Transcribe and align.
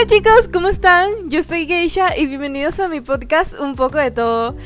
Hola 0.00 0.08
chicos, 0.08 0.48
¿cómo 0.50 0.68
están? 0.68 1.28
Yo 1.28 1.42
soy 1.42 1.66
Geisha 1.66 2.16
y 2.16 2.26
bienvenidos 2.26 2.80
a 2.80 2.88
mi 2.88 3.02
podcast 3.02 3.60
Un 3.60 3.76
poco 3.76 3.98
de 3.98 4.10
todo. 4.10 4.56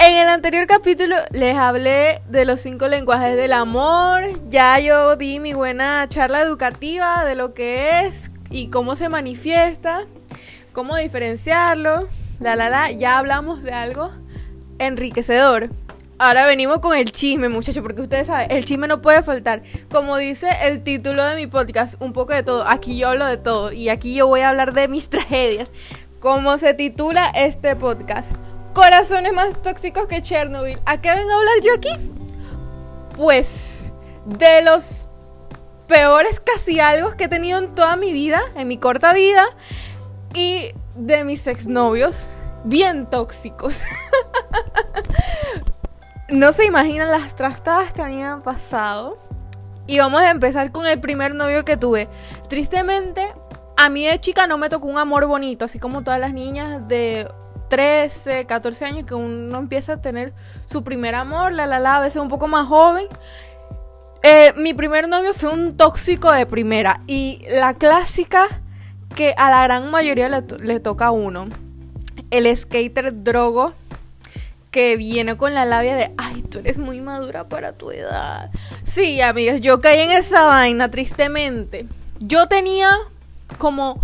En 0.00 0.14
el 0.14 0.28
anterior 0.28 0.66
capítulo 0.66 1.14
les 1.30 1.54
hablé 1.54 2.22
de 2.28 2.44
los 2.44 2.58
cinco 2.58 2.88
lenguajes 2.88 3.36
del 3.36 3.52
amor. 3.52 4.24
Ya 4.48 4.80
yo 4.80 5.14
di 5.14 5.38
mi 5.38 5.52
buena 5.52 6.08
charla 6.08 6.42
educativa 6.42 7.24
de 7.24 7.36
lo 7.36 7.54
que 7.54 8.00
es 8.00 8.32
y 8.50 8.66
cómo 8.66 8.96
se 8.96 9.08
manifiesta, 9.08 10.06
cómo 10.72 10.96
diferenciarlo. 10.96 12.08
La 12.40 12.56
la 12.56 12.68
la, 12.68 12.90
ya 12.90 13.18
hablamos 13.18 13.62
de 13.62 13.72
algo 13.72 14.10
enriquecedor. 14.80 15.70
Ahora 16.22 16.46
venimos 16.46 16.78
con 16.78 16.96
el 16.96 17.10
chisme, 17.10 17.48
muchachos, 17.48 17.82
porque 17.82 18.02
ustedes 18.02 18.28
saben, 18.28 18.48
el 18.52 18.64
chisme 18.64 18.86
no 18.86 19.02
puede 19.02 19.24
faltar. 19.24 19.64
Como 19.90 20.16
dice 20.16 20.46
el 20.62 20.84
título 20.84 21.24
de 21.24 21.34
mi 21.34 21.48
podcast, 21.48 22.00
un 22.00 22.12
poco 22.12 22.32
de 22.32 22.44
todo. 22.44 22.64
Aquí 22.64 22.96
yo 22.96 23.08
hablo 23.08 23.26
de 23.26 23.38
todo 23.38 23.72
y 23.72 23.88
aquí 23.88 24.14
yo 24.14 24.28
voy 24.28 24.42
a 24.42 24.50
hablar 24.50 24.72
de 24.72 24.86
mis 24.86 25.08
tragedias. 25.10 25.68
Como 26.20 26.58
se 26.58 26.74
titula 26.74 27.26
este 27.34 27.74
podcast. 27.74 28.30
Corazones 28.72 29.32
más 29.32 29.60
tóxicos 29.62 30.06
que 30.06 30.22
Chernobyl. 30.22 30.78
¿A 30.86 31.00
qué 31.00 31.10
vengo 31.10 31.32
a 31.32 31.34
hablar 31.38 31.54
yo 31.60 31.74
aquí? 31.74 31.90
Pues 33.16 33.80
de 34.24 34.62
los 34.62 35.08
peores 35.88 36.38
casi 36.38 36.78
algo 36.78 37.16
que 37.16 37.24
he 37.24 37.28
tenido 37.28 37.58
en 37.58 37.74
toda 37.74 37.96
mi 37.96 38.12
vida, 38.12 38.40
en 38.54 38.68
mi 38.68 38.78
corta 38.78 39.12
vida, 39.12 39.44
y 40.34 40.70
de 40.94 41.24
mis 41.24 41.48
exnovios 41.48 42.26
bien 42.62 43.10
tóxicos. 43.10 43.80
no 46.32 46.52
se 46.52 46.64
imaginan 46.64 47.10
las 47.10 47.36
trastadas 47.36 47.92
que 47.92 48.02
habían 48.02 48.42
pasado. 48.42 49.18
Y 49.86 49.98
vamos 49.98 50.22
a 50.22 50.30
empezar 50.30 50.72
con 50.72 50.86
el 50.86 51.00
primer 51.00 51.34
novio 51.34 51.64
que 51.64 51.76
tuve. 51.76 52.08
Tristemente, 52.48 53.28
a 53.76 53.90
mí 53.90 54.06
de 54.06 54.20
chica 54.20 54.46
no 54.46 54.58
me 54.58 54.68
tocó 54.68 54.88
un 54.88 54.98
amor 54.98 55.26
bonito, 55.26 55.64
así 55.64 55.78
como 55.78 56.02
todas 56.02 56.20
las 56.20 56.32
niñas 56.32 56.86
de 56.88 57.28
13, 57.68 58.46
14 58.46 58.84
años 58.84 59.06
que 59.06 59.14
uno 59.14 59.58
empieza 59.58 59.94
a 59.94 60.00
tener 60.00 60.32
su 60.66 60.82
primer 60.84 61.14
amor, 61.14 61.52
la 61.52 61.66
la 61.66 61.80
la, 61.80 61.96
a 61.96 62.00
veces 62.00 62.22
un 62.22 62.28
poco 62.28 62.48
más 62.48 62.66
joven. 62.66 63.06
Eh, 64.22 64.52
mi 64.56 64.72
primer 64.72 65.08
novio 65.08 65.34
fue 65.34 65.50
un 65.50 65.76
tóxico 65.76 66.30
de 66.30 66.46
primera 66.46 67.00
y 67.08 67.44
la 67.50 67.74
clásica 67.74 68.46
que 69.16 69.34
a 69.36 69.50
la 69.50 69.64
gran 69.64 69.90
mayoría 69.90 70.28
le, 70.28 70.42
le 70.60 70.80
toca 70.80 71.06
a 71.06 71.10
uno. 71.10 71.48
El 72.30 72.56
skater 72.56 73.24
drogo 73.24 73.74
que 74.72 74.96
viene 74.96 75.36
con 75.36 75.54
la 75.54 75.66
labia 75.66 75.94
de, 75.94 76.10
ay, 76.16 76.42
tú 76.42 76.58
eres 76.58 76.78
muy 76.78 77.02
madura 77.02 77.46
para 77.48 77.74
tu 77.74 77.90
edad. 77.90 78.50
Sí, 78.84 79.20
amigas, 79.20 79.60
yo 79.60 79.82
caí 79.82 80.00
en 80.00 80.10
esa 80.10 80.44
vaina, 80.46 80.90
tristemente. 80.90 81.86
Yo 82.18 82.48
tenía 82.48 82.88
como 83.58 84.00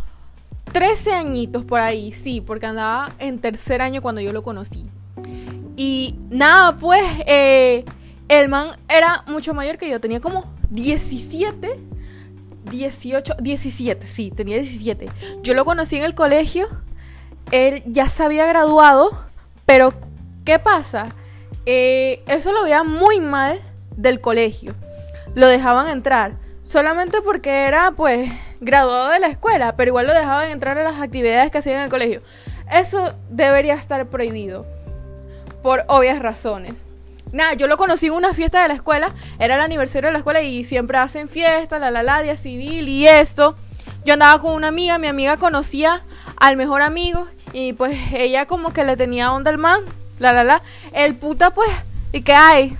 13 0.73 1.15
añitos 1.15 1.65
por 1.65 1.81
ahí, 1.81 2.13
sí, 2.13 2.43
porque 2.43 2.67
andaba 2.67 3.13
en 3.19 3.39
tercer 3.39 3.81
año 3.81 4.03
cuando 4.03 4.21
yo 4.21 4.35
lo 4.35 4.43
conocí. 4.43 4.85
Y 5.75 6.17
nada, 6.29 6.77
pues, 6.77 7.03
eh, 7.27 7.87
el 8.29 8.51
man 8.51 8.73
era 8.91 9.25
mucho 9.27 9.55
mayor 9.55 9.79
que 9.79 9.89
yo, 9.89 10.01
tenía 10.01 10.21
como 10.21 10.53
17, 10.69 11.81
18, 12.71 13.37
17, 13.41 14.07
sí, 14.07 14.31
tenía 14.31 14.59
17. 14.59 15.09
Yo 15.43 15.55
lo 15.55 15.65
conocí 15.65 15.97
en 15.97 16.03
el 16.03 16.15
colegio, 16.15 16.69
él 17.53 17.83
ya 17.87 18.11
se 18.11 18.23
había 18.23 18.45
graduado, 18.45 19.19
pero 19.65 19.95
¿Qué 20.49 20.59
pasa? 20.59 21.11
Eh, 21.67 22.23
eso 22.27 22.53
lo 22.53 22.63
veía 22.63 22.83
muy 22.83 23.21
mal 23.21 23.61
del 23.95 24.19
colegio. 24.19 24.75
Lo 25.35 25.47
dejaban 25.47 25.89
entrar. 25.89 26.37
Solamente 26.65 27.21
porque 27.21 27.67
era, 27.67 27.91
pues, 27.91 28.31
graduado 28.59 29.11
de 29.11 29.19
la 29.19 29.27
escuela, 29.27 29.77
pero 29.77 29.91
igual 29.91 30.07
lo 30.07 30.15
dejaban 30.15 30.49
entrar 30.49 30.79
a 30.79 30.85
las 30.85 31.03
actividades 31.03 31.51
que 31.51 31.59
hacían 31.59 31.77
en 31.77 31.83
el 31.83 31.91
colegio. 31.91 32.23
Eso 32.73 33.13
debería 33.28 33.75
estar 33.75 34.06
prohibido. 34.06 34.65
Por 35.62 35.84
obvias 35.87 36.19
razones. 36.19 36.83
Nada, 37.31 37.53
yo 37.53 37.67
lo 37.67 37.77
conocí 37.77 38.06
en 38.06 38.15
una 38.15 38.33
fiesta 38.33 38.62
de 38.62 38.69
la 38.69 38.75
escuela. 38.75 39.15
Era 39.39 39.56
el 39.56 39.61
aniversario 39.61 40.09
de 40.09 40.12
la 40.12 40.21
escuela 40.21 40.41
y 40.41 40.65
siempre 40.65 40.97
hacen 40.97 41.28
fiesta, 41.28 41.78
la 41.78 41.91
la 41.91 42.03
la, 42.03 42.22
día 42.22 42.39
civil 42.39 42.89
y 42.89 43.06
eso. 43.06 43.55
Yo 44.06 44.15
andaba 44.15 44.41
con 44.41 44.55
una 44.55 44.69
amiga, 44.69 44.97
mi 44.97 45.09
amiga 45.09 45.37
conocía 45.37 46.01
al 46.39 46.56
mejor 46.56 46.81
amigo 46.81 47.27
y 47.53 47.75
pues 47.75 47.99
ella 48.15 48.47
como 48.47 48.72
que 48.72 48.84
le 48.84 48.97
tenía 48.97 49.31
onda 49.34 49.51
al 49.51 49.59
man 49.59 49.84
la 50.19 50.33
la 50.33 50.45
la. 50.45 50.62
El 50.93 51.17
puta, 51.17 51.51
pues, 51.51 51.71
¿y 52.12 52.23
qué 52.23 52.33
hay? 52.33 52.77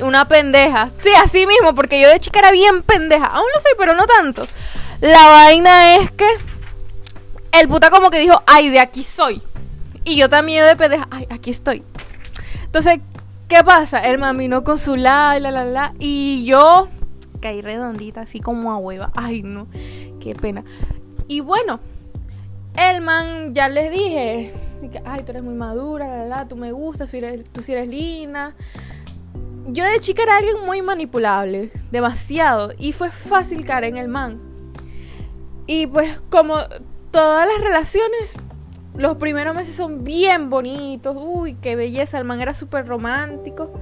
Una 0.00 0.26
pendeja. 0.26 0.90
Sí, 0.98 1.10
así 1.22 1.46
mismo, 1.46 1.74
porque 1.74 2.00
yo 2.00 2.08
de 2.08 2.20
chica 2.20 2.40
era 2.40 2.50
bien 2.50 2.82
pendeja. 2.82 3.26
Aún 3.26 3.46
lo 3.54 3.60
soy, 3.60 3.72
pero 3.78 3.94
no 3.94 4.06
tanto. 4.06 4.46
La 5.00 5.26
vaina 5.26 5.96
es 5.96 6.10
que 6.10 6.26
el 7.52 7.68
puta 7.68 7.90
como 7.90 8.10
que 8.10 8.18
dijo, 8.18 8.42
ay, 8.46 8.68
de 8.68 8.80
aquí 8.80 9.02
soy. 9.02 9.42
Y 10.04 10.16
yo 10.16 10.28
también 10.28 10.64
de 10.66 10.76
pendeja, 10.76 11.08
ay, 11.10 11.26
aquí 11.30 11.50
estoy. 11.50 11.82
Entonces, 12.64 13.00
¿qué 13.48 13.64
pasa? 13.64 14.00
El 14.00 14.18
mamino 14.18 14.64
con 14.64 14.78
su 14.78 14.96
la, 14.96 15.38
la, 15.40 15.50
la, 15.50 15.64
la. 15.64 15.92
Y 15.98 16.44
yo 16.44 16.88
caí 17.40 17.62
redondita, 17.62 18.22
así 18.22 18.40
como 18.40 18.72
a 18.72 18.76
hueva. 18.76 19.10
Ay, 19.14 19.42
no, 19.42 19.66
qué 20.20 20.34
pena. 20.34 20.64
Y 21.28 21.40
bueno, 21.40 21.80
el 22.76 23.00
man, 23.00 23.54
ya 23.54 23.68
les 23.68 23.90
dije, 23.90 24.52
ay, 25.04 25.22
tú 25.22 25.32
eres 25.32 25.42
muy 25.42 25.54
madura, 25.54 26.06
la, 26.06 26.24
la, 26.24 26.48
tú 26.48 26.56
me 26.56 26.72
gustas, 26.72 27.10
tú, 27.10 27.16
eres, 27.16 27.44
tú 27.50 27.62
sí 27.62 27.72
eres 27.72 27.88
linda. 27.88 28.54
Yo 29.68 29.84
de 29.84 29.98
chica 29.98 30.22
era 30.22 30.36
alguien 30.36 30.64
muy 30.64 30.80
manipulable, 30.80 31.70
demasiado, 31.90 32.72
y 32.78 32.92
fue 32.92 33.10
fácil 33.10 33.64
caer 33.64 33.84
en 33.84 33.96
el 33.96 34.08
man. 34.08 34.40
Y 35.66 35.86
pues 35.88 36.20
como 36.30 36.58
todas 37.10 37.48
las 37.48 37.60
relaciones, 37.60 38.36
los 38.94 39.16
primeros 39.16 39.54
meses 39.54 39.74
son 39.74 40.04
bien 40.04 40.50
bonitos, 40.50 41.16
uy, 41.18 41.54
qué 41.60 41.74
belleza, 41.74 42.18
el 42.18 42.24
man 42.24 42.40
era 42.40 42.54
súper 42.54 42.86
romántico. 42.86 43.72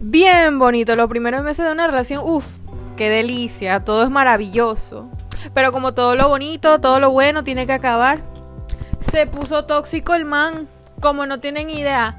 Bien 0.00 0.58
bonito, 0.58 0.96
los 0.96 1.08
primeros 1.08 1.42
meses 1.42 1.66
de 1.66 1.72
una 1.72 1.86
relación, 1.86 2.22
uff, 2.24 2.58
qué 2.96 3.10
delicia, 3.10 3.84
todo 3.84 4.04
es 4.04 4.10
maravilloso. 4.10 5.10
Pero 5.52 5.72
como 5.72 5.92
todo 5.92 6.16
lo 6.16 6.28
bonito, 6.28 6.80
todo 6.80 7.00
lo 7.00 7.10
bueno 7.10 7.44
tiene 7.44 7.66
que 7.66 7.72
acabar 7.74 8.33
se 9.10 9.26
puso 9.26 9.64
tóxico 9.64 10.14
el 10.14 10.24
man, 10.24 10.68
como 11.00 11.26
no 11.26 11.40
tienen 11.40 11.70
idea. 11.70 12.18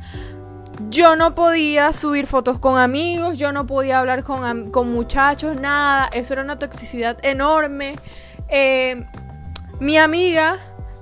Yo 0.89 1.15
no 1.15 1.35
podía 1.35 1.93
subir 1.93 2.27
fotos 2.27 2.59
con 2.59 2.77
amigos, 2.77 3.37
yo 3.37 3.51
no 3.51 3.65
podía 3.65 3.99
hablar 3.99 4.23
con, 4.23 4.71
con 4.71 4.91
muchachos, 4.91 5.59
nada. 5.59 6.09
Eso 6.13 6.33
era 6.33 6.43
una 6.43 6.59
toxicidad 6.59 7.17
enorme. 7.23 7.95
Eh, 8.49 9.05
mi 9.79 9.97
amiga, 9.97 10.59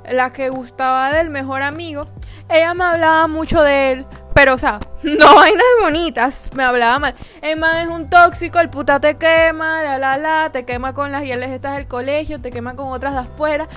la 0.10 0.32
que 0.32 0.50
gustaba 0.50 1.12
del 1.12 1.30
mejor 1.30 1.64
amigo, 1.64 2.08
ella 2.50 2.74
me 2.74 2.84
hablaba 2.84 3.28
mucho 3.28 3.62
de 3.62 3.92
él, 3.92 4.06
pero, 4.34 4.56
o 4.56 4.58
sea, 4.58 4.80
no 5.04 5.36
vainas 5.36 5.64
bonitas, 5.82 6.50
me 6.56 6.64
hablaba 6.64 7.00
mal. 7.00 7.16
El 7.42 7.60
man 7.60 7.78
es 7.78 7.88
un 7.88 8.10
tóxico, 8.10 8.60
el 8.60 8.70
puta 8.70 9.00
te 9.00 9.16
quema, 9.18 9.84
la 9.84 9.98
la 9.98 10.18
la, 10.18 10.52
te 10.52 10.66
quema 10.66 10.94
con 10.94 11.12
las 11.12 11.24
hieles 11.24 11.52
estas 11.52 11.76
del 11.76 11.88
colegio, 11.88 12.42
te 12.42 12.52
quema 12.52 12.76
con 12.76 12.90
otras 12.90 13.14
de 13.14 13.20
afuera. 13.20 13.68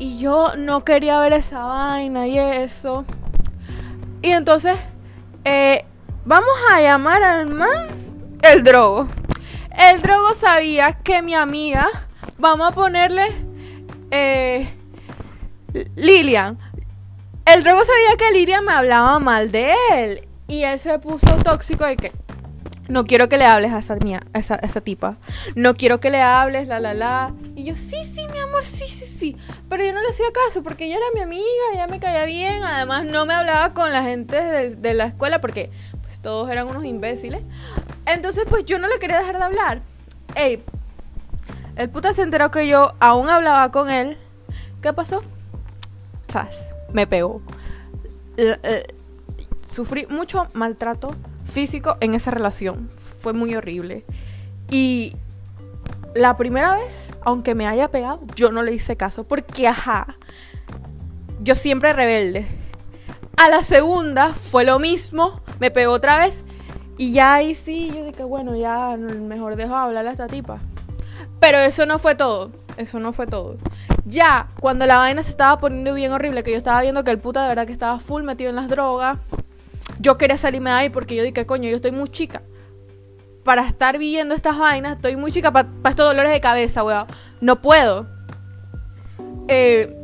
Y 0.00 0.18
yo 0.18 0.56
no 0.56 0.82
quería 0.82 1.20
ver 1.20 1.34
esa 1.34 1.62
vaina 1.62 2.26
y 2.26 2.38
eso. 2.38 3.04
Y 4.22 4.30
entonces, 4.30 4.78
eh, 5.44 5.84
vamos 6.24 6.56
a 6.72 6.80
llamar 6.80 7.22
al 7.22 7.46
man 7.46 7.86
el 8.40 8.64
drogo. 8.64 9.08
El 9.76 10.00
drogo 10.00 10.34
sabía 10.34 10.94
que 10.94 11.20
mi 11.20 11.34
amiga, 11.34 11.86
vamos 12.38 12.68
a 12.68 12.74
ponerle 12.74 13.26
eh, 14.10 14.72
Lilian. 15.96 16.58
El 17.44 17.62
drogo 17.62 17.82
sabía 17.84 18.16
que 18.16 18.32
Lilian 18.32 18.64
me 18.64 18.72
hablaba 18.72 19.18
mal 19.18 19.52
de 19.52 19.74
él. 19.92 20.28
Y 20.48 20.64
él 20.64 20.78
se 20.78 20.98
puso 20.98 21.26
tóxico 21.44 21.84
de 21.84 21.98
que 21.98 22.12
no 22.90 23.04
quiero 23.06 23.28
que 23.28 23.38
le 23.38 23.46
hables 23.46 23.72
a 23.72 23.78
esa, 23.78 23.96
mía, 23.96 24.20
a 24.32 24.38
esa, 24.38 24.56
esa 24.56 24.80
tipa. 24.80 25.16
No 25.54 25.74
quiero 25.74 26.00
que 26.00 26.10
le 26.10 26.20
hables, 26.20 26.68
la, 26.68 26.80
la, 26.80 26.92
la. 26.92 27.32
Y 27.54 27.64
yo, 27.64 27.76
sí, 27.76 28.04
sí, 28.04 28.26
mi 28.32 28.38
amor, 28.38 28.64
sí, 28.64 28.88
sí, 28.88 29.06
sí. 29.06 29.36
Pero 29.68 29.84
yo 29.84 29.92
no 29.92 30.00
le 30.00 30.08
hacía 30.08 30.26
caso 30.32 30.62
porque 30.62 30.86
ella 30.86 30.96
era 30.96 31.06
mi 31.14 31.20
amiga, 31.20 31.44
ella 31.72 31.86
me 31.86 32.00
caía 32.00 32.24
bien. 32.24 32.62
Además, 32.64 33.04
no 33.04 33.26
me 33.26 33.34
hablaba 33.34 33.74
con 33.74 33.92
la 33.92 34.02
gente 34.02 34.36
de, 34.76 34.94
la 34.94 35.04
escuela 35.04 35.40
porque 35.40 35.70
pues, 36.02 36.20
todos 36.20 36.50
eran 36.50 36.66
unos 36.66 36.84
imbéciles. 36.84 37.42
Entonces, 38.06 38.44
pues 38.48 38.64
yo 38.64 38.78
no 38.78 38.88
le 38.88 38.98
quería 38.98 39.20
dejar 39.20 39.38
de 39.38 39.44
hablar. 39.44 39.82
Ey, 40.34 40.62
el 41.76 41.90
puta 41.90 42.12
se 42.12 42.22
enteró 42.22 42.50
que 42.50 42.66
yo 42.66 42.94
aún 42.98 43.28
hablaba 43.28 43.70
con 43.70 43.88
él. 43.88 44.18
¿Qué 44.82 44.92
pasó? 44.92 45.22
¿Sabes? 46.28 46.70
Me 46.92 47.06
pegó. 47.06 47.40
Eh, 48.36 48.94
sufrí 49.68 50.06
mucho 50.06 50.48
maltrato 50.54 51.14
físico 51.50 51.96
en 52.00 52.14
esa 52.14 52.30
relación. 52.30 52.90
Fue 53.20 53.32
muy 53.32 53.54
horrible. 53.54 54.04
Y 54.70 55.16
la 56.14 56.36
primera 56.36 56.74
vez, 56.74 57.10
aunque 57.22 57.54
me 57.54 57.66
haya 57.66 57.88
pegado, 57.88 58.20
yo 58.34 58.52
no 58.52 58.62
le 58.62 58.72
hice 58.72 58.96
caso 58.96 59.24
porque, 59.24 59.68
ajá, 59.68 60.16
yo 61.42 61.54
siempre 61.54 61.92
rebelde. 61.92 62.46
A 63.36 63.48
la 63.48 63.62
segunda 63.62 64.34
fue 64.34 64.64
lo 64.64 64.78
mismo, 64.78 65.40
me 65.60 65.70
pegó 65.70 65.92
otra 65.92 66.18
vez 66.18 66.44
y 66.98 67.12
ya 67.12 67.34
ahí 67.34 67.54
sí, 67.54 67.90
yo 67.94 68.04
dije, 68.04 68.24
bueno, 68.24 68.54
ya 68.56 68.96
mejor 68.96 69.56
dejo 69.56 69.70
de 69.70 69.80
hablarle 69.80 70.10
a 70.10 70.12
esta 70.12 70.26
tipa. 70.26 70.58
Pero 71.40 71.56
eso 71.56 71.86
no 71.86 71.98
fue 71.98 72.14
todo. 72.14 72.50
Eso 72.76 73.00
no 73.00 73.12
fue 73.12 73.26
todo. 73.26 73.56
Ya, 74.04 74.48
cuando 74.60 74.86
la 74.86 74.98
vaina 74.98 75.22
se 75.22 75.30
estaba 75.30 75.58
poniendo 75.60 75.94
bien 75.94 76.12
horrible, 76.12 76.42
que 76.42 76.52
yo 76.52 76.58
estaba 76.58 76.82
viendo 76.82 77.04
que 77.04 77.10
el 77.10 77.18
puta 77.18 77.42
de 77.42 77.48
verdad 77.48 77.66
que 77.66 77.72
estaba 77.72 77.98
full 78.00 78.22
metido 78.22 78.50
en 78.50 78.56
las 78.56 78.68
drogas, 78.68 79.18
yo 80.00 80.16
quería 80.16 80.38
salirme 80.38 80.70
de 80.70 80.76
ahí 80.76 80.90
porque 80.90 81.14
yo 81.14 81.22
dije, 81.22 81.46
coño, 81.46 81.68
yo 81.68 81.76
estoy 81.76 81.92
muy 81.92 82.08
chica. 82.08 82.42
Para 83.44 83.66
estar 83.66 83.98
viviendo 83.98 84.34
estas 84.34 84.58
vainas, 84.58 84.96
estoy 84.96 85.16
muy 85.16 85.30
chica 85.30 85.50
para 85.52 85.68
estos 85.88 86.06
dolores 86.06 86.32
de 86.32 86.40
cabeza, 86.40 86.82
weón. 86.82 87.06
No 87.40 87.60
puedo. 87.60 88.06
Eh, 89.48 89.94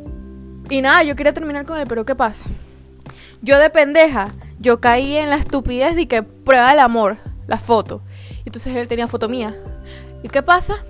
y 0.69 0.81
nada, 0.81 1.03
yo 1.03 1.15
quería 1.15 1.33
terminar 1.33 1.65
con 1.65 1.79
él, 1.79 1.87
pero 1.87 2.05
¿qué 2.05 2.15
pasa? 2.15 2.49
Yo 3.41 3.57
de 3.57 3.69
pendeja, 3.69 4.33
yo 4.59 4.79
caí 4.81 5.15
en 5.15 5.29
la 5.29 5.37
estupidez 5.37 5.95
de 5.95 6.07
que 6.07 6.23
prueba 6.23 6.71
el 6.71 6.79
amor, 6.79 7.17
la 7.47 7.57
foto. 7.57 8.01
Entonces 8.45 8.75
él 8.75 8.87
tenía 8.87 9.07
foto 9.07 9.29
mía. 9.29 9.55
¿Y 10.23 10.29
qué 10.29 10.43
pasa? 10.43 10.83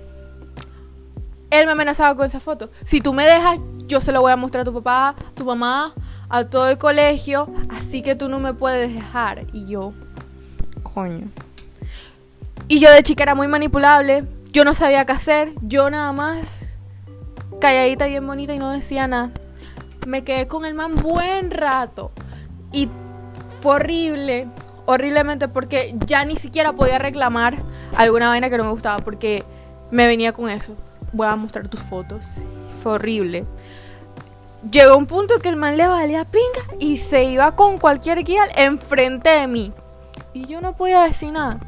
Él 1.50 1.66
me 1.66 1.72
amenazaba 1.72 2.14
con 2.14 2.26
esa 2.26 2.40
foto. 2.40 2.70
Si 2.82 3.00
tú 3.00 3.14
me 3.14 3.24
dejas, 3.24 3.58
yo 3.86 4.00
se 4.00 4.12
lo 4.12 4.20
voy 4.20 4.32
a 4.32 4.36
mostrar 4.36 4.62
a 4.62 4.64
tu 4.64 4.74
papá, 4.74 5.14
tu 5.34 5.44
mamá, 5.44 5.94
a 6.28 6.44
todo 6.44 6.68
el 6.68 6.78
colegio. 6.78 7.48
Así 7.68 8.02
que 8.02 8.14
tú 8.14 8.28
no 8.28 8.38
me 8.40 8.54
puedes 8.54 8.92
dejar. 8.92 9.44
Y 9.52 9.66
yo, 9.66 9.92
coño. 10.82 11.28
Y 12.68 12.80
yo 12.80 12.90
de 12.92 13.02
chica 13.02 13.22
era 13.22 13.34
muy 13.34 13.48
manipulable. 13.48 14.24
Yo 14.52 14.64
no 14.64 14.74
sabía 14.74 15.04
qué 15.04 15.12
hacer. 15.12 15.52
Yo 15.62 15.90
nada 15.90 16.12
más 16.12 16.64
calladita, 17.60 18.06
bien 18.06 18.26
bonita 18.26 18.54
y 18.54 18.58
no 18.58 18.70
decía 18.70 19.06
nada. 19.06 19.30
Me 20.06 20.24
quedé 20.24 20.48
con 20.48 20.64
el 20.64 20.74
man 20.74 20.94
buen 20.94 21.50
rato. 21.50 22.12
Y 22.72 22.88
fue 23.60 23.76
horrible. 23.76 24.48
Horriblemente 24.86 25.48
porque 25.48 25.94
ya 26.06 26.24
ni 26.24 26.36
siquiera 26.36 26.72
podía 26.72 26.98
reclamar 26.98 27.56
alguna 27.96 28.28
vaina 28.28 28.48
que 28.48 28.58
no 28.58 28.64
me 28.64 28.70
gustaba. 28.70 28.98
Porque 28.98 29.44
me 29.90 30.06
venía 30.06 30.32
con 30.32 30.48
eso 30.48 30.76
voy 31.12 31.26
a 31.26 31.36
mostrar 31.36 31.68
tus 31.68 31.80
fotos. 31.80 32.34
Fue 32.82 32.92
horrible. 32.92 33.44
Llegó 34.70 34.96
un 34.96 35.06
punto 35.06 35.38
que 35.38 35.48
el 35.48 35.56
man 35.56 35.76
le 35.76 35.86
valía 35.86 36.24
pinga 36.24 36.74
y 36.80 36.98
se 36.98 37.24
iba 37.24 37.54
con 37.54 37.78
cualquier 37.78 38.24
guía 38.24 38.42
enfrente 38.56 39.30
de 39.30 39.46
mí. 39.46 39.72
Y 40.34 40.46
yo 40.46 40.60
no 40.60 40.74
podía 40.74 41.02
decir 41.02 41.32
nada. 41.32 41.60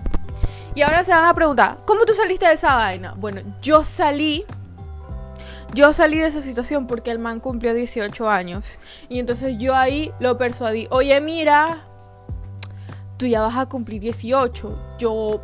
Y 0.75 0.83
ahora 0.83 1.05
se 1.05 1.13
van 1.13 1.25
a 1.25 1.35
preguntar, 1.35 1.79
¿cómo 1.87 2.05
tú 2.05 2.15
saliste 2.15 2.47
de 2.47 2.55
esa 2.55 2.77
vaina? 2.77 3.15
Bueno, 3.17 3.43
yo 3.63 3.85
salí. 3.85 4.45
Yo 5.73 5.93
salí 5.93 6.19
de 6.19 6.27
esa 6.27 6.41
situación 6.41 6.89
porque 6.89 7.13
el 7.13 7.21
man 7.21 7.39
cumplió 7.39 7.75
18 7.75 8.29
años. 8.29 8.79
Y 9.09 9.21
entonces 9.21 9.57
yo 9.59 9.75
ahí 9.75 10.13
lo 10.19 10.37
persuadí. 10.37 10.89
Oye, 10.91 11.21
mira, 11.21 11.85
tú 13.17 13.27
ya 13.27 13.41
vas 13.41 13.57
a 13.57 13.67
cumplir 13.67 14.01
18. 14.01 14.97
Yo 14.99 15.41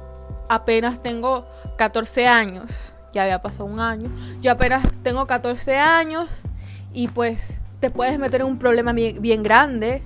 apenas 0.48 1.00
tengo 1.00 1.46
14 1.76 2.26
años 2.26 2.92
ya 3.16 3.22
había 3.22 3.42
pasado 3.42 3.64
un 3.64 3.80
año. 3.80 4.10
Yo 4.40 4.52
apenas 4.52 4.82
tengo 5.02 5.26
14 5.26 5.76
años 5.76 6.42
y 6.92 7.08
pues 7.08 7.60
te 7.80 7.90
puedes 7.90 8.18
meter 8.18 8.40
en 8.40 8.46
un 8.46 8.58
problema 8.58 8.92
bien, 8.92 9.42
grande. 9.42 10.02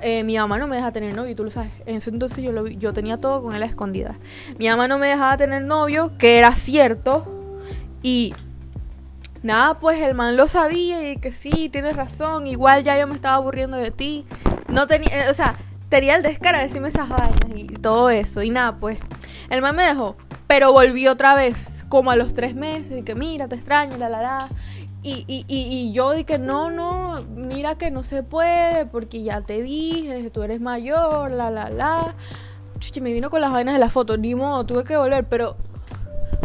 Eh, 0.00 0.24
mi 0.24 0.36
mamá 0.36 0.58
no 0.58 0.66
me 0.66 0.76
deja 0.76 0.92
tener 0.92 1.14
novio, 1.14 1.34
tú 1.36 1.44
lo 1.44 1.50
sabes. 1.50 1.70
En 1.86 1.96
ese 1.96 2.10
entonces 2.10 2.42
yo, 2.42 2.52
lo, 2.52 2.66
yo 2.66 2.92
tenía 2.92 3.18
todo 3.18 3.42
con 3.42 3.54
él 3.54 3.62
a 3.62 3.66
escondida. 3.66 4.16
Mi 4.58 4.68
mamá 4.68 4.88
no 4.88 4.98
me 4.98 5.08
dejaba 5.08 5.36
tener 5.36 5.62
novio, 5.62 6.16
que 6.18 6.38
era 6.38 6.54
cierto. 6.54 7.26
Y 8.02 8.34
nada, 9.42 9.78
pues 9.78 10.00
el 10.00 10.14
man 10.14 10.36
lo 10.36 10.48
sabía 10.48 11.10
y 11.10 11.16
que 11.16 11.32
sí, 11.32 11.68
tienes 11.68 11.96
razón. 11.96 12.46
Igual 12.46 12.84
ya 12.84 12.98
yo 12.98 13.06
me 13.06 13.14
estaba 13.14 13.36
aburriendo 13.36 13.76
de 13.76 13.90
ti. 13.90 14.24
No 14.68 14.86
tenía, 14.86 15.30
o 15.30 15.34
sea, 15.34 15.56
tenía 15.88 16.16
el 16.16 16.22
descaro 16.22 16.56
de 16.58 16.64
decirme 16.64 16.88
esas 16.88 17.08
vainas 17.08 17.38
y 17.54 17.66
todo 17.66 18.08
eso. 18.10 18.42
Y 18.42 18.50
nada, 18.50 18.76
pues 18.76 18.98
el 19.50 19.60
man 19.60 19.76
me 19.76 19.84
dejó. 19.84 20.16
Pero 20.46 20.72
volví 20.72 21.06
otra 21.06 21.34
vez, 21.34 21.84
como 21.88 22.10
a 22.10 22.16
los 22.16 22.34
tres 22.34 22.54
meses, 22.54 22.98
y 22.98 23.02
que 23.02 23.14
mira, 23.14 23.48
te 23.48 23.54
extraño, 23.54 23.96
la 23.96 24.08
la 24.08 24.22
la. 24.22 24.48
Y, 25.02 25.24
y, 25.26 25.44
y, 25.48 25.92
yo 25.92 26.12
dije, 26.12 26.38
no, 26.38 26.70
no, 26.70 27.24
mira 27.34 27.76
que 27.76 27.90
no 27.90 28.04
se 28.04 28.22
puede, 28.22 28.86
porque 28.86 29.22
ya 29.22 29.40
te 29.40 29.60
dije, 29.60 30.30
tú 30.30 30.44
eres 30.44 30.60
mayor, 30.60 31.30
la 31.32 31.50
la 31.50 31.70
la. 31.70 32.14
Chuchi, 32.78 33.00
me 33.00 33.12
vino 33.12 33.28
con 33.28 33.40
las 33.40 33.52
vainas 33.52 33.74
de 33.74 33.80
la 33.80 33.90
foto, 33.90 34.16
ni 34.16 34.34
modo, 34.34 34.64
tuve 34.64 34.84
que 34.84 34.96
volver, 34.96 35.24
pero 35.24 35.56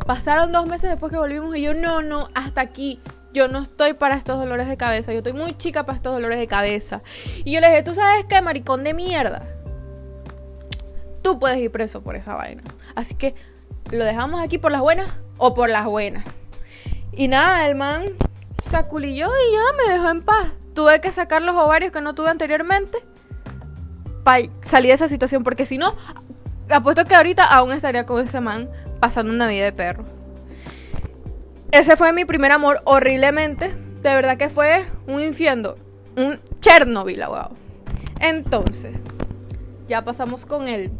pasaron 0.08 0.52
dos 0.52 0.66
meses 0.66 0.90
después 0.90 1.12
que 1.12 1.20
volvimos 1.20 1.56
y 1.56 1.62
yo, 1.62 1.74
no, 1.74 2.02
no, 2.02 2.30
hasta 2.34 2.62
aquí. 2.62 3.00
Yo 3.34 3.48
no 3.48 3.60
estoy 3.60 3.94
para 3.94 4.16
estos 4.16 4.40
dolores 4.40 4.68
de 4.68 4.78
cabeza. 4.78 5.12
Yo 5.12 5.20
estoy 5.20 5.34
muy 5.34 5.56
chica 5.56 5.86
para 5.86 5.98
estos 5.98 6.14
dolores 6.14 6.40
de 6.40 6.48
cabeza. 6.48 7.04
Y 7.46 7.52
yo 7.52 7.60
le 7.60 7.68
dije, 7.68 7.84
¿tú 7.84 7.94
sabes 7.94 8.26
qué, 8.26 8.42
maricón 8.42 8.84
de 8.84 8.96
mierda? 8.96 9.44
Tú 11.22 11.38
puedes 11.38 11.60
ir 11.60 11.70
preso 11.70 12.02
por 12.02 12.16
esa 12.16 12.34
vaina. 12.34 12.64
Así 12.96 13.14
que 13.14 13.36
¿Lo 13.92 14.04
dejamos 14.04 14.42
aquí 14.42 14.58
por 14.58 14.72
las 14.72 14.82
buenas 14.82 15.08
o 15.38 15.54
por 15.54 15.70
las 15.70 15.86
buenas? 15.86 16.26
Y 17.14 17.30
nada, 17.30 17.68
el 17.68 17.76
man 17.76 18.04
saculilló 18.68 19.28
y 19.28 19.54
ya 19.54 19.62
me 19.86 19.94
dejó 19.94 20.10
en 20.10 20.22
paz. 20.22 20.48
Tuve 20.74 21.02
que 21.02 21.12
sacar 21.12 21.42
los 21.42 21.56
ovarios 21.56 21.92
que 21.92 22.02
no 22.02 22.14
tuve 22.14 22.30
anteriormente 22.30 23.00
para 24.24 24.44
salir 24.66 24.90
de 24.90 24.96
esa 24.96 25.08
situación, 25.08 25.44
porque 25.44 25.66
si 25.66 25.78
no, 25.78 25.96
apuesto 26.70 27.06
que 27.06 27.16
ahorita 27.16 27.46
aún 27.46 27.72
estaría 27.72 28.06
con 28.06 28.24
ese 28.24 28.42
man 28.42 28.70
pasando 29.00 29.32
una 29.32 29.48
vida 29.48 29.66
de 29.66 29.72
perro. 29.72 30.04
Ese 31.72 31.96
fue 31.96 32.14
mi 32.14 32.26
primer 32.26 32.52
amor 32.52 32.82
horriblemente. 32.86 33.74
De 34.02 34.14
verdad 34.14 34.38
que 34.38 34.50
fue 34.50 34.86
un 35.08 35.22
infierno. 35.22 35.76
Un 36.16 36.40
Chernobyl, 36.62 37.24
wow. 37.26 37.56
Entonces, 38.20 39.00
ya 39.88 40.04
pasamos 40.04 40.46
con 40.46 40.68
el 40.68 40.92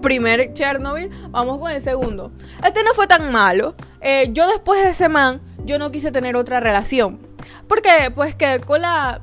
primer 0.00 0.52
Chernobyl, 0.54 1.10
vamos 1.30 1.58
con 1.60 1.70
el 1.70 1.82
segundo. 1.82 2.32
Este 2.64 2.82
no 2.82 2.94
fue 2.94 3.06
tan 3.06 3.30
malo. 3.30 3.74
Eh, 4.00 4.30
yo 4.32 4.48
después 4.48 4.82
de 4.82 4.90
ese 4.90 5.08
man, 5.08 5.40
yo 5.64 5.78
no 5.78 5.90
quise 5.90 6.12
tener 6.12 6.36
otra 6.36 6.60
relación. 6.60 7.18
Porque 7.68 8.10
pues 8.14 8.34
quedé 8.34 8.60
con 8.60 8.82
la... 8.82 9.20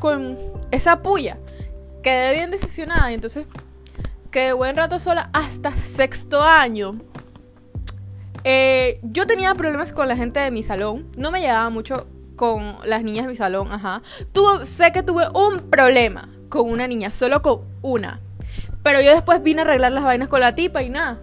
con 0.00 0.38
esa 0.70 1.02
puya. 1.02 1.38
Quedé 2.02 2.34
bien 2.34 2.50
decepcionada 2.50 3.10
y 3.10 3.14
entonces 3.14 3.46
quedé 4.30 4.52
buen 4.52 4.76
rato 4.76 4.98
sola 4.98 5.30
hasta 5.32 5.74
sexto 5.74 6.42
año. 6.42 7.00
Eh, 8.44 9.00
yo 9.02 9.26
tenía 9.26 9.54
problemas 9.54 9.92
con 9.92 10.06
la 10.08 10.16
gente 10.16 10.40
de 10.40 10.50
mi 10.50 10.62
salón. 10.62 11.08
No 11.16 11.30
me 11.30 11.40
llevaba 11.40 11.68
mucho 11.70 12.06
con 12.36 12.76
las 12.84 13.02
niñas 13.02 13.24
de 13.24 13.30
mi 13.32 13.36
salón, 13.36 13.72
ajá. 13.72 14.02
sé 14.64 14.92
que 14.92 15.02
tuve 15.02 15.24
un 15.34 15.70
problema 15.70 16.28
con 16.48 16.70
una 16.70 16.86
niña, 16.86 17.10
solo 17.10 17.42
con 17.42 17.62
una. 17.82 18.20
Pero 18.82 19.00
yo 19.00 19.10
después 19.10 19.42
vine 19.42 19.62
a 19.62 19.64
arreglar 19.64 19.90
las 19.92 20.04
vainas 20.04 20.28
con 20.28 20.40
la 20.40 20.54
tipa 20.54 20.82
y 20.82 20.90
nada. 20.90 21.18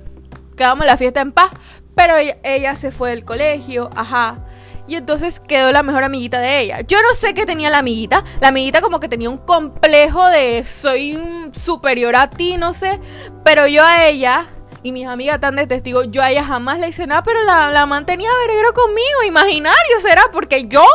Quedamos 0.58 0.86
la 0.86 0.98
fiesta 0.98 1.22
en 1.22 1.32
paz. 1.32 1.52
Pero 1.96 2.16
ella, 2.44 2.76
se 2.76 2.92
fue 2.92 3.12
del 3.12 3.24
colegio, 3.24 3.90
ajá. 3.96 4.40
Y 4.88 4.96
entonces 4.96 5.40
quedó 5.40 5.72
la 5.72 5.82
mejor 5.82 6.04
amiguita 6.04 6.40
de 6.40 6.60
ella. 6.60 6.82
Yo 6.82 7.02
no 7.02 7.16
sé 7.16 7.34
qué 7.34 7.46
tenía 7.46 7.70
la 7.70 7.80
amiguita. 7.80 8.24
La 8.42 8.50
amiguita 8.50 8.82
como 8.82 9.00
que 9.00 9.08
tenía 9.08 9.30
un 9.30 9.38
complejo 9.38 10.28
de 10.28 10.66
soy 10.66 11.20
superior 11.54 12.16
a 12.16 12.30
ti, 12.30 12.58
no 12.58 12.74
sé. 12.74 13.00
Pero 13.46 13.66
yo 13.68 13.84
a 13.84 14.06
ella, 14.06 14.50
y 14.84 14.92
mis 14.92 15.08
amigas 15.08 15.36
están 15.36 15.56
de 15.56 15.68
testigo, 15.68 16.04
yo 16.04 16.22
a 16.22 16.32
ella 16.32 16.44
jamás 16.44 16.80
le 16.80 16.90
hice 16.90 17.08
nada, 17.08 17.24
pero 17.24 17.44
la, 17.44 17.72
la 17.72 17.86
mantenía 17.86 18.30
verguero 18.46 18.74
conmigo. 18.74 19.24
Imaginario 19.26 20.00
será, 20.02 20.24
porque 20.34 20.68
yo 20.68 20.86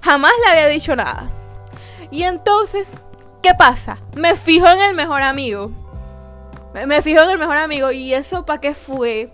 jamás 0.00 0.32
le 0.44 0.50
había 0.50 0.66
dicho 0.68 0.96
nada. 0.96 1.30
Y 2.10 2.22
entonces, 2.22 2.92
¿qué 3.42 3.54
pasa? 3.54 3.98
Me 4.14 4.36
fijo 4.36 4.66
en 4.66 4.80
el 4.80 4.94
mejor 4.94 5.22
amigo. 5.22 5.70
Me 6.86 7.02
fijo 7.02 7.22
en 7.22 7.30
el 7.30 7.38
mejor 7.38 7.58
amigo. 7.58 7.92
¿Y 7.92 8.14
eso 8.14 8.46
para 8.46 8.60
qué 8.60 8.74
fue? 8.74 9.30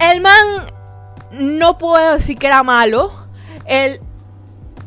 El 0.00 0.20
man 0.20 0.66
no 1.32 1.78
puedo 1.78 2.14
decir 2.14 2.38
que 2.38 2.46
era 2.46 2.62
malo. 2.62 3.10
Él 3.66 4.00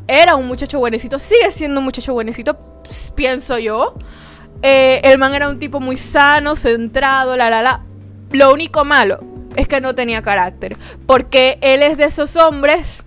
era 0.08 0.36
un 0.36 0.46
muchacho 0.46 0.78
buenecito. 0.78 1.18
Sigue 1.18 1.50
siendo 1.50 1.80
un 1.80 1.84
muchacho 1.84 2.12
buenecito, 2.12 2.58
pienso 3.14 3.58
yo. 3.58 3.94
Eh, 4.62 5.00
el 5.04 5.18
man 5.18 5.34
era 5.34 5.48
un 5.48 5.58
tipo 5.58 5.80
muy 5.80 5.98
sano, 5.98 6.56
centrado, 6.56 7.36
la 7.36 7.50
la 7.50 7.62
la. 7.62 7.84
Lo 8.30 8.52
único 8.52 8.84
malo 8.84 9.20
es 9.56 9.68
que 9.68 9.80
no 9.80 9.94
tenía 9.94 10.22
carácter. 10.22 10.76
Porque 11.06 11.58
él 11.60 11.82
es 11.82 11.96
de 11.96 12.04
esos 12.04 12.36
hombres 12.36 13.02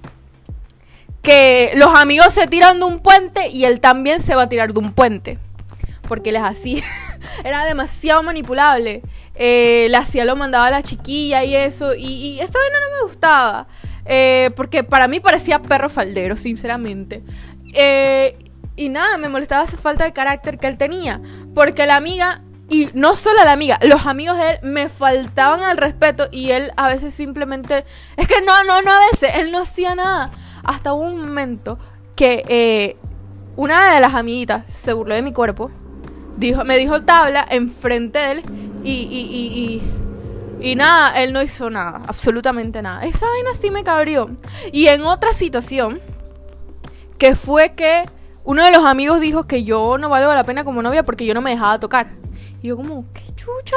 que 1.21 1.71
los 1.75 1.95
amigos 1.95 2.33
se 2.33 2.45
tiran 2.47 2.79
de 2.79 2.85
un 2.85 2.99
puente 2.99 3.47
y 3.49 3.65
él 3.65 3.79
también 3.79 4.21
se 4.21 4.35
va 4.35 4.43
a 4.43 4.49
tirar 4.49 4.73
de 4.73 4.79
un 4.79 4.93
puente. 4.93 5.39
Porque 6.07 6.29
él 6.29 6.35
es 6.35 6.43
así. 6.43 6.83
era 7.43 7.65
demasiado 7.65 8.21
manipulable. 8.23 9.01
Eh, 9.37 9.87
la 9.89 9.99
hacía 9.99 10.23
lo 10.23 10.35
mandaba 10.35 10.67
a 10.67 10.71
la 10.71 10.83
chiquilla 10.83 11.43
y 11.43 11.55
eso. 11.55 11.93
Y, 11.93 12.05
y 12.05 12.39
esa 12.39 12.57
no 12.59 12.97
me 12.97 13.07
gustaba. 13.07 13.67
Eh, 14.05 14.51
porque 14.55 14.83
para 14.83 15.07
mí 15.07 15.19
parecía 15.19 15.61
perro 15.61 15.89
faldero, 15.89 16.37
sinceramente. 16.37 17.23
Eh, 17.73 18.37
y 18.75 18.89
nada, 18.89 19.17
me 19.17 19.29
molestaba 19.29 19.63
esa 19.63 19.77
falta 19.77 20.05
de 20.05 20.13
carácter 20.13 20.57
que 20.57 20.67
él 20.67 20.77
tenía. 20.77 21.21
Porque 21.53 21.85
la 21.85 21.95
amiga, 21.95 22.41
y 22.69 22.89
no 22.93 23.15
solo 23.15 23.43
la 23.43 23.51
amiga, 23.51 23.79
los 23.81 24.05
amigos 24.05 24.37
de 24.37 24.51
él 24.51 24.59
me 24.63 24.89
faltaban 24.89 25.61
al 25.61 25.77
respeto. 25.77 26.27
Y 26.31 26.51
él 26.51 26.71
a 26.77 26.87
veces 26.87 27.13
simplemente. 27.13 27.85
Es 28.17 28.27
que 28.27 28.41
no, 28.41 28.63
no, 28.63 28.81
no 28.81 28.91
a 28.91 28.99
veces. 29.11 29.35
Él 29.35 29.51
no 29.51 29.61
hacía 29.61 29.95
nada. 29.95 30.31
Hasta 30.63 30.93
un 30.93 31.19
momento 31.19 31.77
que 32.15 32.97
una 33.55 33.93
de 33.93 33.99
las 33.99 34.13
amiguitas 34.13 34.63
se 34.67 34.93
burló 34.93 35.15
de 35.15 35.21
mi 35.21 35.31
cuerpo 35.31 35.69
dijo, 36.37 36.63
me 36.63 36.77
dijo 36.77 37.01
tabla 37.01 37.45
enfrente 37.49 38.19
de 38.19 38.31
él 38.31 38.43
y, 38.83 38.91
y, 38.91 39.81
y, 40.61 40.67
Y 40.69 40.75
nada, 40.75 41.21
él 41.21 41.33
no 41.33 41.41
hizo 41.41 41.69
nada, 41.69 42.01
absolutamente 42.07 42.81
nada. 42.81 43.03
Esa 43.05 43.27
vaina 43.27 43.53
sí 43.53 43.71
me 43.71 43.83
cabrió. 43.83 44.29
Y 44.71 44.87
en 44.87 45.03
otra 45.03 45.33
situación, 45.33 46.01
que 47.17 47.35
fue 47.35 47.73
que 47.73 48.05
uno 48.43 48.63
de 48.63 48.71
los 48.71 48.85
amigos 48.85 49.19
dijo 49.19 49.45
que 49.45 49.63
yo 49.63 49.97
no 49.97 50.09
valgo 50.09 50.33
la 50.33 50.43
pena 50.43 50.63
como 50.63 50.81
novia 50.81 51.03
porque 51.03 51.25
yo 51.25 51.33
no 51.33 51.41
me 51.41 51.51
dejaba 51.51 51.79
tocar. 51.79 52.07
Y 52.61 52.67
yo 52.67 52.77
como, 52.77 53.05
¿qué 53.13 53.23
chucha? 53.35 53.75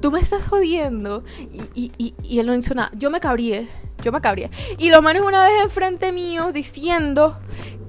Tú 0.00 0.10
me 0.10 0.20
estás 0.20 0.46
jodiendo. 0.46 1.22
Y, 1.74 2.14
él 2.38 2.46
no 2.46 2.54
hizo 2.54 2.74
nada. 2.74 2.90
Yo 2.94 3.10
me 3.10 3.20
cabrié. 3.20 3.68
Yo 4.02 4.12
me 4.12 4.20
cabrié. 4.20 4.50
Y 4.78 4.88
los 4.88 5.02
manes 5.02 5.22
una 5.22 5.44
vez 5.44 5.62
enfrente 5.62 6.10
mío 6.10 6.52
diciendo 6.52 7.38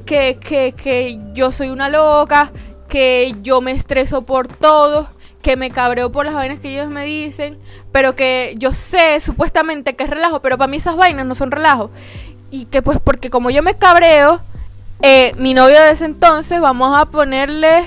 que, 0.06 0.38
que, 0.40 0.74
que 0.74 1.20
yo 1.34 1.54
soy 1.54 1.70
una 1.70 1.88
loca, 1.88 2.52
que 2.92 3.34
yo 3.42 3.62
me 3.62 3.72
estreso 3.72 4.24
por 4.24 4.50
todo, 4.50 5.08
que 5.42 5.56
me 5.56 5.72
cabreo 5.72 6.12
por 6.12 6.26
las 6.26 6.36
vainas 6.36 6.60
que 6.60 6.74
ellos 6.74 6.90
me 6.90 7.06
dicen, 7.06 7.58
pero 7.94 8.18
que 8.18 8.54
yo 8.58 8.74
sé 8.74 9.22
supuestamente 9.22 9.96
que 9.96 10.04
es 10.04 10.10
relajo, 10.10 10.42
pero 10.42 10.58
para 10.58 10.68
mí 10.68 10.76
esas 10.76 10.98
vainas 10.98 11.26
no 11.26 11.34
son 11.34 11.52
relajo. 11.52 11.90
Y 12.52 12.66
que 12.66 12.82
pues 12.82 13.00
porque 13.02 13.30
como 13.30 13.50
yo 13.50 13.64
me 13.64 13.76
cabreo, 13.76 14.42
eh, 15.02 15.34
mi 15.38 15.54
novio 15.54 15.80
de 15.80 15.92
ese 15.92 16.04
entonces, 16.04 16.60
vamos 16.60 17.00
a 17.00 17.06
ponerle 17.06 17.86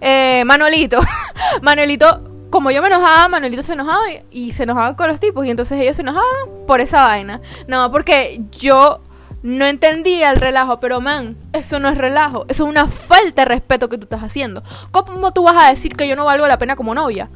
eh, 0.00 0.44
Manuelito. 0.46 0.98
Manuelito, 1.60 2.48
como 2.48 2.70
yo 2.70 2.80
me 2.80 2.88
enojaba, 2.88 3.28
Manuelito 3.28 3.62
se 3.62 3.74
enojaba 3.74 4.10
y, 4.10 4.46
y 4.46 4.52
se 4.52 4.62
enojaba 4.62 4.96
con 4.96 5.08
los 5.08 5.20
tipos. 5.20 5.44
Y 5.44 5.50
entonces 5.50 5.78
ellos 5.78 5.96
se 5.96 6.02
enojaban 6.02 6.64
por 6.66 6.80
esa 6.80 7.04
vaina. 7.04 7.42
No, 7.68 7.92
porque 7.92 8.40
yo 8.50 9.02
no 9.42 9.66
entendía 9.66 10.30
el 10.30 10.36
relajo, 10.36 10.78
pero 10.80 11.00
man, 11.00 11.36
eso 11.52 11.80
no 11.80 11.88
es 11.88 11.98
relajo, 11.98 12.44
eso 12.48 12.64
es 12.64 12.70
una 12.70 12.86
falta 12.86 13.42
de 13.42 13.48
respeto 13.48 13.88
que 13.88 13.98
tú 13.98 14.04
estás 14.04 14.22
haciendo. 14.22 14.62
¿Cómo 14.90 15.32
tú 15.32 15.44
vas 15.44 15.56
a 15.56 15.68
decir 15.68 15.96
que 15.96 16.06
yo 16.06 16.16
no 16.16 16.24
valgo 16.24 16.46
la 16.46 16.58
pena 16.58 16.76
como 16.76 16.94
novia? 16.94 17.28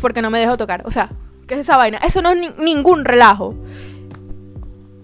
Porque 0.00 0.22
no 0.22 0.30
me 0.30 0.40
dejo 0.40 0.56
tocar. 0.56 0.82
O 0.86 0.90
sea, 0.90 1.10
¿qué 1.46 1.54
es 1.54 1.60
esa 1.60 1.76
vaina? 1.76 1.98
Eso 1.98 2.20
no 2.20 2.30
es 2.30 2.58
ningún 2.58 3.04
relajo. 3.04 3.54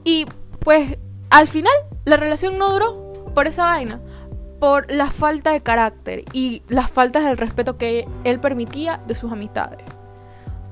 Y 0.04 0.26
pues 0.60 0.98
al 1.30 1.46
final 1.46 1.72
la 2.04 2.16
relación 2.16 2.58
no 2.58 2.72
duró 2.72 3.32
por 3.34 3.46
esa 3.46 3.64
vaina. 3.64 4.00
Por 4.58 4.90
la 4.90 5.12
falta 5.12 5.52
de 5.52 5.60
carácter 5.60 6.24
y 6.32 6.62
las 6.68 6.90
faltas 6.90 7.24
del 7.24 7.36
respeto 7.36 7.78
que 7.78 8.08
él 8.24 8.40
permitía 8.40 9.00
de 9.06 9.14
sus 9.14 9.30
amistades. 9.30 9.78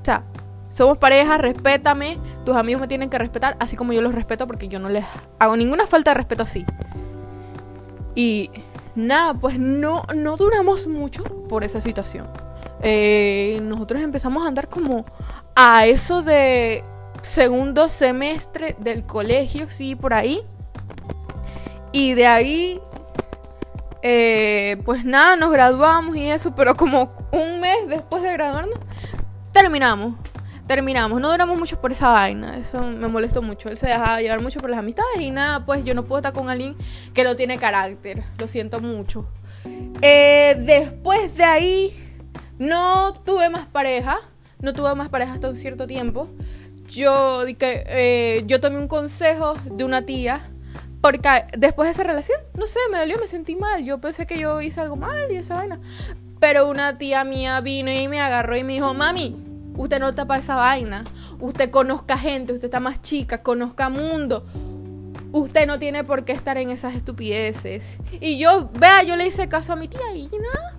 O 0.01 0.05
sea, 0.05 0.25
somos 0.71 0.99
pareja, 0.99 1.39
respétame, 1.39 2.19
tus 2.47 2.57
amigos 2.57 2.81
me 2.81 2.89
tienen 2.89 3.11
que 3.11 3.19
respetar, 3.19 3.57
así 3.59 3.77
como 3.77 3.93
yo 3.93 4.01
los 4.01 4.15
respeto 4.15 4.47
porque 4.47 4.69
yo 4.69 4.79
no 4.79 4.89
les 4.89 5.05
hago 5.39 5.57
ninguna 5.57 5.87
falta 5.87 6.13
de 6.13 6.15
respeto 6.15 6.45
así. 6.45 6.65
Y 8.15 8.51
nada, 8.95 9.35
pues 9.35 9.59
no, 9.59 10.05
no 10.15 10.37
duramos 10.37 10.87
mucho 10.87 11.25
por 11.49 11.65
esa 11.65 11.83
situación. 11.83 12.29
Eh, 12.83 13.61
nosotros 13.63 14.01
empezamos 14.01 14.45
a 14.45 14.49
andar 14.49 14.69
como 14.69 15.05
a 15.57 15.87
eso 15.87 16.23
de 16.23 16.85
segundo 17.21 17.89
semestre 17.89 18.77
del 18.79 19.05
colegio, 19.05 19.69
sí, 19.69 19.97
por 19.97 20.15
ahí. 20.15 20.41
Y 21.91 22.15
de 22.15 22.27
ahí, 22.29 22.81
eh, 24.03 24.81
pues 24.85 25.05
nada, 25.05 25.35
nos 25.35 25.51
graduamos 25.51 26.17
y 26.17 26.31
eso, 26.31 26.55
pero 26.55 26.77
como 26.77 27.13
un 27.33 27.61
mes 27.61 27.89
después 27.89 28.23
de 28.23 28.33
graduarnos, 28.33 28.79
terminamos 29.53 30.15
terminamos. 30.67 31.21
No 31.21 31.31
duramos 31.31 31.59
mucho 31.59 31.81
por 31.81 31.93
esa 31.93 32.09
vaina. 32.11 32.59
Eso 32.59 32.83
me 32.83 33.09
molestó 33.09 33.43
mucho. 33.43 33.69
Él 33.69 33.79
se 33.79 33.87
dejaba 33.87 34.21
llevar 34.21 34.43
mucho 34.43 34.61
por 34.61 34.71
las 34.71 34.79
amistades 34.79 35.21
y 35.21 35.31
nada, 35.31 35.65
pues 35.65 35.85
yo 35.85 35.95
no 35.95 36.05
puedo 36.05 36.19
estar 36.19 36.33
con 36.33 36.49
alguien 36.51 36.77
que 37.15 37.25
no 37.25 37.37
tiene 37.37 37.59
carácter. 37.59 38.25
Lo 38.39 38.49
siento 38.49 38.81
mucho. 38.81 39.29
Eh, 40.03 40.57
después 40.59 41.37
de 41.37 41.45
ahí, 41.45 42.17
no 42.59 43.15
tuve 43.25 43.49
más 43.51 43.67
pareja. 43.67 44.21
No 44.61 44.73
tuve 44.73 44.95
más 44.95 45.09
pareja 45.09 45.35
hasta 45.35 45.49
un 45.49 45.57
cierto 45.57 45.87
tiempo. 45.87 46.29
Yo, 46.89 47.45
eh, 47.47 48.43
yo 48.47 48.61
tomé 48.61 48.79
un 48.79 48.89
consejo 48.89 49.55
de 49.65 49.85
una 49.85 50.03
tía. 50.03 50.51
Porque 51.03 51.29
después 51.57 51.87
de 51.87 51.93
esa 51.93 52.03
relación, 52.03 52.41
no 52.55 52.67
sé, 52.67 52.81
me 52.91 52.99
dolió, 52.99 53.19
me 53.19 53.27
sentí 53.27 53.55
mal. 53.55 53.85
Yo 53.85 53.99
pensé 53.99 54.27
que 54.27 54.39
yo 54.39 54.61
hice 54.61 54.81
algo 54.81 54.97
mal 54.97 55.31
y 55.31 55.37
esa 55.37 55.57
vaina. 55.57 55.79
Pero 56.41 56.69
una 56.69 56.99
tía 56.99 57.23
mía 57.23 57.61
vino 57.61 57.91
y 57.93 58.09
me 58.09 58.21
agarró 58.21 58.57
y 58.57 58.65
me 58.65 58.75
dijo, 58.75 58.93
mami, 58.93 59.46
Usted 59.77 60.01
no 60.01 60.15
tapa 60.15 60.39
esa 60.39 60.57
vaina. 60.57 61.05
Usted 61.39 61.71
conozca 61.71 62.19
gente, 62.19 62.53
usted 62.53 62.67
está 62.67 62.81
más 62.81 63.03
chica, 63.03 63.43
conozca 63.43 63.89
mundo. 63.89 64.47
Usted 65.33 65.67
no 65.67 65.79
tiene 65.79 66.05
por 66.05 66.25
qué 66.25 66.33
estar 66.33 66.57
en 66.57 66.71
esas 66.71 66.95
estupideces. 66.95 67.99
Y 68.21 68.39
yo, 68.39 68.71
vea, 68.73 69.03
yo 69.03 69.17
le 69.17 69.27
hice 69.27 69.49
caso 69.49 69.73
a 69.73 69.77
mi 69.77 69.89
tía 69.89 70.15
y 70.15 70.29
nada. 70.29 70.77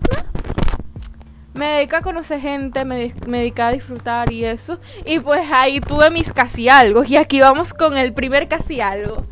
Me 1.54 1.66
dediqué 1.68 1.96
a 1.96 2.01
conocer 2.01 2.39
gente, 2.39 2.86
me, 2.86 3.13
me 3.25 3.39
dediqué 3.39 3.62
a 3.63 3.72
disfrutar 3.72 4.32
y 4.32 4.46
eso. 4.46 4.80
Y 5.06 5.20
pues 5.20 5.42
ahí 5.51 5.80
tuve 5.80 6.12
mis 6.12 6.32
casi 6.32 6.70
algo. 6.70 7.04
Y 7.04 7.18
aquí 7.18 7.39
vamos 7.39 7.74
con 7.74 7.98
el 7.98 8.13
primer 8.13 8.48
casi 8.48 8.80
algo. 8.80 9.25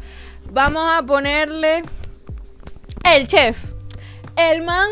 Vamos 0.52 0.84
a 0.92 1.04
ponerle 1.04 1.84
el 3.04 3.28
chef. 3.28 3.74
El 4.36 4.64
man 4.64 4.90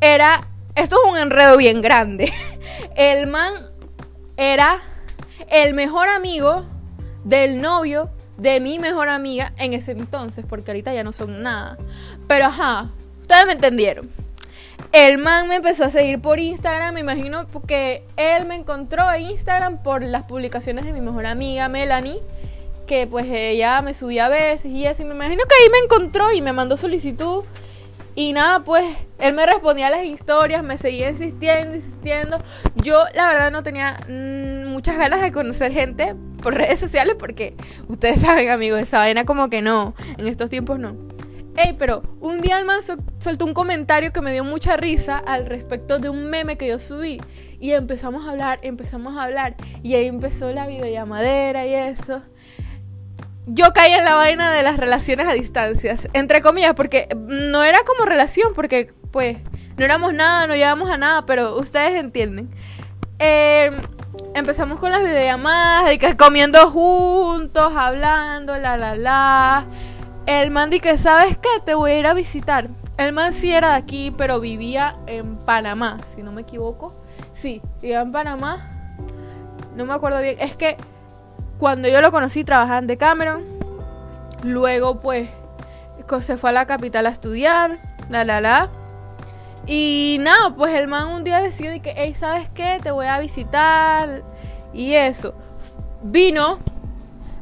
era... 0.00 0.46
Esto 0.74 0.96
es 1.04 1.12
un 1.12 1.18
enredo 1.18 1.56
bien 1.56 1.82
grande. 1.82 2.32
El 2.96 3.26
man 3.26 3.68
era 4.36 4.82
el 5.50 5.74
mejor 5.74 6.08
amigo 6.08 6.64
del 7.24 7.60
novio 7.60 8.10
de 8.36 8.60
mi 8.60 8.78
mejor 8.78 9.08
amiga 9.08 9.52
en 9.58 9.74
ese 9.74 9.92
entonces, 9.92 10.44
porque 10.48 10.70
ahorita 10.70 10.94
ya 10.94 11.04
no 11.04 11.12
son 11.12 11.42
nada. 11.42 11.76
Pero 12.26 12.46
ajá, 12.46 12.90
ustedes 13.20 13.46
me 13.46 13.52
entendieron. 13.52 14.10
El 14.92 15.18
man 15.18 15.46
me 15.46 15.56
empezó 15.56 15.84
a 15.84 15.90
seguir 15.90 16.20
por 16.20 16.40
Instagram, 16.40 16.94
me 16.94 17.00
imagino 17.00 17.46
porque 17.46 18.02
él 18.16 18.46
me 18.46 18.56
encontró 18.56 19.12
en 19.12 19.22
Instagram 19.22 19.82
por 19.82 20.02
las 20.02 20.24
publicaciones 20.24 20.84
de 20.84 20.92
mi 20.92 21.00
mejor 21.00 21.26
amiga 21.26 21.68
Melanie, 21.68 22.20
que 22.86 23.06
pues 23.06 23.26
ella 23.28 23.82
me 23.82 23.94
subía 23.94 24.26
a 24.26 24.28
veces 24.30 24.72
y 24.72 24.86
eso, 24.86 25.02
y 25.02 25.04
me 25.04 25.14
imagino 25.14 25.42
que 25.44 25.54
ahí 25.62 25.70
me 25.70 25.78
encontró 25.84 26.32
y 26.32 26.40
me 26.40 26.52
mandó 26.52 26.76
solicitud 26.76 27.44
y 28.20 28.34
nada, 28.34 28.60
pues 28.60 28.84
él 29.18 29.32
me 29.32 29.46
respondía 29.46 29.86
a 29.86 29.90
las 29.90 30.04
historias, 30.04 30.62
me 30.62 30.76
seguía 30.76 31.08
insistiendo, 31.08 31.76
insistiendo. 31.76 32.38
Yo 32.74 33.04
la 33.14 33.28
verdad 33.28 33.50
no 33.50 33.62
tenía 33.62 33.98
mm, 34.06 34.66
muchas 34.66 34.98
ganas 34.98 35.22
de 35.22 35.32
conocer 35.32 35.72
gente 35.72 36.14
por 36.42 36.52
redes 36.58 36.78
sociales 36.78 37.16
porque 37.18 37.54
ustedes 37.88 38.20
saben 38.20 38.50
amigos, 38.50 38.78
esa 38.78 38.98
vaina 38.98 39.24
como 39.24 39.48
que 39.48 39.62
no, 39.62 39.94
en 40.18 40.26
estos 40.26 40.50
tiempos 40.50 40.78
no. 40.78 40.96
Ey, 41.56 41.74
pero 41.78 42.02
un 42.20 42.42
día 42.42 42.58
el 42.58 42.66
man 42.66 42.80
soltó 43.18 43.46
un 43.46 43.54
comentario 43.54 44.12
que 44.12 44.20
me 44.20 44.32
dio 44.32 44.44
mucha 44.44 44.76
risa 44.76 45.16
al 45.16 45.46
respecto 45.46 45.98
de 45.98 46.10
un 46.10 46.26
meme 46.26 46.58
que 46.58 46.68
yo 46.68 46.78
subí. 46.78 47.22
Y 47.58 47.72
empezamos 47.72 48.26
a 48.26 48.32
hablar, 48.32 48.58
empezamos 48.62 49.16
a 49.16 49.24
hablar. 49.24 49.56
Y 49.82 49.94
ahí 49.94 50.06
empezó 50.06 50.52
la 50.52 50.66
videollamadera 50.66 51.66
y 51.66 51.74
eso 51.74 52.22
yo 53.52 53.72
caí 53.72 53.92
en 53.92 54.04
la 54.04 54.14
vaina 54.14 54.52
de 54.52 54.62
las 54.62 54.76
relaciones 54.76 55.26
a 55.26 55.32
distancias, 55.32 56.08
entre 56.12 56.40
comillas, 56.40 56.74
porque 56.74 57.08
no 57.16 57.64
era 57.64 57.82
como 57.84 58.04
relación, 58.04 58.52
porque 58.54 58.92
pues 59.10 59.38
no 59.76 59.84
éramos 59.84 60.14
nada, 60.14 60.46
no 60.46 60.54
llevamos 60.54 60.88
a 60.90 60.96
nada, 60.96 61.26
pero 61.26 61.56
ustedes 61.56 61.98
entienden. 61.98 62.50
Em, 63.18 63.74
empezamos 64.34 64.78
con 64.78 64.92
las 64.92 65.02
videollamadas, 65.02 65.98
comiendo 66.16 66.70
juntos, 66.70 67.72
hablando, 67.74 68.56
la 68.56 68.76
la 68.76 68.94
la. 68.94 69.66
El 70.26 70.50
man 70.52 70.70
que, 70.70 70.96
¿sabes 70.96 71.36
qué? 71.36 71.48
Te 71.64 71.74
voy 71.74 71.92
a 71.92 71.98
ir 71.98 72.06
a 72.06 72.14
visitar. 72.14 72.68
El 72.98 73.12
man 73.12 73.32
sí 73.32 73.52
era 73.52 73.70
de 73.70 73.76
aquí, 73.76 74.14
pero 74.16 74.38
vivía 74.38 74.96
en 75.06 75.38
Panamá, 75.38 75.98
si 76.14 76.22
no 76.22 76.30
me 76.30 76.42
equivoco. 76.42 76.94
Sí, 77.34 77.62
vivía 77.82 78.02
en 78.02 78.12
Panamá. 78.12 78.96
No 79.74 79.86
me 79.86 79.94
acuerdo 79.94 80.20
bien. 80.20 80.36
Es 80.38 80.54
que 80.54 80.76
cuando 81.60 81.88
yo 81.88 82.00
lo 82.00 82.10
conocí 82.10 82.42
trabajaba 82.42 82.78
en 82.78 82.96
Cameron. 82.96 83.44
Luego 84.42 84.98
pues 85.00 85.28
se 86.22 86.38
fue 86.38 86.50
a 86.50 86.52
la 86.52 86.66
capital 86.66 87.06
a 87.06 87.10
estudiar. 87.10 87.78
La 88.08 88.24
la 88.24 88.40
la. 88.40 88.70
Y 89.66 90.16
nada, 90.20 90.56
pues 90.56 90.74
el 90.74 90.88
man 90.88 91.08
un 91.08 91.22
día 91.22 91.40
decidió 91.40 91.70
que, 91.82 91.92
hey, 91.94 92.14
¿sabes 92.18 92.48
qué? 92.48 92.80
Te 92.82 92.90
voy 92.90 93.06
a 93.06 93.20
visitar. 93.20 94.22
Y 94.72 94.94
eso. 94.94 95.34
Vino, 96.02 96.58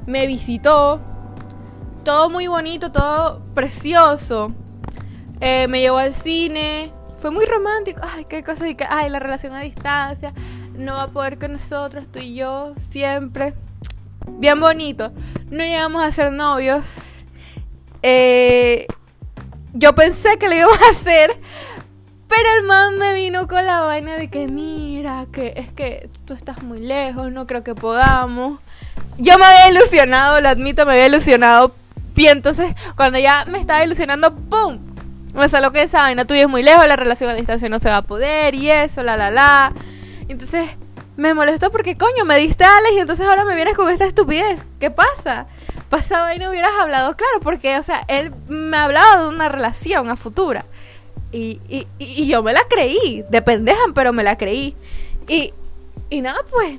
me 0.05 0.27
visitó. 0.27 1.01
Todo 2.05 2.29
muy 2.29 2.49
bonito, 2.49 2.91
todo 2.91 3.41
precioso. 3.55 4.53
Eh, 5.41 5.69
me 5.69 5.81
llevó 5.81 5.99
al 5.99 6.13
cine. 6.13 6.93
Fue 7.21 7.31
muy 7.31 7.47
romántico. 7.47 8.01
Ay, 8.03 8.27
qué 8.27 8.43
cosa. 8.43 8.67
que, 8.75 8.85
ay, 8.89 9.09
la 9.11 9.21
relación 9.21 9.55
a 9.55 9.61
distancia. 9.61 10.35
No 10.75 10.95
va 10.95 11.05
a 11.05 11.09
poder 11.09 11.39
con 11.39 11.53
nosotros, 11.53 12.07
tú 12.13 12.19
y 12.19 12.35
yo, 12.35 12.75
siempre 12.91 13.55
bien 14.39 14.61
bonito. 14.61 15.13
No 15.51 15.65
llegamos 15.65 16.05
a 16.05 16.13
ser 16.13 16.33
novios. 16.33 16.97
Eh, 18.03 18.87
yo 19.73 19.95
pensé 19.95 20.39
que 20.39 20.49
lo 20.49 20.55
íbamos 20.55 20.81
a 20.81 20.91
hacer, 20.91 21.39
pero 22.29 22.49
el 22.59 22.67
man 22.67 22.99
me 22.99 23.15
vino 23.15 23.49
con 23.49 23.65
la 23.67 23.81
vaina 23.81 24.17
de 24.17 24.29
que 24.29 24.49
mira, 24.49 25.27
que 25.33 25.55
es 25.57 25.73
que 25.73 26.11
tú 26.25 26.35
estás 26.35 26.63
muy 26.63 26.81
lejos, 26.81 27.33
no 27.33 27.47
creo 27.47 27.65
que 27.65 27.75
podamos. 27.75 28.61
Yo 29.19 29.37
me 29.39 29.45
había 29.45 29.71
ilusionado, 29.71 30.41
lo 30.41 30.49
admito, 30.49 30.87
me 30.87 30.93
había 30.93 31.07
ilusionado. 31.07 31.75
Y 32.15 32.27
entonces, 32.27 32.75
cuando 32.97 33.19
ya 33.19 33.45
me 33.47 33.59
estaba 33.59 33.85
ilusionando, 33.85 34.35
¡pum! 34.35 34.79
Me 35.35 35.49
salió 35.49 35.71
que 35.73 35.83
esa 35.83 36.03
vaina 36.03 36.25
tuya 36.25 36.43
es 36.43 36.49
muy 36.49 36.63
lejos, 36.63 36.87
la 36.87 36.97
relación 36.97 37.31
a 37.31 37.35
distancia 37.35 37.69
no 37.69 37.79
se 37.79 37.89
va 37.89 37.99
a 37.99 38.03
poder 38.03 38.55
y 38.55 38.71
eso, 38.71 39.03
la 39.03 39.17
la 39.17 39.31
la. 39.31 39.73
Entonces, 40.29 40.69
me 41.19 41.35
molestó 41.35 41.73
porque, 41.73 41.99
coño, 41.99 42.25
me 42.25 42.37
diste 42.37 42.63
Alex 42.63 42.95
y 42.95 42.99
entonces 43.01 43.27
ahora 43.27 43.45
me 43.45 43.57
vienes 43.57 43.75
con 43.75 43.91
esta 43.91 44.07
estupidez. 44.07 44.61
¿Qué 44.79 44.93
pasa? 44.93 45.49
Pasaba 45.91 46.33
y 46.33 46.39
no 46.39 46.49
hubieras 46.49 46.71
hablado 46.81 47.17
claro, 47.17 47.41
porque, 47.41 47.77
o 47.77 47.83
sea, 47.83 48.05
él 48.07 48.33
me 48.47 48.77
hablaba 48.77 49.23
de 49.23 49.29
una 49.29 49.49
relación 49.49 50.11
a 50.11 50.17
futura. 50.17 50.65
Y, 51.33 51.61
y, 51.69 51.89
y 51.99 52.29
yo 52.29 52.45
me 52.45 52.53
la 52.53 52.63
creí, 52.69 53.25
de 53.29 53.43
pendeja, 53.43 53.83
pero 53.97 54.13
me 54.13 54.23
la 54.23 54.39
creí. 54.39 54.77
Y, 55.27 55.53
y 56.09 56.21
nada, 56.21 56.39
pues, 56.49 56.79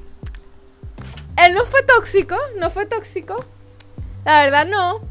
él 1.36 1.54
no 1.54 1.66
fue 1.66 1.84
tóxico, 1.84 2.38
no 2.58 2.70
fue 2.70 2.86
tóxico. 2.86 3.44
La 4.24 4.46
verdad 4.46 4.66
no. 4.66 5.02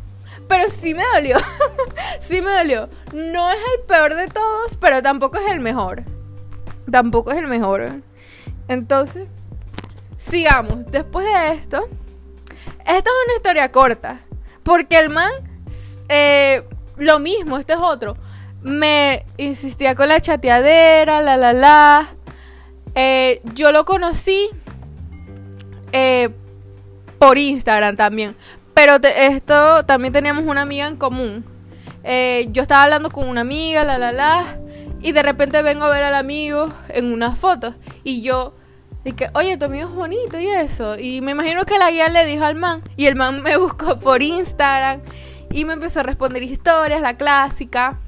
Pero 0.48 0.70
sí 0.70 0.94
me 0.94 1.04
dolió. 1.14 1.36
sí 2.20 2.40
me 2.40 2.50
dolió. 2.50 2.88
No 3.12 3.50
es 3.50 3.58
el 3.76 3.84
peor 3.84 4.14
de 4.14 4.28
todos, 4.28 4.74
pero 4.80 5.02
tampoco 5.02 5.36
es 5.36 5.52
el 5.52 5.60
mejor. 5.60 6.04
Tampoco 6.90 7.32
es 7.32 7.36
el 7.36 7.46
mejor. 7.46 8.00
Entonces, 8.68 9.26
sigamos. 10.18 10.86
Después 10.90 11.26
de 11.26 11.52
esto, 11.54 11.88
esta 12.80 12.96
es 12.96 13.16
una 13.26 13.36
historia 13.36 13.72
corta. 13.72 14.20
Porque 14.62 14.98
el 14.98 15.08
man, 15.08 15.30
eh, 16.08 16.62
lo 16.96 17.18
mismo, 17.18 17.58
este 17.58 17.72
es 17.72 17.78
otro. 17.78 18.16
Me 18.60 19.24
insistía 19.38 19.94
con 19.94 20.08
la 20.08 20.20
chateadera, 20.20 21.22
la 21.22 21.36
la 21.36 21.52
la. 21.52 22.08
Eh, 22.94 23.40
yo 23.54 23.72
lo 23.72 23.84
conocí 23.84 24.48
eh, 25.92 26.28
por 27.18 27.38
Instagram 27.38 27.96
también. 27.96 28.36
Pero 28.74 28.96
esto 29.02 29.84
también 29.86 30.12
teníamos 30.12 30.44
una 30.44 30.62
amiga 30.62 30.86
en 30.86 30.96
común. 30.96 31.44
Yo 32.04 32.62
estaba 32.62 32.84
hablando 32.84 33.10
con 33.10 33.28
una 33.28 33.40
amiga, 33.40 33.84
la 33.84 33.98
la 33.98 34.12
la. 34.12 34.58
Y 35.00 35.12
de 35.12 35.22
repente 35.22 35.62
vengo 35.62 35.84
a 35.84 35.88
ver 35.90 36.04
al 36.04 36.14
amigo 36.14 36.68
en 36.88 37.12
unas 37.12 37.38
fotos. 37.38 37.74
Y 38.04 38.22
yo 38.22 38.54
dije, 39.12 39.30
oye, 39.34 39.56
tu 39.56 39.66
amigo 39.66 39.88
es 39.88 39.94
bonito 39.94 40.38
y 40.38 40.46
eso. 40.46 40.98
Y 40.98 41.20
me 41.20 41.32
imagino 41.32 41.64
que 41.64 41.78
la 41.78 41.90
guía 41.90 42.08
le 42.08 42.24
dijo 42.24 42.44
al 42.44 42.54
man. 42.54 42.82
Y 42.96 43.06
el 43.06 43.16
man 43.16 43.42
me 43.42 43.56
buscó 43.58 43.98
por 43.98 44.22
Instagram. 44.22 45.02
Y 45.52 45.64
me 45.64 45.74
empezó 45.74 46.00
a 46.00 46.02
responder 46.04 46.42
historias, 46.42 47.00
la 47.00 47.16
clásica. 47.16 47.98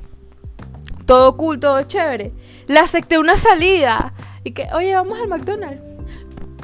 Todo 1.07 1.37
cool, 1.37 1.59
todo 1.59 1.83
chévere. 1.83 2.33
Le 2.67 2.79
acepté 2.79 3.19
una 3.19 3.37
salida. 3.37 4.15
Y 4.45 4.53
que, 4.53 4.69
oye, 4.73 4.95
vamos 4.95 5.19
al 5.19 5.29
McDonald's 5.29 5.91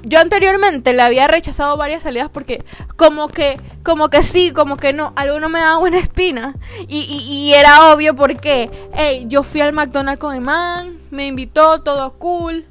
yo 0.07 0.21
anteriormente 0.21 0.93
le 0.93 1.03
había 1.03 1.27
rechazado 1.27 1.77
varias 1.77 2.05
salidas 2.05 2.31
porque 2.31 2.65
como 2.95 3.27
que, 3.27 3.61
como 3.83 4.09
que 4.09 4.23
sí, 4.23 4.53
como 4.53 4.77
que 4.77 4.93
no, 4.93 5.13
algo 5.17 5.41
no 5.41 5.49
me 5.49 5.59
daba 5.59 5.79
buena 5.79 5.99
espina. 5.99 6.55
Y, 6.89 7.53
era 7.53 7.93
obvio 7.93 8.15
porque, 8.15 8.71
hey, 8.95 9.25
yo 9.29 9.43
fui 9.43 9.61
al 9.61 9.73
McDonald's 9.73 10.21
con 10.21 10.35
el 10.35 10.41
man, 10.41 10.99
me 11.11 11.27
invitó, 11.27 11.83
todo 11.83 12.19
cool. 12.19 12.65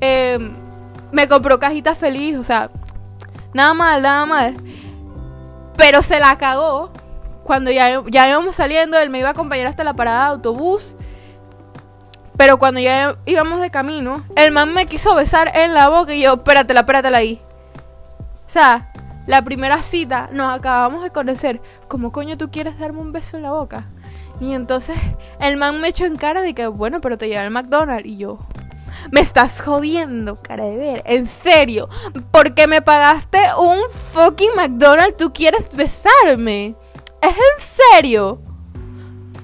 Em, 0.00 0.65
me 1.12 1.28
compró 1.28 1.58
cajita 1.58 1.94
feliz, 1.94 2.36
o 2.36 2.44
sea, 2.44 2.70
nada 3.52 3.74
mal, 3.74 4.02
nada 4.02 4.26
mal. 4.26 4.56
Pero 5.76 6.02
se 6.02 6.20
la 6.20 6.36
cagó 6.38 6.90
cuando 7.44 7.70
ya, 7.70 8.02
ya 8.06 8.28
íbamos 8.28 8.56
saliendo, 8.56 8.98
él 8.98 9.10
me 9.10 9.20
iba 9.20 9.28
a 9.28 9.32
acompañar 9.32 9.66
hasta 9.66 9.84
la 9.84 9.94
parada 9.94 10.24
de 10.24 10.30
autobús. 10.32 10.94
Pero 12.36 12.58
cuando 12.58 12.80
ya 12.80 13.16
íbamos 13.24 13.60
de 13.60 13.70
camino, 13.70 14.24
el 14.36 14.50
man 14.50 14.74
me 14.74 14.86
quiso 14.86 15.14
besar 15.14 15.50
en 15.56 15.72
la 15.72 15.88
boca 15.88 16.12
y 16.12 16.22
yo, 16.22 16.34
espératela, 16.34 16.80
espératela 16.80 17.18
ahí. 17.18 17.40
O 18.46 18.50
sea, 18.50 18.92
la 19.26 19.42
primera 19.42 19.82
cita 19.82 20.28
nos 20.32 20.54
acabamos 20.54 21.02
de 21.02 21.10
conocer. 21.10 21.60
¿Cómo 21.88 22.12
coño 22.12 22.36
tú 22.36 22.50
quieres 22.50 22.78
darme 22.78 23.00
un 23.00 23.12
beso 23.12 23.36
en 23.36 23.44
la 23.44 23.52
boca? 23.52 23.86
Y 24.38 24.52
entonces 24.52 24.98
el 25.40 25.56
man 25.56 25.80
me 25.80 25.88
echó 25.88 26.04
en 26.04 26.16
cara 26.16 26.42
de 26.42 26.54
que, 26.54 26.66
bueno, 26.66 27.00
pero 27.00 27.16
te 27.16 27.28
lleva 27.28 27.42
al 27.42 27.50
McDonald's. 27.50 28.06
Y 28.06 28.18
yo, 28.18 28.38
me 29.10 29.20
estás 29.20 29.60
jodiendo, 29.60 30.40
cara 30.42 30.64
de 30.64 30.76
ver. 30.76 31.02
En 31.06 31.26
serio, 31.26 31.88
porque 32.30 32.66
me 32.66 32.82
pagaste 32.82 33.38
un 33.58 33.78
fucking 34.12 34.50
McDonald's, 34.56 35.16
tú 35.16 35.32
quieres 35.32 35.74
besarme. 35.74 36.74
¿Es 37.22 37.30
en 37.30 37.94
serio? 37.94 38.40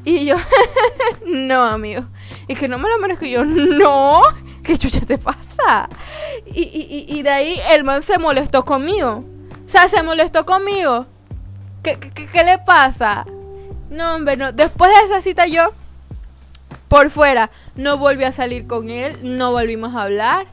Y 0.05 0.25
yo, 0.25 0.37
no, 1.27 1.65
amigo. 1.65 2.05
Y 2.49 2.55
que 2.55 2.69
no 2.69 2.79
me 2.79 2.89
lo 2.89 2.99
merezco. 2.99 3.25
yo, 3.25 3.45
no, 3.45 4.23
¿qué 4.65 4.77
chucha 4.77 5.01
te 5.01 5.19
pasa? 5.19 5.89
Y, 6.47 7.23
de 7.23 7.31
ahí 7.31 7.61
el 7.71 7.85
man 7.85 8.03
se 8.03 8.19
molestó 8.19 8.65
conmigo. 8.65 9.25
O 9.65 9.69
sea, 9.69 9.89
se 9.89 10.03
molestó 10.03 10.45
conmigo. 10.45 11.07
¿Qué, 11.83 11.99
qué, 11.99 12.45
le 12.45 12.59
pasa? 12.59 13.25
No, 13.91 14.17
hombre, 14.17 14.37
no. 14.37 14.53
Después 14.53 14.91
de 14.91 15.07
esa 15.07 15.23
cita 15.23 15.47
yo, 15.47 15.73
por 16.93 17.09
fuera, 17.09 17.51
no 17.75 17.97
volví 17.97 18.25
a 18.25 18.33
salir 18.33 18.67
con 18.67 18.91
él, 18.91 19.17
no 19.23 19.51
volvimos 19.51 19.95
a 19.95 20.03
hablar. 20.03 20.47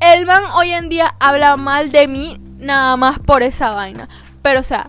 El 0.00 0.24
man 0.24 0.42
hoy 0.54 0.72
en 0.72 0.88
día 0.88 1.14
habla 1.20 1.58
mal 1.58 1.92
de 1.92 2.08
mí 2.08 2.40
nada 2.56 2.96
más 2.96 3.18
por 3.18 3.42
esa 3.42 3.72
vaina. 3.72 4.08
Pero, 4.40 4.60
o 4.60 4.62
sea, 4.62 4.88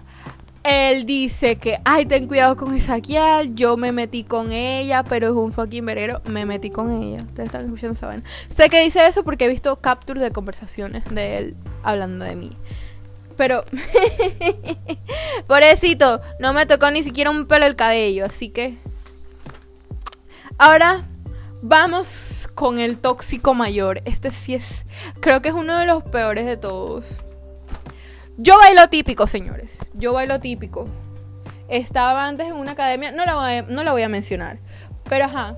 él 0.64 1.06
dice 1.06 1.58
que, 1.58 1.78
ay, 1.84 2.06
ten 2.06 2.26
cuidado 2.26 2.56
con 2.56 2.74
Ezequiel, 2.74 3.54
yo 3.54 3.76
me 3.76 3.92
metí 3.92 4.24
con 4.24 4.54
ella, 4.54 5.04
pero 5.04 5.28
es 5.28 5.34
un 5.34 5.52
fucking 5.52 5.86
verero, 5.86 6.22
me 6.24 6.46
metí 6.46 6.70
con 6.70 7.04
ella. 7.04 7.22
Ustedes 7.22 7.48
están 7.48 7.66
escuchando 7.66 7.92
esa 7.92 8.22
Sé 8.48 8.70
que 8.70 8.82
dice 8.82 9.06
eso 9.08 9.26
porque 9.26 9.44
he 9.44 9.50
visto 9.50 9.76
capturas 9.82 10.24
de 10.24 10.32
conversaciones 10.32 11.04
de 11.14 11.38
él 11.38 11.58
hablando 11.84 12.24
de 12.24 12.38
mí. 12.38 12.52
Pero, 13.36 13.66
pobrecito, 15.48 16.22
no 16.40 16.54
me 16.54 16.66
tocó 16.66 16.90
ni 16.92 17.04
siquiera 17.04 17.30
un 17.30 17.46
pelo 17.46 17.66
el 17.66 17.76
cabello, 17.76 18.24
así 18.24 18.48
que... 18.48 18.78
Ahora 20.60 21.04
vamos 21.62 22.50
con 22.56 22.80
el 22.80 22.98
tóxico 22.98 23.54
mayor. 23.54 24.02
Este 24.06 24.32
sí 24.32 24.56
es, 24.56 24.88
creo 25.20 25.40
que 25.44 25.50
es 25.50 25.54
uno 25.54 25.78
de 25.78 25.86
los 25.86 26.04
peores 26.04 26.48
de 26.48 26.58
todos. 26.58 27.18
Yo 28.38 28.58
bailo 28.58 28.88
típico, 28.90 29.28
señores. 29.28 29.78
Yo 29.94 30.14
bailo 30.14 30.40
típico. 30.40 30.88
Estaba 31.68 32.26
antes 32.26 32.48
en 32.48 32.54
una 32.54 32.72
academia, 32.72 33.12
no 33.12 33.24
la 33.24 33.36
voy 33.36 33.52
a, 33.52 33.62
no 33.62 33.84
la 33.84 33.92
voy 33.92 34.02
a 34.02 34.10
mencionar. 34.10 34.58
Pero 35.08 35.26
ajá. 35.26 35.58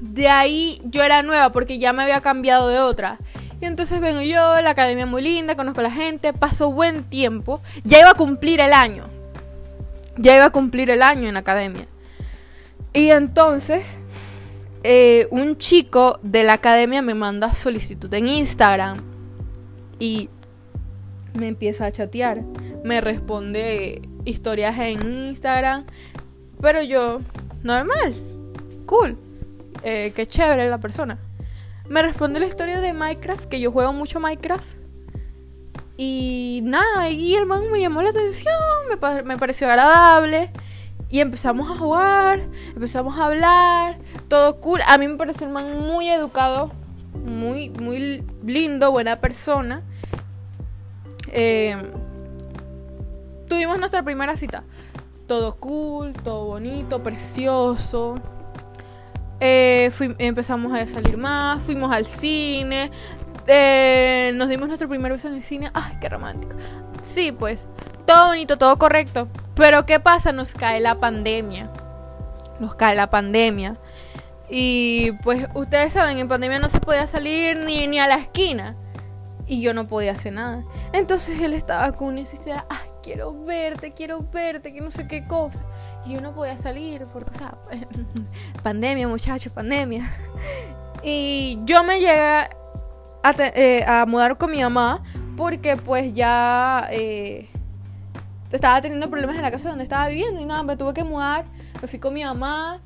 De 0.00 0.28
ahí 0.28 0.80
yo 0.84 1.02
era 1.02 1.24
nueva 1.24 1.50
porque 1.50 1.80
ya 1.80 1.92
me 1.92 2.04
había 2.04 2.20
cambiado 2.20 2.68
de 2.68 2.78
otra. 2.78 3.18
Y 3.60 3.64
entonces 3.64 4.00
vengo 4.00 4.20
yo, 4.20 4.60
la 4.60 4.70
academia 4.70 5.06
muy 5.06 5.22
linda, 5.22 5.56
conozco 5.56 5.80
a 5.80 5.84
la 5.84 5.90
gente, 5.90 6.32
paso 6.32 6.70
buen 6.70 7.02
tiempo. 7.02 7.60
Ya 7.82 7.98
iba 7.98 8.10
a 8.10 8.14
cumplir 8.14 8.60
el 8.60 8.72
año. 8.72 9.08
Ya 10.16 10.36
iba 10.36 10.44
a 10.44 10.50
cumplir 10.50 10.90
el 10.90 11.02
año 11.02 11.26
en 11.26 11.34
la 11.34 11.40
academia. 11.40 11.88
Y 12.96 13.10
entonces, 13.10 13.84
eh, 14.82 15.28
un 15.30 15.58
chico 15.58 16.18
de 16.22 16.44
la 16.44 16.54
academia 16.54 17.02
me 17.02 17.12
manda 17.12 17.52
solicitud 17.52 18.12
en 18.14 18.26
Instagram. 18.26 19.02
Y 19.98 20.30
me 21.34 21.48
empieza 21.48 21.84
a 21.84 21.92
chatear, 21.92 22.40
me 22.84 23.02
responde 23.02 24.00
historias 24.24 24.78
en 24.78 25.28
Instagram, 25.28 25.84
pero 26.62 26.82
yo, 26.82 27.20
normal, 27.62 28.14
cool, 28.86 29.18
eh, 29.82 30.14
qué 30.16 30.26
chévere 30.26 30.70
la 30.70 30.78
persona. 30.78 31.18
Me 31.90 32.00
responde 32.00 32.40
la 32.40 32.46
historia 32.46 32.80
de 32.80 32.94
Minecraft, 32.94 33.44
que 33.44 33.60
yo 33.60 33.72
juego 33.72 33.92
mucho 33.92 34.20
Minecraft. 34.20 34.74
Y 35.98 36.60
nada, 36.64 37.10
y 37.10 37.34
el 37.34 37.44
man 37.44 37.70
me 37.70 37.78
llamó 37.78 38.00
la 38.00 38.08
atención, 38.08 38.54
me, 38.88 39.22
me 39.22 39.36
pareció 39.36 39.68
agradable. 39.68 40.50
Y 41.16 41.20
empezamos 41.20 41.70
a 41.70 41.78
jugar, 41.78 42.40
empezamos 42.74 43.18
a 43.18 43.24
hablar, 43.24 43.96
todo 44.28 44.60
cool. 44.60 44.82
A 44.86 44.98
mí 44.98 45.08
me 45.08 45.16
pareció 45.16 45.46
el 45.46 45.52
man 45.54 45.80
muy 45.80 46.10
educado, 46.10 46.72
muy, 47.24 47.70
muy 47.70 48.22
lindo, 48.44 48.92
buena 48.92 49.18
persona. 49.18 49.80
Eh, 51.32 51.74
tuvimos 53.48 53.78
nuestra 53.78 54.02
primera 54.02 54.36
cita. 54.36 54.62
Todo 55.26 55.56
cool, 55.56 56.12
todo 56.12 56.44
bonito, 56.44 57.02
precioso. 57.02 58.16
Eh, 59.40 59.90
empezamos 60.18 60.78
a 60.78 60.86
salir 60.86 61.16
más, 61.16 61.64
fuimos 61.64 61.90
al 61.92 62.04
cine. 62.04 62.90
Eh, 63.46 64.32
nos 64.34 64.50
dimos 64.50 64.68
nuestro 64.68 64.86
primer 64.86 65.12
beso 65.12 65.28
en 65.28 65.34
el 65.36 65.42
cine. 65.42 65.70
¡Ay, 65.72 65.94
qué 65.98 66.10
romántico! 66.10 66.56
Sí, 67.04 67.32
pues, 67.32 67.66
todo 68.04 68.26
bonito, 68.26 68.58
todo 68.58 68.78
correcto. 68.78 69.28
Pero 69.56 69.86
¿qué 69.86 69.98
pasa? 69.98 70.32
Nos 70.32 70.52
cae 70.52 70.80
la 70.80 71.00
pandemia. 71.00 71.70
Nos 72.60 72.76
cae 72.76 72.94
la 72.94 73.10
pandemia. 73.10 73.76
Y 74.48 75.12
pues 75.24 75.48
ustedes 75.54 75.94
saben, 75.94 76.18
en 76.18 76.28
pandemia 76.28 76.60
no 76.60 76.68
se 76.68 76.78
podía 76.78 77.06
salir 77.08 77.56
ni, 77.58 77.88
ni 77.88 77.98
a 77.98 78.06
la 78.06 78.16
esquina 78.16 78.76
y 79.46 79.60
yo 79.60 79.74
no 79.74 79.86
podía 79.86 80.12
hacer 80.12 80.34
nada. 80.34 80.64
Entonces 80.92 81.40
él 81.40 81.54
estaba 81.54 81.92
con 81.92 82.14
necesidad, 82.14 82.64
ay, 82.68 82.88
quiero 83.02 83.44
verte, 83.44 83.92
quiero 83.92 84.22
verte, 84.32 84.72
que 84.72 84.80
no 84.80 84.90
sé 84.90 85.06
qué 85.06 85.26
cosa. 85.26 85.64
Y 86.04 86.14
yo 86.14 86.20
no 86.20 86.34
podía 86.34 86.58
salir 86.58 87.06
porque, 87.12 87.30
o 87.34 87.38
sea, 87.38 87.54
pandemia, 88.62 89.08
muchachos, 89.08 89.52
pandemia. 89.52 90.10
Y 91.08 91.60
yo 91.64 91.84
me 91.84 92.00
llegué 92.00 92.18
a, 92.18 92.48
eh, 93.54 93.84
a, 93.86 94.06
mudar 94.06 94.38
con 94.38 94.50
mi 94.50 94.60
mamá 94.60 95.04
porque 95.36 95.76
pues 95.76 96.12
ya 96.14 96.88
eh, 96.90 97.48
estaba 98.52 98.80
teniendo 98.80 99.10
problemas 99.10 99.36
en 99.36 99.42
la 99.42 99.50
casa 99.50 99.68
donde 99.68 99.84
estaba 99.84 100.08
viviendo 100.08 100.40
y 100.40 100.44
nada, 100.44 100.62
me 100.62 100.76
tuve 100.76 100.94
que 100.94 101.04
mudar, 101.04 101.44
me 101.80 101.88
fui 101.88 101.98
con 101.98 102.14
mi 102.14 102.24
mamá. 102.24 102.80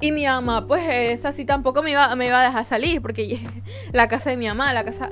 Y 0.00 0.12
mi 0.12 0.26
mamá, 0.26 0.66
pues 0.66 0.82
esa 0.94 1.32
sí 1.32 1.44
tampoco 1.44 1.82
me 1.82 1.92
iba, 1.92 2.14
me 2.16 2.26
iba 2.26 2.40
a 2.40 2.44
dejar 2.44 2.64
salir, 2.64 3.00
porque 3.00 3.40
la 3.92 4.08
casa 4.08 4.30
de 4.30 4.36
mi 4.36 4.46
mamá, 4.46 4.72
la 4.74 4.84
casa, 4.84 5.10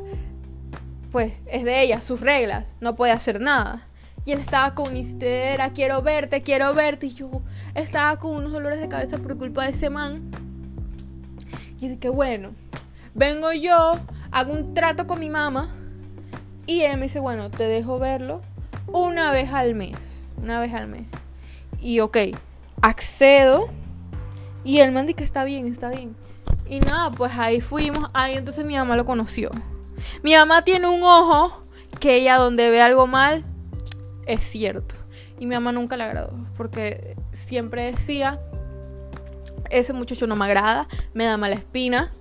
pues 1.10 1.32
es 1.46 1.64
de 1.64 1.82
ella, 1.82 2.00
sus 2.00 2.20
reglas, 2.20 2.76
no 2.80 2.94
puede 2.94 3.12
hacer 3.12 3.40
nada. 3.40 3.86
Y 4.26 4.32
él 4.32 4.40
estaba 4.40 4.74
con 4.74 4.96
histera, 4.96 5.72
quiero 5.72 6.00
verte, 6.02 6.42
quiero 6.42 6.72
verte. 6.72 7.06
Y 7.06 7.14
yo 7.14 7.30
estaba 7.74 8.18
con 8.18 8.36
unos 8.36 8.52
dolores 8.52 8.80
de 8.80 8.88
cabeza 8.88 9.18
por 9.18 9.36
culpa 9.36 9.64
de 9.64 9.70
ese 9.70 9.90
man. 9.90 10.30
Y 11.78 11.88
dije, 11.88 12.08
bueno, 12.08 12.50
vengo 13.14 13.52
yo, 13.52 13.98
hago 14.30 14.52
un 14.54 14.72
trato 14.72 15.06
con 15.06 15.20
mi 15.20 15.28
mamá. 15.28 15.74
Y 16.66 16.82
él 16.82 16.96
me 16.96 17.04
dice, 17.04 17.20
bueno, 17.20 17.50
te 17.50 17.64
dejo 17.64 17.98
verlo 17.98 18.40
una 18.94 19.32
vez 19.32 19.52
al 19.52 19.74
mes. 19.74 20.26
Una 20.40 20.60
vez 20.60 20.72
al 20.72 20.86
mes. 20.86 21.06
Y 21.80 22.00
ok, 22.00 22.16
accedo. 22.80 23.68
Y 24.62 24.78
el 24.78 24.92
man 24.92 25.12
que 25.12 25.24
está 25.24 25.44
bien, 25.44 25.66
está 25.66 25.90
bien. 25.90 26.16
Y 26.68 26.80
nada, 26.80 27.10
pues 27.10 27.32
ahí 27.36 27.60
fuimos. 27.60 28.08
Ahí 28.14 28.36
entonces 28.36 28.64
mi 28.64 28.76
mamá 28.76 28.96
lo 28.96 29.04
conoció. 29.04 29.50
Mi 30.22 30.34
mamá 30.34 30.62
tiene 30.62 30.86
un 30.86 31.02
ojo 31.02 31.62
que 31.98 32.16
ella 32.16 32.36
donde 32.36 32.70
ve 32.70 32.80
algo 32.80 33.06
mal, 33.06 33.44
es 34.26 34.44
cierto. 34.44 34.94
Y 35.40 35.46
mi 35.46 35.54
mamá 35.56 35.72
nunca 35.72 35.96
le 35.96 36.04
agradó. 36.04 36.32
Porque 36.56 37.16
siempre 37.32 37.90
decía, 37.90 38.38
ese 39.70 39.92
muchacho 39.92 40.28
no 40.28 40.36
me 40.36 40.44
agrada, 40.44 40.88
me 41.14 41.24
da 41.24 41.36
mala 41.36 41.56
espina. 41.56 42.12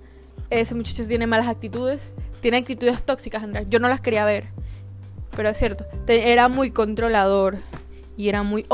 Ese 0.50 0.74
muchacho 0.74 1.06
tiene 1.06 1.28
malas 1.28 1.46
actitudes. 1.46 2.12
Tiene 2.40 2.56
actitudes 2.56 3.02
tóxicas, 3.04 3.44
Andrés. 3.44 3.66
Yo 3.70 3.78
no 3.78 3.88
las 3.88 4.00
quería 4.00 4.24
ver. 4.24 4.48
Pero 5.36 5.48
es 5.48 5.58
cierto, 5.58 5.84
era 6.06 6.48
muy 6.48 6.70
controlador 6.70 7.58
y 8.16 8.28
era 8.28 8.42
muy 8.42 8.66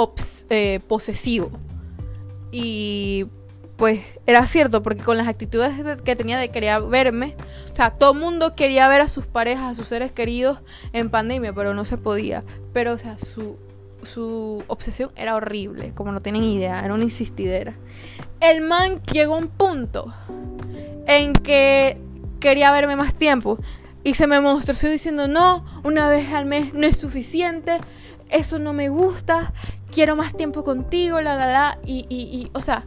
eh, 0.51 0.81
posesivo. 0.87 1.51
Y 2.53 3.27
pues 3.77 4.01
era 4.27 4.47
cierto, 4.47 4.83
porque 4.83 5.03
con 5.03 5.17
las 5.17 5.27
actitudes 5.27 5.73
que 6.05 6.15
tenía 6.15 6.39
de 6.39 6.51
querer 6.51 6.83
verme, 6.83 7.35
o 7.73 7.77
sea, 7.77 7.93
todo 7.93 8.13
el 8.13 8.19
mundo 8.19 8.55
quería 8.55 8.87
ver 8.89 9.01
a 9.01 9.09
sus 9.09 9.27
parejas, 9.27 9.73
a 9.73 9.75
sus 9.75 9.89
seres 9.89 10.13
queridos 10.13 10.61
en 10.93 11.09
pandemia, 11.09 11.55
pero 11.55 11.73
no 11.73 11.87
se 11.87 11.97
podía. 11.97 12.45
Pero, 12.75 12.93
o 12.93 12.99
sea, 12.99 13.19
su, 13.19 13.57
su 14.03 14.63
obsesión 14.67 15.13
era 15.17 15.35
horrible, 15.35 15.93
como 15.95 16.13
no 16.13 16.21
tienen 16.21 16.45
idea, 16.45 16.79
era 16.85 16.93
una 16.93 17.05
insistidera. 17.05 17.75
El 18.41 18.61
man 18.61 19.01
llegó 19.13 19.35
a 19.35 19.39
un 19.39 19.49
punto 19.49 20.13
en 21.07 21.33
que 21.33 21.97
quería 22.39 22.73
verme 22.73 22.97
más 22.97 23.15
tiempo 23.15 23.59
y 24.03 24.15
se 24.15 24.27
me 24.27 24.41
mostró 24.41 24.75
diciendo, 24.89 25.29
no, 25.29 25.65
una 25.85 26.09
vez 26.09 26.33
al 26.33 26.47
mes 26.47 26.73
no 26.73 26.87
es 26.87 26.97
suficiente, 26.97 27.79
eso 28.31 28.59
no 28.59 28.73
me 28.73 28.89
gusta, 28.89 29.53
quiero 29.91 30.17
más 30.17 30.35
tiempo 30.35 30.65
contigo, 30.65 31.21
la, 31.21 31.35
la, 31.35 31.47
la. 31.47 31.79
Y, 31.85 32.07
y, 32.09 32.17
y 32.17 32.51
o 32.55 32.63
sea, 32.63 32.87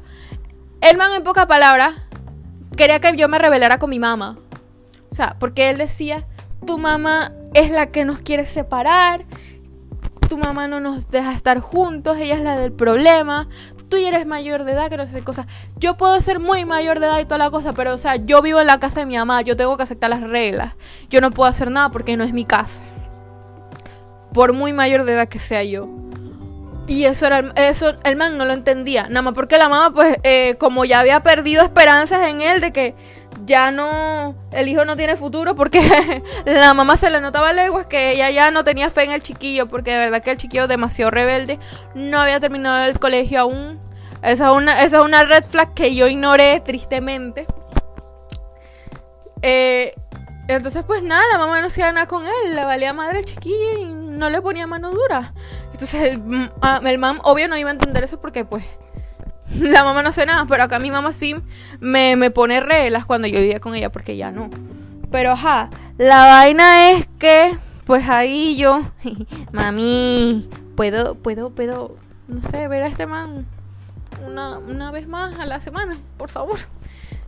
el 0.82 0.98
man 0.98 1.12
en 1.14 1.24
pocas 1.24 1.46
palabras 1.46 1.96
quería 2.76 3.00
que 3.00 3.16
yo 3.16 3.30
me 3.30 3.40
rebelara 3.40 3.80
con 3.80 3.90
mi 3.90 4.00
mamá. 4.00 4.38
O 5.12 5.16
sea, 5.16 5.36
porque 5.40 5.70
él 5.70 5.78
decía, 5.78 6.26
tu 6.66 6.78
mamá 6.78 7.32
es 7.54 7.70
la 7.70 7.92
que 7.92 8.06
nos 8.06 8.20
quiere 8.22 8.46
separar, 8.48 9.26
tu 10.28 10.38
mamá 10.38 10.68
no 10.68 10.80
nos 10.80 11.10
deja 11.12 11.34
estar 11.34 11.60
juntos, 11.60 12.18
ella 12.18 12.36
es 12.36 12.42
la 12.42 12.58
del 12.58 12.72
problema, 12.72 13.48
tú 13.94 14.00
ya 14.00 14.08
eres 14.08 14.26
mayor 14.26 14.64
de 14.64 14.72
edad, 14.72 14.90
que 14.90 14.98
no 14.98 15.06
sé 15.06 15.20
qué 15.20 15.24
cosa. 15.24 15.46
Yo 15.78 15.96
puedo 15.98 16.20
ser 16.20 16.40
muy 16.40 16.66
mayor 16.66 17.00
de 17.00 17.06
edad 17.06 17.20
y 17.20 17.26
toda 17.26 17.38
la 17.38 17.52
cosa, 17.52 17.74
pero 17.74 17.94
o 17.94 17.98
sea, 18.00 18.16
yo 18.16 18.42
vivo 18.42 18.60
en 18.60 18.66
la 18.66 18.80
casa 18.80 19.02
de 19.02 19.06
mi 19.06 19.18
mamá, 19.18 19.44
yo 19.44 19.56
tengo 19.56 19.78
que 19.78 19.84
aceptar 19.84 20.10
las 20.10 20.22
reglas. 20.22 20.74
Yo 21.12 21.22
no 21.22 21.30
puedo 21.30 21.48
hacer 21.48 21.70
nada 21.70 21.90
porque 21.90 22.18
no 22.18 22.24
es 22.24 22.34
mi 22.34 22.44
casa. 22.44 22.82
Por 24.34 24.52
muy 24.54 24.74
mayor 24.74 25.06
de 25.06 25.14
edad 25.14 25.28
que 25.28 25.38
sea 25.38 25.64
yo. 25.64 25.88
Y 26.88 27.06
eso 27.06 27.28
era 27.28 27.54
eso 27.56 27.94
el 28.04 28.16
man 28.16 28.38
no 28.38 28.46
lo 28.46 28.52
entendía, 28.52 29.04
nada 29.04 29.22
más 29.22 29.34
porque 29.34 29.58
la 29.58 29.70
mamá 29.70 29.94
pues 29.94 30.18
eh, 30.24 30.56
como 30.60 30.84
ya 30.84 31.00
había 31.00 31.24
perdido 31.24 31.64
esperanzas 31.64 32.28
en 32.28 32.42
él 32.42 32.60
de 32.60 32.74
que 32.74 32.94
ya 33.46 33.72
no, 33.72 34.36
el 34.52 34.68
hijo 34.68 34.84
no 34.84 34.96
tiene 34.96 35.16
futuro 35.16 35.56
porque 35.56 35.82
la 36.46 36.74
mamá 36.74 36.98
se 36.98 37.10
le 37.10 37.22
notaba 37.22 37.54
leguas 37.54 37.86
que 37.86 38.12
ella 38.12 38.30
ya 38.32 38.52
no 38.52 38.64
tenía 38.64 38.90
fe 38.90 39.04
en 39.04 39.12
el 39.12 39.24
chiquillo 39.24 39.68
porque 39.68 39.92
de 39.92 40.00
verdad 40.00 40.24
que 40.24 40.32
el 40.32 40.38
chiquillo 40.38 40.68
demasiado 40.68 41.12
rebelde, 41.12 41.60
no 41.96 42.20
había 42.20 42.40
terminado 42.40 42.86
el 42.86 43.00
colegio 43.00 43.42
aún. 43.42 43.83
Esa 44.24 44.50
es 44.50 44.56
una, 44.56 44.84
esa 44.84 45.00
es 45.00 45.04
una 45.04 45.24
red 45.24 45.44
flag 45.44 45.74
que 45.74 45.94
yo 45.94 46.08
ignoré 46.08 46.62
tristemente. 46.62 47.46
Eh, 49.42 49.94
entonces 50.48 50.84
pues 50.84 51.04
nada, 51.04 51.22
la 51.32 51.38
mamá 51.38 51.60
no 51.60 51.68
hacía 51.68 51.92
nada 51.92 52.08
con 52.08 52.24
él, 52.26 52.56
le 52.56 52.64
valía 52.64 52.94
madre 52.94 53.20
el 53.20 53.26
y 53.48 53.86
no 53.86 54.30
le 54.30 54.42
ponía 54.42 54.66
mano 54.66 54.92
dura. 54.92 55.34
Entonces 55.74 56.14
el, 56.14 56.52
el 56.86 56.98
mam 56.98 57.20
obvio 57.24 57.50
no 57.50 57.58
iba 57.58 57.70
a 57.70 57.74
entender 57.74 58.06
eso 58.06 58.22
porque 58.22 58.46
pues 58.46 58.64
la 59.60 59.84
mamá 59.84 60.04
no 60.04 60.10
hace 60.10 60.26
nada, 60.26 60.46
pero 60.48 60.64
acá 60.64 60.80
mi 60.80 60.90
mamá 60.90 61.12
sí 61.12 61.36
me, 61.82 62.16
me 62.16 62.32
pone 62.32 62.62
reglas 62.62 63.06
cuando 63.06 63.28
yo 63.28 63.40
vivía 63.40 63.60
con 63.60 63.76
ella, 63.76 63.92
porque 63.92 64.16
ya 64.16 64.32
no. 64.32 64.50
Pero 65.12 65.32
ajá, 65.32 65.70
la 65.98 66.26
vaina 66.26 66.92
es 66.92 67.08
que, 67.20 67.58
pues 67.86 68.08
ahí 68.08 68.56
yo, 68.56 68.84
mami, 69.52 70.50
puedo, 70.76 71.16
puedo, 71.16 71.50
puedo, 71.50 71.98
no 72.28 72.42
sé, 72.42 72.68
ver 72.70 72.84
a 72.84 72.88
este 72.88 73.06
man 73.06 73.46
una, 74.26 74.58
una 74.58 74.92
vez 74.92 75.08
más 75.08 75.40
a 75.40 75.46
la 75.46 75.60
semana, 75.60 75.98
por 76.18 76.30
favor. 76.30 76.60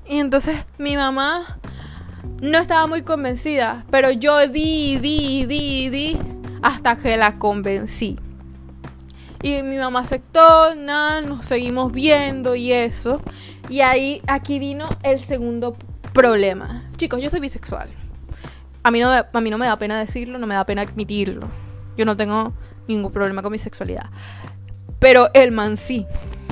Y 0.07 0.19
entonces 0.19 0.57
mi 0.77 0.95
mamá 0.95 1.57
no 2.41 2.57
estaba 2.57 2.87
muy 2.87 3.01
convencida, 3.01 3.85
pero 3.89 4.11
yo 4.11 4.47
di, 4.47 4.97
di, 4.97 5.45
di, 5.45 5.89
di, 5.89 6.17
hasta 6.61 6.97
que 6.97 7.17
la 7.17 7.35
convencí. 7.35 8.17
Y 9.41 9.61
mi 9.61 9.77
mamá 9.77 9.99
aceptó, 9.99 10.73
nada, 10.75 11.21
nos 11.21 11.45
seguimos 11.45 11.91
viendo 11.91 12.55
y 12.55 12.71
eso. 12.71 13.21
Y 13.69 13.81
ahí, 13.81 14.21
aquí 14.27 14.59
vino 14.59 14.87
el 15.03 15.19
segundo 15.19 15.75
problema. 16.13 16.83
Chicos, 16.97 17.21
yo 17.21 17.29
soy 17.29 17.39
bisexual. 17.39 17.89
A 18.83 18.91
mí, 18.91 18.99
no, 18.99 19.11
a 19.11 19.41
mí 19.41 19.49
no 19.49 19.57
me 19.57 19.67
da 19.67 19.77
pena 19.77 19.99
decirlo, 19.99 20.39
no 20.39 20.47
me 20.47 20.55
da 20.55 20.65
pena 20.65 20.81
admitirlo. 20.81 21.47
Yo 21.97 22.05
no 22.05 22.17
tengo 22.17 22.53
ningún 22.87 23.11
problema 23.11 23.41
con 23.41 23.51
mi 23.51 23.59
sexualidad. 23.59 24.09
Pero 24.99 25.29
el 25.33 25.51
man 25.51 25.77
sí. 25.77 26.05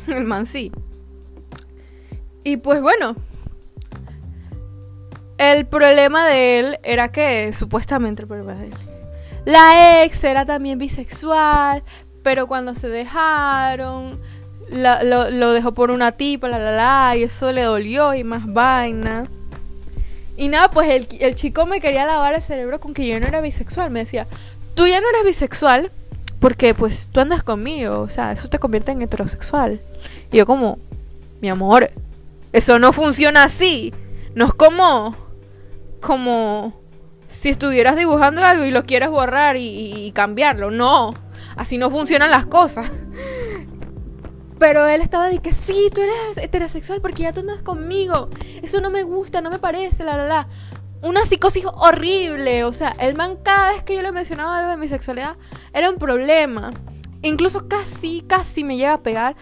El 0.08 0.26
man 0.26 0.46
sí. 0.46 0.72
Y 2.44 2.58
pues 2.58 2.82
bueno. 2.82 3.16
El 5.38 5.66
problema 5.66 6.28
de 6.28 6.60
él 6.60 6.80
era 6.84 7.12
que, 7.12 7.52
supuestamente 7.54 8.22
el 8.22 8.28
problema 8.28 8.54
de 8.54 8.68
él. 8.68 8.74
La 9.46 10.04
ex 10.04 10.24
era 10.24 10.46
también 10.46 10.78
bisexual, 10.78 11.84
pero 12.22 12.48
cuando 12.48 12.76
se 12.76 12.88
dejaron, 12.88 14.20
lo, 14.70 15.52
dejó 15.52 15.74
por 15.74 15.92
una 15.92 16.14
tipa, 16.14 16.48
la 16.48 16.60
la 16.60 16.72
la, 16.72 17.18
y 17.18 17.24
eso 17.24 17.52
le 17.52 17.64
dolió 17.64 18.14
y 18.14 18.24
más 18.24 18.46
vaina. 18.46 19.28
Y 20.38 20.48
nada, 20.48 20.70
pues 20.72 20.90
el, 20.90 21.08
el 21.20 21.36
chico 21.36 21.66
me 21.66 21.82
quería 21.82 22.06
lavar 22.06 22.36
el 22.36 22.42
cerebro 22.42 22.80
con 22.80 22.94
que 22.94 23.06
yo 23.06 23.20
no 23.20 23.28
era 23.28 23.42
bisexual. 23.42 23.92
Me 23.92 24.00
decía, 24.00 24.28
tú 24.76 24.88
ya 24.88 25.02
no 25.02 25.10
eres 25.10 25.26
bisexual 25.26 25.92
porque 26.44 26.74
pues 26.74 27.08
tú 27.10 27.22
andas 27.22 27.42
conmigo, 27.42 28.02
o 28.02 28.10
sea, 28.10 28.34
eso 28.34 28.50
te 28.50 28.60
convierte 28.60 28.92
en 28.92 29.02
heterosexual. 29.02 29.80
Y 30.30 30.36
yo 30.40 30.46
como, 30.46 30.78
mi 31.40 31.50
amor, 31.50 31.90
eso 32.52 32.80
no 32.80 32.92
funciona 32.92 33.46
así. 33.46 33.94
No 34.36 34.48
es 34.48 34.54
como, 34.54 35.16
como 36.02 36.74
si 37.30 37.48
estuvieras 37.48 37.96
dibujando 37.96 38.44
algo 38.44 38.66
y 38.66 38.72
lo 38.72 38.84
quieres 38.84 39.10
borrar 39.10 39.56
y 39.58 40.12
cambiarlo. 40.14 40.70
No, 40.70 41.14
así 41.56 41.78
no 41.78 41.90
funcionan 41.90 42.30
las 42.30 42.46
cosas. 42.46 42.92
Pero 44.60 44.86
él 44.86 45.00
estaba 45.00 45.30
de 45.30 45.40
que 45.40 45.54
sí, 45.54 45.90
tú 45.96 46.02
eres 46.02 46.44
heterosexual 46.44 47.00
porque 47.00 47.24
ya 47.24 47.32
tú 47.32 47.40
andas 47.40 47.64
conmigo. 47.64 48.30
Eso 48.62 48.82
no 48.82 48.90
me 48.90 49.04
gusta, 49.04 49.40
no 49.40 49.50
me 49.50 49.60
parece, 49.60 50.04
la 50.04 50.18
la 50.18 50.28
la. 50.28 50.48
Una 51.04 51.26
psicosis 51.26 51.66
horrible. 51.66 52.64
O 52.64 52.72
sea, 52.72 52.96
el 52.98 53.16
man 53.16 53.38
cada 53.44 53.74
vez 53.74 53.84
que 53.84 53.94
yo 53.94 54.02
le 54.02 54.14
mencionaba 54.14 54.58
algo 54.58 54.70
de 54.72 54.78
mi 54.78 54.88
sexualidad 54.88 55.36
era 55.74 55.90
un 55.90 55.98
problema. 55.98 56.72
Incluso 57.22 57.68
casi, 57.68 58.24
casi 58.26 58.64
me 58.64 58.78
llega 58.78 58.94
a 58.94 59.02
pegar. 59.02 59.36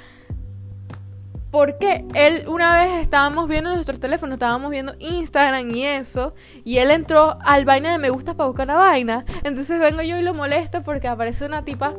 Porque 1.51 2.03
él 2.15 2.47
una 2.47 2.81
vez 2.81 3.03
estábamos 3.03 3.47
viendo 3.47 3.69
nuestros 3.69 3.99
teléfonos, 3.99 4.35
estábamos 4.35 4.71
viendo 4.71 4.95
Instagram 4.99 5.69
y 5.75 5.85
eso, 5.85 6.33
y 6.63 6.77
él 6.77 6.91
entró 6.91 7.37
al 7.41 7.65
vaina 7.65 7.91
de 7.91 7.97
me 7.97 8.09
gusta 8.09 8.35
para 8.35 8.47
buscar 8.47 8.67
la 8.67 8.75
vaina. 8.75 9.25
Entonces 9.43 9.79
vengo 9.79 10.01
yo 10.01 10.17
y 10.17 10.23
lo 10.23 10.33
molesto 10.33 10.81
porque 10.81 11.09
aparece 11.09 11.45
una 11.45 11.63
tipa 11.63 11.93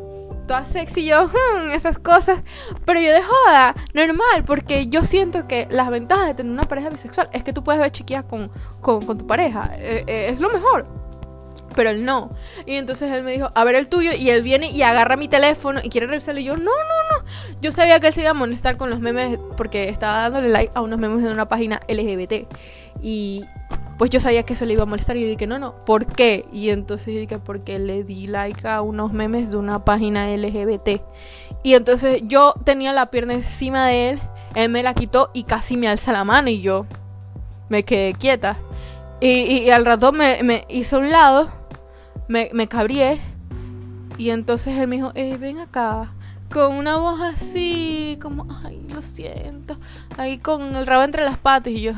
toda 0.46 0.64
sexy 0.64 1.04
yo, 1.04 1.26
hmm, 1.26 1.70
esas 1.72 1.98
cosas. 1.98 2.42
Pero 2.84 3.00
yo 3.00 3.12
de 3.12 3.22
joda, 3.22 3.74
normal, 3.94 4.44
porque 4.44 4.86
yo 4.86 5.04
siento 5.04 5.46
que 5.46 5.66
las 5.70 5.90
ventajas 5.90 6.26
de 6.28 6.34
tener 6.34 6.52
una 6.52 6.62
pareja 6.62 6.90
bisexual 6.90 7.28
es 7.32 7.44
que 7.44 7.52
tú 7.52 7.62
puedes 7.64 7.80
ver 7.80 7.90
chiquillas 7.90 8.24
con, 8.24 8.50
con, 8.80 9.18
tu 9.18 9.26
pareja. 9.26 9.70
Eh, 9.76 10.04
eh, 10.06 10.26
es 10.30 10.40
lo 10.40 10.50
mejor 10.50 10.86
pero 11.74 11.90
él 11.90 12.04
no. 12.04 12.30
Y 12.66 12.74
entonces 12.74 13.10
él 13.12 13.22
me 13.22 13.32
dijo, 13.32 13.50
a 13.54 13.64
ver 13.64 13.74
el 13.74 13.88
tuyo, 13.88 14.12
y 14.12 14.30
él 14.30 14.42
viene 14.42 14.70
y 14.70 14.82
agarra 14.82 15.16
mi 15.16 15.28
teléfono 15.28 15.80
y 15.82 15.88
quiere 15.88 16.06
revisarlo. 16.06 16.40
Y 16.40 16.44
yo, 16.44 16.56
no, 16.56 16.64
no, 16.64 16.70
no. 16.70 17.24
Yo 17.60 17.72
sabía 17.72 18.00
que 18.00 18.08
él 18.08 18.12
se 18.12 18.20
iba 18.20 18.30
a 18.30 18.34
molestar 18.34 18.76
con 18.76 18.90
los 18.90 19.00
memes 19.00 19.38
porque 19.56 19.88
estaba 19.88 20.18
dándole 20.18 20.48
like 20.48 20.72
a 20.74 20.80
unos 20.80 20.98
memes 20.98 21.22
de 21.22 21.32
una 21.32 21.48
página 21.48 21.80
LGBT. 21.88 22.46
Y 23.02 23.44
pues 23.98 24.10
yo 24.10 24.20
sabía 24.20 24.42
que 24.42 24.54
eso 24.54 24.64
le 24.64 24.74
iba 24.74 24.82
a 24.82 24.86
molestar. 24.86 25.16
Y 25.16 25.22
yo 25.22 25.28
dije, 25.28 25.46
no, 25.46 25.58
no, 25.58 25.74
¿por 25.84 26.06
qué? 26.06 26.46
Y 26.52 26.70
entonces 26.70 27.14
yo 27.14 27.20
dije, 27.20 27.38
porque 27.38 27.78
le 27.78 28.04
di 28.04 28.26
like 28.26 28.66
a 28.66 28.82
unos 28.82 29.12
memes 29.12 29.50
de 29.50 29.56
una 29.56 29.84
página 29.84 30.28
LGBT. 30.34 31.00
Y 31.62 31.74
entonces 31.74 32.22
yo 32.26 32.54
tenía 32.64 32.92
la 32.92 33.06
pierna 33.06 33.34
encima 33.34 33.86
de 33.86 34.10
él 34.10 34.20
Él 34.54 34.68
me 34.68 34.82
la 34.82 34.94
quitó 34.94 35.30
y 35.32 35.44
casi 35.44 35.76
me 35.76 35.86
alza 35.86 36.10
la 36.12 36.24
mano 36.24 36.48
y 36.48 36.60
yo 36.60 36.86
me 37.68 37.84
quedé 37.84 38.14
quieta. 38.14 38.56
Y, 39.20 39.70
al 39.70 39.86
rato 39.86 40.10
me, 40.10 40.42
me 40.42 40.64
hizo 40.68 40.98
un 40.98 41.10
lado, 41.10 41.48
me, 42.26 42.50
me 42.52 42.66
cabrié. 42.66 43.20
Y 44.18 44.30
entonces 44.30 44.78
él 44.78 44.88
me 44.88 44.96
dijo, 44.96 45.12
eh, 45.14 45.36
ven 45.36 45.60
acá. 45.60 46.10
Con 46.52 46.74
una 46.74 46.96
voz 46.96 47.20
así, 47.20 48.18
como, 48.20 48.46
ay, 48.64 48.84
lo 48.92 49.00
siento. 49.00 49.78
Ahí 50.18 50.36
con 50.36 50.76
el 50.76 50.86
rabo 50.86 51.02
entre 51.02 51.24
las 51.24 51.38
patas. 51.38 51.72
Y 51.72 51.80
yo, 51.80 51.92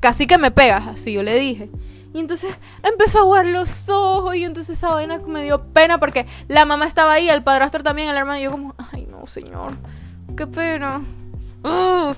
casi 0.00 0.26
que 0.26 0.36
me 0.36 0.50
pegas, 0.50 0.88
así 0.88 1.12
yo 1.12 1.22
le 1.22 1.38
dije. 1.38 1.70
Y 2.12 2.18
entonces 2.18 2.52
empezó 2.82 3.18
a 3.18 3.22
aguar 3.22 3.46
los 3.46 3.88
ojos 3.88 4.34
y 4.34 4.44
entonces 4.44 4.76
esa 4.76 4.92
vaina 4.92 5.20
me 5.28 5.44
dio 5.44 5.62
pena 5.62 6.00
porque 6.00 6.26
la 6.48 6.64
mamá 6.64 6.86
estaba 6.86 7.12
ahí, 7.12 7.28
el 7.28 7.44
padrastro 7.44 7.84
también, 7.84 8.08
el 8.08 8.16
hermano. 8.16 8.40
Y 8.40 8.42
yo 8.42 8.50
como, 8.50 8.74
ay 8.92 9.06
no, 9.08 9.26
señor, 9.28 9.74
qué 10.36 10.46
pena. 10.46 11.02
Uh, 11.62 12.14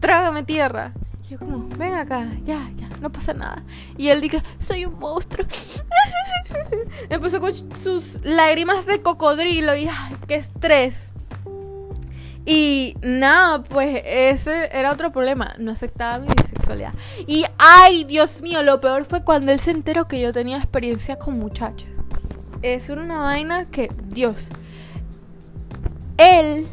trágame 0.00 0.42
tierra. 0.42 0.92
Y 1.24 1.28
yo 1.30 1.38
como, 1.38 1.66
ven 1.78 1.94
acá, 1.94 2.28
ya, 2.44 2.60
ya, 2.76 2.90
no 3.00 3.10
pasa 3.10 3.32
nada. 3.32 3.62
Y 3.96 4.08
él 4.08 4.20
dice, 4.20 4.42
soy 4.58 4.84
un 4.84 4.98
monstruo. 4.98 5.46
empezó 7.08 7.40
con 7.40 7.54
sus 7.54 8.20
lágrimas 8.22 8.84
de 8.84 9.00
cocodrilo 9.00 9.74
y, 9.74 9.88
ay, 9.88 10.14
qué 10.28 10.34
estrés. 10.34 11.12
Y 12.44 12.96
nada, 13.02 13.62
pues 13.62 14.02
ese 14.04 14.68
era 14.72 14.92
otro 14.92 15.12
problema. 15.12 15.54
No 15.58 15.72
aceptaba 15.72 16.18
mi 16.18 16.28
bisexualidad. 16.28 16.92
Y 17.26 17.44
ay, 17.58 18.04
Dios 18.04 18.42
mío, 18.42 18.62
lo 18.62 18.80
peor 18.80 19.04
fue 19.04 19.22
cuando 19.24 19.52
él 19.52 19.60
se 19.60 19.70
enteró 19.70 20.08
que 20.08 20.20
yo 20.20 20.32
tenía 20.32 20.56
experiencia 20.56 21.18
con 21.18 21.38
muchachos. 21.38 21.88
Es 22.62 22.90
una 22.90 23.18
vaina 23.18 23.66
que, 23.70 23.90
Dios, 24.08 24.48
él 26.16 26.66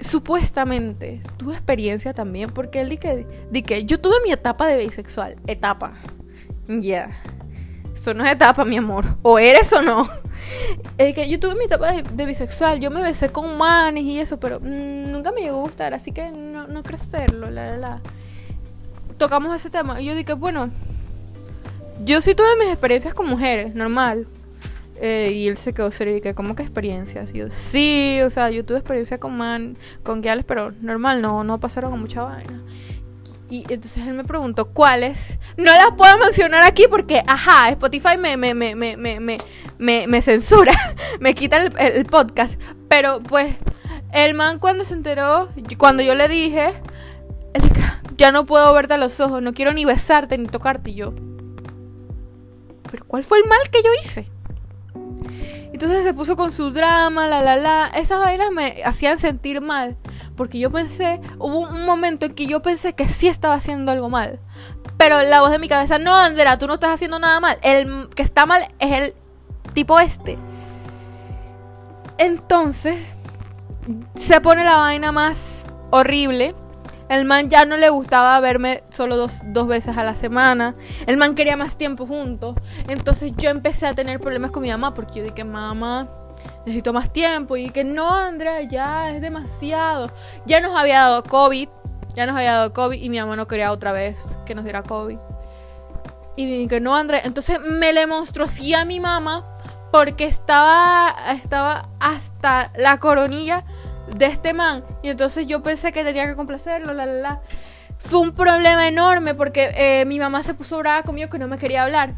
supuestamente 0.00 1.20
tuvo 1.38 1.52
experiencia 1.52 2.12
también 2.12 2.50
porque 2.50 2.80
él 2.80 2.90
di 2.90 2.98
que, 2.98 3.26
di 3.50 3.62
que 3.62 3.84
yo 3.84 3.98
tuve 3.98 4.16
mi 4.24 4.32
etapa 4.32 4.66
de 4.66 4.76
bisexual. 4.84 5.36
Etapa. 5.46 5.94
Ya. 6.68 7.10
Eso 7.94 8.12
no 8.12 8.24
es 8.24 8.32
etapa, 8.32 8.64
mi 8.66 8.76
amor. 8.76 9.04
O 9.22 9.38
eres 9.38 9.72
o 9.72 9.80
no. 9.80 10.06
Es 10.98 11.14
que 11.14 11.28
yo 11.28 11.38
tuve 11.38 11.54
mi 11.54 11.64
etapa 11.64 11.92
de, 11.92 12.26
bisexual. 12.26 12.80
Yo 12.80 12.90
me 12.90 13.02
besé 13.02 13.30
con 13.30 13.56
manes 13.56 14.04
y 14.04 14.18
eso, 14.18 14.38
pero 14.38 14.60
mm, 14.60 15.10
nunca 15.10 15.32
me 15.32 15.42
llegó 15.42 15.58
a 15.58 15.62
gustar. 15.62 15.94
Así 15.94 16.12
que 16.12 16.30
no, 16.30 16.66
no 16.66 16.82
quiero 16.82 16.96
hacerlo. 16.96 17.50
La, 17.50 17.76
la, 17.76 18.00
Tocamos 19.18 19.54
ese 19.54 19.70
tema. 19.70 20.00
Y 20.00 20.06
yo 20.06 20.14
dije, 20.14 20.34
bueno, 20.34 20.70
yo 22.04 22.20
sí 22.20 22.34
tuve 22.34 22.56
mis 22.58 22.68
experiencias 22.68 23.14
con 23.14 23.28
mujeres, 23.28 23.74
normal. 23.74 24.26
Eh, 25.00 25.32
y 25.34 25.48
él 25.48 25.58
se 25.58 25.74
quedó 25.74 25.90
serio 25.90 26.16
y 26.16 26.20
que, 26.20 26.34
¿cómo 26.34 26.56
que 26.56 26.62
experiencias? 26.62 27.34
Y 27.34 27.38
yo, 27.38 27.50
sí, 27.50 28.20
o 28.24 28.30
sea, 28.30 28.50
yo 28.50 28.64
tuve 28.64 28.78
experiencia 28.78 29.18
con 29.18 29.36
man, 29.36 29.76
con 30.02 30.22
guiales, 30.22 30.44
pero 30.46 30.72
normal, 30.80 31.20
no, 31.20 31.44
no 31.44 31.60
pasaron 31.60 31.90
con 31.90 32.00
mucha 32.00 32.22
vaina. 32.22 32.62
Y 33.48 33.60
entonces 33.72 33.98
él 33.98 34.14
me 34.14 34.24
preguntó 34.24 34.66
cuáles. 34.66 35.38
No 35.56 35.72
las 35.72 35.92
puedo 35.96 36.18
mencionar 36.18 36.64
aquí 36.64 36.86
porque, 36.90 37.22
ajá, 37.26 37.68
Spotify 37.70 38.16
me, 38.18 38.36
me, 38.36 38.54
me, 38.54 38.74
me, 38.74 38.96
me, 38.96 39.38
me, 39.78 40.06
me 40.06 40.22
censura, 40.22 40.72
me 41.20 41.34
quita 41.34 41.62
el, 41.62 42.06
podcast. 42.06 42.60
Pero 42.88 43.22
pues, 43.22 43.54
el 44.12 44.34
man 44.34 44.58
cuando 44.58 44.84
se 44.84 44.94
enteró, 44.94 45.48
cuando 45.78 46.02
yo 46.02 46.14
le 46.14 46.28
dije, 46.28 46.74
ya 48.16 48.32
no 48.32 48.46
puedo 48.46 48.72
verte 48.74 48.94
a 48.94 48.98
los 48.98 49.20
ojos, 49.20 49.42
no 49.42 49.54
quiero 49.54 49.72
ni 49.72 49.84
besarte 49.84 50.38
ni 50.38 50.46
tocarte. 50.46 50.90
Y 50.90 50.94
yo, 50.94 51.14
¿pero 52.90 53.04
cuál 53.06 53.22
fue 53.22 53.38
el 53.38 53.46
mal 53.46 53.60
que 53.70 53.82
yo 53.82 53.90
hice? 54.02 54.28
Entonces 55.72 56.04
se 56.04 56.14
puso 56.14 56.36
con 56.36 56.52
su 56.52 56.70
drama, 56.70 57.28
la 57.28 57.42
la 57.42 57.56
la. 57.56 57.88
Esas 57.94 58.18
vainas 58.18 58.50
me 58.50 58.82
hacían 58.84 59.18
sentir 59.18 59.60
mal. 59.60 59.96
Porque 60.36 60.58
yo 60.58 60.70
pensé, 60.70 61.20
hubo 61.38 61.60
un 61.60 61.84
momento 61.84 62.26
en 62.26 62.34
que 62.34 62.46
yo 62.46 62.60
pensé 62.62 62.94
que 62.94 63.08
sí 63.08 63.28
estaba 63.28 63.54
haciendo 63.54 63.92
algo 63.92 64.10
mal. 64.10 64.38
Pero 64.98 65.22
la 65.22 65.40
voz 65.40 65.50
de 65.50 65.58
mi 65.58 65.68
cabeza, 65.68 65.98
no, 65.98 66.14
Andrea, 66.14 66.58
tú 66.58 66.66
no 66.66 66.74
estás 66.74 66.90
haciendo 66.90 67.18
nada 67.18 67.40
mal. 67.40 67.58
El 67.62 68.08
que 68.14 68.22
está 68.22 68.46
mal 68.46 68.68
es 68.78 68.92
el 68.92 69.14
tipo 69.74 69.98
este. 69.98 70.38
Entonces, 72.18 72.98
se 74.14 74.40
pone 74.40 74.64
la 74.64 74.78
vaina 74.78 75.12
más 75.12 75.66
horrible. 75.90 76.54
El 77.08 77.24
man 77.24 77.48
ya 77.48 77.64
no 77.64 77.76
le 77.76 77.88
gustaba 77.88 78.38
verme 78.40 78.82
solo 78.90 79.16
dos, 79.16 79.40
dos, 79.44 79.68
veces 79.68 79.96
a 79.96 80.02
la 80.02 80.16
semana. 80.16 80.74
El 81.06 81.16
man 81.18 81.34
quería 81.34 81.56
más 81.56 81.76
tiempo 81.76 82.06
juntos. 82.06 82.56
Entonces 82.88 83.32
yo 83.36 83.50
empecé 83.50 83.86
a 83.86 83.94
tener 83.94 84.18
problemas 84.18 84.50
con 84.50 84.62
mi 84.62 84.70
mamá 84.70 84.92
porque 84.92 85.20
yo 85.20 85.24
dije, 85.24 85.44
mamá, 85.44 86.08
necesito 86.66 86.92
más 86.92 87.12
tiempo. 87.12 87.56
Y 87.56 87.70
que 87.70 87.84
no, 87.84 88.12
Andrea, 88.12 88.60
ya 88.62 89.10
es 89.10 89.22
demasiado. 89.22 90.10
Ya 90.44 90.60
nos 90.60 90.76
había 90.76 91.00
dado 91.00 91.22
COVID. 91.22 91.68
Ya 92.14 92.26
nos 92.26 92.36
había 92.36 92.52
dado 92.54 92.72
COVID 92.72 93.00
y 93.00 93.08
mi 93.08 93.18
mamá 93.18 93.36
no 93.36 93.46
quería 93.46 93.72
otra 93.72 93.92
vez 93.92 94.38
que 94.44 94.54
nos 94.54 94.64
diera 94.64 94.82
COVID. 94.82 95.18
Y 96.34 96.46
dije, 96.46 96.80
no, 96.80 96.96
Andrea. 96.96 97.22
Entonces 97.24 97.60
me 97.60 97.92
le 97.92 98.06
mostró 98.06 98.44
así 98.44 98.74
a 98.74 98.84
mi 98.84 99.00
mamá 99.00 99.46
porque 99.92 100.26
estaba, 100.26 101.14
estaba 101.32 101.88
hasta 102.00 102.72
la 102.76 102.98
coronilla 102.98 103.64
de 104.16 104.26
este 104.26 104.52
man. 104.52 104.84
Y 105.02 105.08
entonces 105.10 105.46
yo 105.46 105.62
pensé 105.62 105.92
que 105.92 106.04
tenía 106.04 106.26
que 106.26 106.36
complacerlo, 106.36 106.92
la, 106.92 107.06
la, 107.06 107.12
la. 107.12 107.40
Fue 107.98 108.20
un 108.20 108.32
problema 108.32 108.88
enorme 108.88 109.34
porque 109.34 109.72
eh, 109.76 110.04
mi 110.04 110.18
mamá 110.18 110.42
se 110.42 110.54
puso 110.54 110.78
brava 110.78 111.02
conmigo 111.02 111.30
que 111.30 111.38
no 111.38 111.48
me 111.48 111.58
quería 111.58 111.84
hablar. 111.84 112.14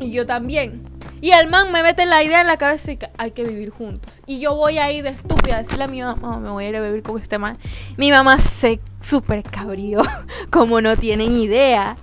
Y 0.00 0.10
yo 0.10 0.26
también. 0.26 0.95
Y 1.20 1.30
el 1.30 1.48
man 1.48 1.72
me 1.72 1.82
mete 1.82 2.04
la 2.06 2.22
idea 2.22 2.40
en 2.40 2.46
la 2.46 2.56
cabeza 2.56 2.92
y 2.92 2.96
que 2.98 3.08
hay 3.16 3.30
que 3.30 3.44
vivir 3.44 3.70
juntos. 3.70 4.22
Y 4.26 4.38
yo 4.38 4.54
voy 4.54 4.78
ahí 4.78 5.00
de 5.00 5.10
estúpida 5.10 5.56
a 5.56 5.62
decirle 5.62 5.84
a 5.84 5.88
mi 5.88 6.02
mamá, 6.02 6.38
me 6.38 6.50
voy 6.50 6.64
a 6.64 6.68
ir 6.68 6.76
a 6.76 6.82
vivir 6.82 7.02
con 7.02 7.20
este 7.20 7.38
man. 7.38 7.58
Mi 7.96 8.10
mamá 8.10 8.38
se 8.38 8.80
súper 9.00 9.42
cabrió, 9.42 10.02
como 10.50 10.80
no 10.80 10.96
tienen 10.96 11.32
idea. 11.32 11.96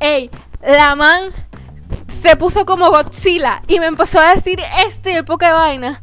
Ey, 0.00 0.30
la 0.62 0.94
man 0.94 1.30
se 2.08 2.36
puso 2.36 2.66
como 2.66 2.90
Godzilla 2.90 3.62
y 3.68 3.80
me 3.80 3.86
empezó 3.86 4.18
a 4.18 4.34
decir 4.34 4.60
este 4.86 5.12
y 5.12 5.14
el 5.16 5.24
poco 5.24 5.46
de 5.46 5.52
vaina. 5.52 6.00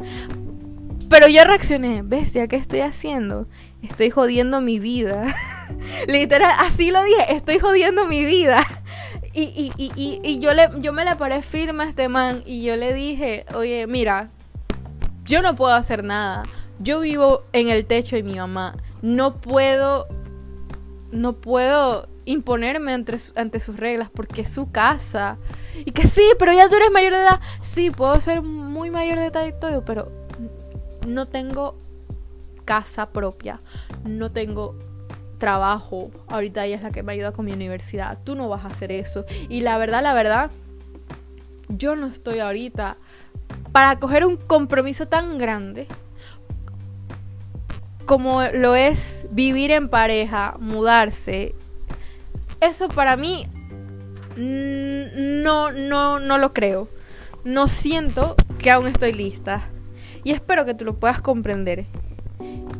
Pero 1.09 1.27
yo 1.27 1.43
reaccioné, 1.43 2.03
bestia, 2.03 2.47
¿qué 2.47 2.55
estoy 2.55 2.79
haciendo? 2.79 3.47
Estoy 3.83 4.11
jodiendo 4.11 4.61
mi 4.61 4.79
vida. 4.79 5.35
Literal, 6.07 6.53
así 6.59 6.91
lo 6.91 7.03
dije, 7.03 7.33
estoy 7.33 7.59
jodiendo 7.59 8.05
mi 8.05 8.23
vida. 8.23 8.65
Y, 9.33 9.71
y, 9.77 9.91
y, 9.95 10.19
y, 10.23 10.39
yo, 10.39 10.53
le, 10.53 10.69
yo 10.79 10.91
me 10.91 11.05
le 11.05 11.15
paré 11.15 11.41
firme 11.41 11.83
a 11.85 11.87
este 11.87 12.09
man 12.09 12.43
y 12.45 12.63
yo 12.63 12.75
le 12.75 12.93
dije, 12.93 13.45
oye, 13.53 13.87
mira, 13.87 14.29
yo 15.23 15.41
no 15.41 15.55
puedo 15.55 15.73
hacer 15.73 16.03
nada. 16.03 16.43
Yo 16.79 16.99
vivo 16.99 17.43
en 17.53 17.69
el 17.69 17.85
techo 17.85 18.15
de 18.15 18.23
mi 18.23 18.35
mamá. 18.35 18.75
No 19.01 19.37
puedo, 19.37 20.07
no 21.11 21.33
puedo 21.33 22.09
imponerme 22.25 22.93
ante, 22.93 23.17
ante 23.35 23.59
sus 23.59 23.77
reglas 23.77 24.09
porque 24.13 24.41
es 24.41 24.51
su 24.51 24.71
casa. 24.71 25.37
Y 25.85 25.91
que 25.91 26.07
sí, 26.07 26.23
pero 26.37 26.53
ya 26.53 26.67
tú 26.67 26.75
eres 26.75 26.91
mayor 26.91 27.13
de 27.13 27.19
edad. 27.19 27.39
Sí, 27.61 27.89
puedo 27.91 28.19
ser 28.19 28.41
muy 28.41 28.89
mayor 28.89 29.19
de 29.19 29.27
edad 29.27 29.45
y 29.45 29.53
todo, 29.57 29.85
pero 29.85 30.11
no 31.07 31.25
tengo 31.25 31.77
casa 32.65 33.11
propia. 33.11 33.61
No 34.03 34.31
tengo 34.31 34.77
trabajo, 35.41 36.11
ahorita 36.27 36.63
ella 36.65 36.75
es 36.75 36.83
la 36.83 36.91
que 36.91 37.01
me 37.01 37.13
ayuda 37.13 37.31
con 37.31 37.45
mi 37.45 37.51
universidad, 37.51 38.19
tú 38.23 38.35
no 38.35 38.47
vas 38.47 38.63
a 38.63 38.67
hacer 38.67 38.91
eso. 38.91 39.25
Y 39.49 39.61
la 39.61 39.79
verdad, 39.79 40.03
la 40.03 40.13
verdad, 40.13 40.51
yo 41.67 41.95
no 41.95 42.05
estoy 42.05 42.39
ahorita 42.39 42.95
para 43.71 43.97
coger 43.97 44.23
un 44.23 44.37
compromiso 44.37 45.07
tan 45.07 45.39
grande 45.39 45.87
como 48.05 48.43
lo 48.53 48.75
es 48.75 49.25
vivir 49.31 49.71
en 49.71 49.89
pareja, 49.89 50.57
mudarse. 50.59 51.55
Eso 52.59 52.87
para 52.89 53.17
mí 53.17 53.47
no, 54.37 55.71
no, 55.71 56.19
no 56.19 56.37
lo 56.37 56.53
creo. 56.53 56.87
No 57.43 57.67
siento 57.67 58.35
que 58.59 58.69
aún 58.69 58.85
estoy 58.85 59.13
lista. 59.13 59.63
Y 60.23 60.33
espero 60.33 60.65
que 60.65 60.75
tú 60.75 60.85
lo 60.85 60.99
puedas 60.99 61.19
comprender. 61.19 61.85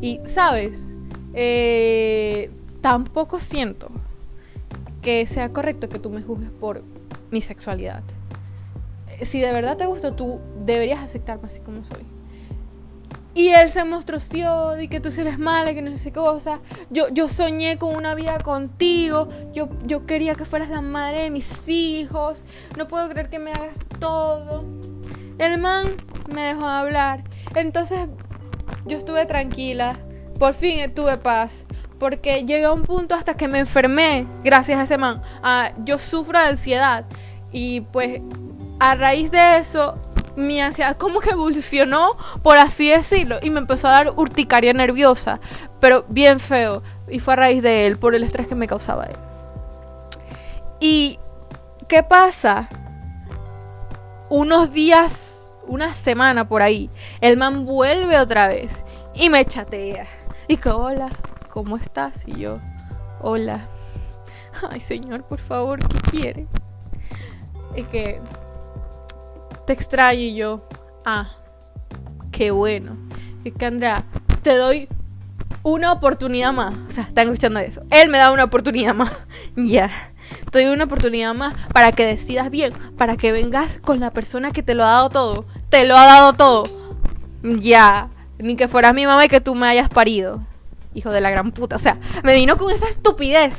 Y, 0.00 0.20
¿sabes? 0.26 0.91
Eh, 1.34 2.50
tampoco 2.80 3.40
siento 3.40 3.88
que 5.00 5.26
sea 5.26 5.52
correcto 5.52 5.88
que 5.88 5.98
tú 5.98 6.10
me 6.10 6.22
juzgues 6.22 6.50
por 6.50 6.82
mi 7.30 7.42
sexualidad. 7.42 8.02
Si 9.22 9.40
de 9.40 9.52
verdad 9.52 9.76
te 9.76 9.86
gusta, 9.86 10.14
tú 10.14 10.40
deberías 10.64 11.00
aceptarme 11.00 11.46
así 11.46 11.60
como 11.60 11.84
soy. 11.84 12.04
Y 13.34 13.48
él 13.48 13.70
se 13.70 13.84
mostró 13.84 14.18
y 14.78 14.88
que 14.88 15.00
tú 15.00 15.08
eres 15.16 15.38
mala, 15.38 15.72
que 15.72 15.80
no 15.80 15.96
sé 15.96 16.12
qué 16.12 16.20
cosa. 16.20 16.60
Yo, 16.90 17.08
yo 17.08 17.30
soñé 17.30 17.78
con 17.78 17.96
una 17.96 18.14
vida 18.14 18.38
contigo. 18.38 19.28
Yo, 19.54 19.70
yo 19.86 20.04
quería 20.04 20.34
que 20.34 20.44
fueras 20.44 20.68
la 20.68 20.82
madre 20.82 21.22
de 21.22 21.30
mis 21.30 21.66
hijos. 21.66 22.44
No 22.76 22.88
puedo 22.88 23.08
creer 23.08 23.30
que 23.30 23.38
me 23.38 23.52
hagas 23.52 23.76
todo. 23.98 24.64
El 25.38 25.58
man 25.58 25.86
me 26.32 26.42
dejó 26.42 26.66
hablar. 26.66 27.24
Entonces 27.54 28.00
yo 28.84 28.98
estuve 28.98 29.24
tranquila 29.24 29.98
por 30.42 30.54
fin 30.54 30.92
tuve 30.92 31.18
paz. 31.18 31.66
Porque 32.00 32.44
llega 32.44 32.66
a 32.66 32.72
un 32.72 32.82
punto 32.82 33.14
hasta 33.14 33.36
que 33.36 33.46
me 33.46 33.60
enfermé, 33.60 34.26
gracias 34.42 34.76
a 34.76 34.82
ese 34.82 34.98
man. 34.98 35.22
Ah, 35.40 35.70
yo 35.84 36.00
sufro 36.00 36.36
de 36.36 36.46
ansiedad. 36.46 37.04
Y 37.52 37.82
pues 37.82 38.20
a 38.80 38.96
raíz 38.96 39.30
de 39.30 39.58
eso, 39.58 39.96
mi 40.34 40.60
ansiedad 40.60 40.96
como 40.96 41.20
que 41.20 41.30
evolucionó, 41.30 42.16
por 42.42 42.58
así 42.58 42.90
decirlo, 42.90 43.38
y 43.40 43.50
me 43.50 43.60
empezó 43.60 43.86
a 43.86 43.92
dar 43.92 44.14
urticaria 44.16 44.72
nerviosa, 44.72 45.38
pero 45.78 46.04
bien 46.08 46.40
feo. 46.40 46.82
Y 47.08 47.20
fue 47.20 47.34
a 47.34 47.36
raíz 47.36 47.62
de 47.62 47.86
él, 47.86 47.96
por 47.96 48.16
el 48.16 48.24
estrés 48.24 48.48
que 48.48 48.56
me 48.56 48.66
causaba 48.66 49.04
él. 49.04 49.16
¿Y 50.80 51.20
qué 51.86 52.02
pasa? 52.02 52.68
Unos 54.28 54.72
días, 54.72 55.40
una 55.68 55.94
semana 55.94 56.48
por 56.48 56.62
ahí, 56.62 56.90
el 57.20 57.36
man 57.36 57.64
vuelve 57.64 58.18
otra 58.18 58.48
vez 58.48 58.82
y 59.14 59.30
me 59.30 59.44
chatea. 59.44 60.21
Y 60.48 60.56
que, 60.56 60.70
hola, 60.70 61.08
¿cómo 61.50 61.76
estás? 61.76 62.26
Y 62.26 62.40
yo, 62.40 62.58
hola. 63.20 63.68
Ay, 64.70 64.80
señor, 64.80 65.24
por 65.24 65.38
favor, 65.38 65.78
¿qué 65.86 65.98
quiere? 66.10 66.46
Y 67.76 67.84
que 67.84 68.20
te 69.66 69.72
extraño 69.72 70.20
y 70.20 70.34
yo, 70.34 70.66
ah, 71.04 71.30
qué 72.30 72.50
bueno. 72.50 72.96
Y 73.44 73.50
que 73.52 73.66
Andrea, 73.66 74.04
te 74.42 74.56
doy 74.56 74.88
una 75.62 75.92
oportunidad 75.92 76.52
más. 76.52 76.74
O 76.88 76.90
sea, 76.90 77.04
están 77.04 77.26
escuchando 77.28 77.60
eso. 77.60 77.82
Él 77.90 78.08
me 78.08 78.18
da 78.18 78.32
una 78.32 78.44
oportunidad 78.44 78.94
más. 78.94 79.12
ya. 79.56 79.90
Te 80.50 80.64
doy 80.64 80.72
una 80.72 80.84
oportunidad 80.84 81.34
más 81.34 81.54
para 81.72 81.92
que 81.92 82.06
decidas 82.06 82.50
bien, 82.50 82.72
para 82.96 83.16
que 83.16 83.32
vengas 83.32 83.78
con 83.78 84.00
la 84.00 84.10
persona 84.10 84.50
que 84.50 84.62
te 84.62 84.74
lo 84.74 84.84
ha 84.84 84.90
dado 84.90 85.10
todo. 85.10 85.46
Te 85.68 85.86
lo 85.86 85.96
ha 85.96 86.04
dado 86.04 86.32
todo. 86.32 86.64
Ya. 87.42 88.08
Ni 88.42 88.56
que 88.56 88.68
fueras 88.68 88.92
mi 88.92 89.06
mamá 89.06 89.24
y 89.24 89.28
que 89.28 89.40
tú 89.40 89.54
me 89.54 89.68
hayas 89.68 89.88
parido. 89.88 90.40
Hijo 90.94 91.10
de 91.10 91.20
la 91.20 91.30
gran 91.30 91.52
puta. 91.52 91.76
O 91.76 91.78
sea, 91.78 91.96
me 92.24 92.34
vino 92.34 92.58
con 92.58 92.72
esa 92.72 92.88
estupidez. 92.88 93.54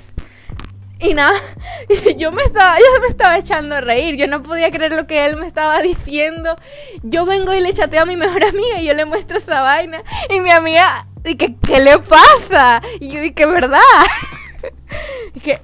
Y 1.00 1.14
nada, 1.14 1.38
yo 2.18 2.32
me 2.32 2.44
estaba, 2.44 2.78
yo 2.78 3.02
me 3.02 3.08
estaba 3.08 3.38
echando 3.38 3.76
a 3.76 3.82
reír, 3.82 4.16
yo 4.16 4.28
no 4.28 4.42
podía 4.42 4.72
creer 4.72 4.94
lo 4.94 5.08
que 5.08 5.26
él 5.26 5.38
me 5.38 5.48
estaba 5.48 5.82
diciendo. 5.82 6.56
Yo 7.02 7.26
vengo 7.26 7.54
y 7.54 7.62
le 7.62 7.74
chateo 7.74 8.04
a 8.04 8.06
mi 8.06 8.16
mejor 8.16 8.44
amiga 8.44 8.80
y 8.82 8.86
yo 8.86 8.94
le 8.94 9.06
muestro 9.06 9.38
esa 9.38 9.62
vaina. 9.62 10.04
Y 10.30 10.40
mi 10.40 10.52
amiga, 10.52 11.08
y 11.26 11.36
que, 11.36 11.56
¿qué 11.56 11.80
le 11.80 12.00
pasa? 12.00 12.82
Y 13.00 13.12
yo 13.12 13.22
dije, 13.22 13.46
¿verdad? 13.46 13.80
y 15.34 15.40
que, 15.40 15.62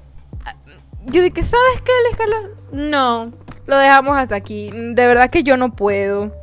yo 1.06 1.22
dije, 1.22 1.44
¿sabes 1.44 1.82
qué, 1.84 1.92
Luis 2.06 2.18
Carlos? 2.18 2.52
No, 2.72 3.32
lo 3.66 3.78
dejamos 3.78 4.18
hasta 4.18 4.36
aquí. 4.36 4.72
De 4.74 5.08
verdad 5.08 5.30
que 5.30 5.44
yo 5.44 5.58
no 5.58 5.76
puedo. 5.76 6.34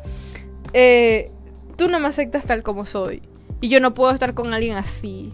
Eh, 0.72 1.30
tú 1.76 1.88
no 1.88 2.00
me 2.00 2.08
aceptas 2.08 2.44
tal 2.44 2.62
como 2.62 2.86
soy. 2.86 3.22
Y 3.60 3.68
yo 3.68 3.80
no 3.80 3.94
puedo 3.94 4.12
estar 4.12 4.34
con 4.34 4.52
alguien 4.52 4.76
así. 4.76 5.32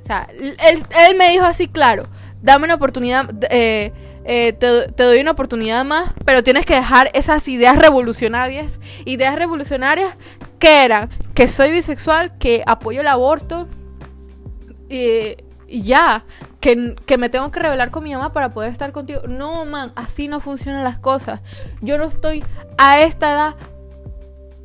O 0.00 0.04
sea, 0.04 0.28
él, 0.32 1.16
me 1.16 1.30
dijo 1.30 1.44
así, 1.44 1.68
claro 1.68 2.08
dame 2.42 2.64
una 2.64 2.74
oportunidad, 2.74 3.30
eh, 3.50 3.92
eh, 4.24 4.52
te, 4.52 5.02
doy 5.02 5.20
una 5.20 5.30
oportunidad 5.30 5.84
más, 5.84 6.12
pero 6.24 6.42
tienes 6.42 6.66
que 6.66 6.74
dejar 6.74 7.10
esas 7.14 7.46
ideas 7.48 7.78
revolucionarias. 7.78 8.78
Ideas 9.04 9.36
revolucionarias 9.36 10.14
que 10.58 10.84
eran 10.84 11.08
que 11.34 11.48
soy 11.48 11.70
bisexual, 11.70 12.36
que 12.38 12.62
apoyo 12.66 13.00
el 13.00 13.08
aborto 13.08 13.68
y 14.88 15.82
ya, 15.82 16.24
que, 16.60 16.94
que, 17.06 17.16
me 17.16 17.30
tengo 17.30 17.50
que 17.50 17.60
revelar 17.60 17.90
con 17.90 18.04
mi 18.04 18.12
mamá 18.12 18.32
para 18.32 18.50
poder 18.50 18.70
estar 18.70 18.92
contigo. 18.92 19.22
No, 19.26 19.64
man, 19.64 19.92
así 19.96 20.28
no 20.28 20.38
funcionan 20.38 20.84
las 20.84 20.98
cosas. 20.98 21.40
Yo 21.80 21.96
no 21.96 22.04
estoy 22.04 22.44
a 22.76 23.00
esta 23.00 23.32
edad 23.32 23.54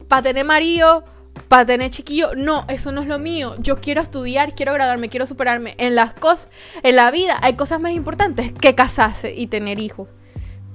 para 0.09 0.21
tener 0.21 0.43
marido 0.43 1.05
para 1.47 1.65
tener 1.65 1.91
chiquillo. 1.91 2.35
No, 2.35 2.65
eso 2.67 2.91
no 2.91 3.01
es 3.01 3.07
lo 3.07 3.19
mío. 3.19 3.55
Yo 3.59 3.79
quiero 3.79 4.01
estudiar, 4.01 4.55
quiero 4.55 4.73
graduarme, 4.73 5.09
quiero 5.09 5.25
superarme. 5.25 5.75
En 5.77 5.95
las 5.95 6.13
cosas, 6.13 6.49
en 6.83 6.95
la 6.95 7.11
vida 7.11 7.37
hay 7.41 7.53
cosas 7.53 7.79
más 7.79 7.91
importantes 7.91 8.51
que 8.53 8.75
casarse 8.75 9.33
y 9.33 9.47
tener 9.47 9.79
hijos. 9.79 10.07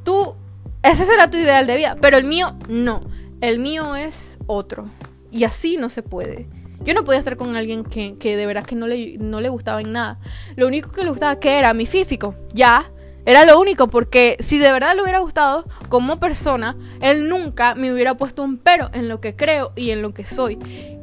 Tú, 0.04 0.36
ese 0.82 1.04
será 1.04 1.30
tu 1.30 1.36
ideal 1.36 1.66
de 1.66 1.76
vida, 1.76 1.96
pero 2.00 2.16
el 2.16 2.24
mío 2.24 2.56
no. 2.68 3.02
El 3.40 3.58
mío 3.58 3.96
es 3.96 4.38
otro. 4.46 4.88
Y 5.30 5.44
así 5.44 5.76
no 5.76 5.88
se 5.88 6.02
puede. 6.02 6.46
Yo 6.84 6.94
no 6.94 7.04
podía 7.04 7.20
estar 7.20 7.36
con 7.36 7.54
alguien 7.56 7.84
que, 7.84 8.16
que 8.18 8.36
de 8.36 8.46
verdad 8.46 8.64
que 8.64 8.74
no 8.74 8.86
le, 8.86 9.16
no 9.18 9.40
le 9.40 9.48
gustaba 9.48 9.80
en 9.80 9.92
nada. 9.92 10.18
Lo 10.56 10.66
único 10.66 10.90
que 10.90 11.04
le 11.04 11.10
gustaba 11.10 11.38
que 11.38 11.58
era 11.58 11.74
mi 11.74 11.86
físico. 11.86 12.34
Ya, 12.52 12.91
era 13.24 13.44
lo 13.44 13.60
único, 13.60 13.88
porque 13.88 14.36
si 14.40 14.58
de 14.58 14.72
verdad 14.72 14.96
le 14.96 15.02
hubiera 15.02 15.20
gustado 15.20 15.64
como 15.88 16.18
persona, 16.18 16.76
él 17.00 17.28
nunca 17.28 17.74
me 17.74 17.92
hubiera 17.92 18.16
puesto 18.16 18.42
un 18.42 18.58
pero 18.58 18.90
en 18.94 19.08
lo 19.08 19.20
que 19.20 19.36
creo 19.36 19.72
y 19.76 19.90
en 19.90 20.02
lo 20.02 20.12
que 20.12 20.26
soy. 20.26 20.58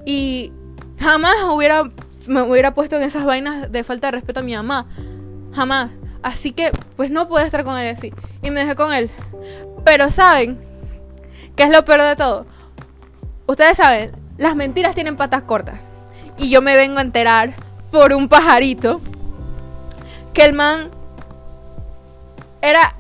Y 0.06 0.52
jamás 1.00 1.36
hubiera, 1.50 1.90
me 2.28 2.42
hubiera 2.42 2.74
puesto 2.74 2.98
en 2.98 3.04
esas 3.04 3.24
vainas 3.24 3.72
de 3.72 3.84
falta 3.84 4.08
de 4.08 4.12
respeto 4.12 4.42
a 4.42 4.44
mi 4.44 4.56
mamá. 4.56 4.86
Jamás. 5.54 5.92
Así 6.22 6.52
que, 6.52 6.72
pues 6.98 7.10
no 7.10 7.30
pude 7.30 7.46
estar 7.46 7.64
con 7.64 7.78
él 7.78 7.96
así. 7.96 8.12
Y 8.44 8.52
me 8.52 8.60
dejé 8.62 8.76
con 8.76 8.94
él. 8.94 9.10
Pero 9.86 10.10
¿saben? 10.10 10.60
¿Qué 11.56 11.64
es 11.64 11.70
lo 11.70 11.86
peor 11.86 12.02
de 12.02 12.16
todo? 12.18 12.46
Ustedes 13.48 13.78
saben, 13.78 14.12
las 14.38 14.56
mentiras 14.58 14.94
tienen 14.94 15.16
patas 15.16 15.44
cortas. 15.44 15.80
Y 16.38 16.50
yo 16.50 16.62
me 16.62 16.76
vengo 16.76 17.00
a 17.00 17.02
enterar 17.02 17.54
por 17.92 18.14
un 18.14 18.28
pajarito 18.28 19.00
que 20.34 20.44
el 20.44 20.54
man 20.54 20.90
era 22.62 22.96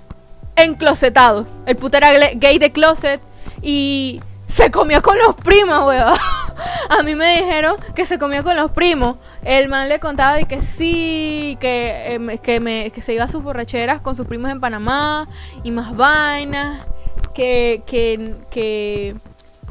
enclosetado. 0.55 1.45
El 1.65 1.75
puto 1.75 1.97
era 1.97 2.11
gay 2.35 2.57
de 2.57 2.71
closet 2.71 3.21
y 3.61 4.21
se 4.47 4.71
comió 4.71 5.01
con 5.01 5.17
los 5.17 5.35
primos, 5.35 5.85
weón. 5.85 6.17
A 6.89 7.03
mí 7.03 7.15
me 7.15 7.37
dijeron 7.37 7.77
que 7.95 8.05
se 8.05 8.19
comió 8.19 8.43
con 8.43 8.55
los 8.55 8.71
primos. 8.71 9.17
El 9.43 9.69
man 9.69 9.87
le 9.87 9.99
contaba 9.99 10.35
de 10.35 10.45
que 10.45 10.61
sí, 10.61 11.57
que, 11.61 12.13
em, 12.13 12.37
que, 12.39 12.59
me, 12.59 12.91
que 12.91 13.01
se 13.01 13.13
iba 13.13 13.23
a 13.23 13.29
sus 13.29 13.43
borracheras 13.43 14.01
con 14.01 14.15
sus 14.15 14.27
primos 14.27 14.51
en 14.51 14.59
Panamá 14.59 15.27
y 15.63 15.71
más 15.71 15.95
vainas. 15.95 16.85
Que, 17.33 17.83
que, 17.85 18.35
que, 18.49 19.15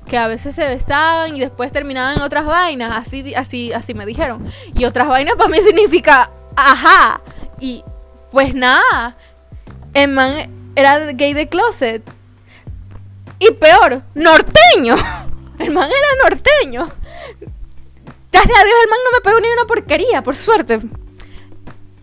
que 0.06 0.16
a 0.16 0.28
veces 0.28 0.54
se 0.54 0.66
besaban 0.66 1.36
y 1.36 1.40
después 1.40 1.72
terminaban 1.72 2.16
en 2.16 2.22
otras 2.22 2.46
vainas. 2.46 2.96
Así, 2.96 3.34
así, 3.34 3.72
así 3.72 3.94
me 3.94 4.06
dijeron. 4.06 4.46
Y 4.74 4.84
otras 4.84 5.08
vainas 5.08 5.34
para 5.36 5.50
mí 5.50 5.58
significa 5.60 6.30
ajá. 6.56 7.20
Y 7.60 7.84
pues 8.30 8.54
nada, 8.54 9.16
el 9.94 10.08
man 10.08 10.50
era 10.76 11.12
gay 11.12 11.34
de 11.34 11.48
closet. 11.48 12.02
Y 13.38 13.52
peor, 13.52 14.02
norteño. 14.14 14.96
El 15.58 15.72
man 15.72 15.90
era 15.90 16.30
norteño. 16.30 16.88
Gracias 18.30 18.58
a 18.58 18.64
Dios 18.64 18.76
el 18.84 18.90
man 18.90 18.98
no 19.04 19.10
me 19.12 19.20
pegó 19.22 19.40
ni 19.40 19.48
una 19.48 19.66
porquería, 19.66 20.22
por 20.22 20.36
suerte. 20.36 20.80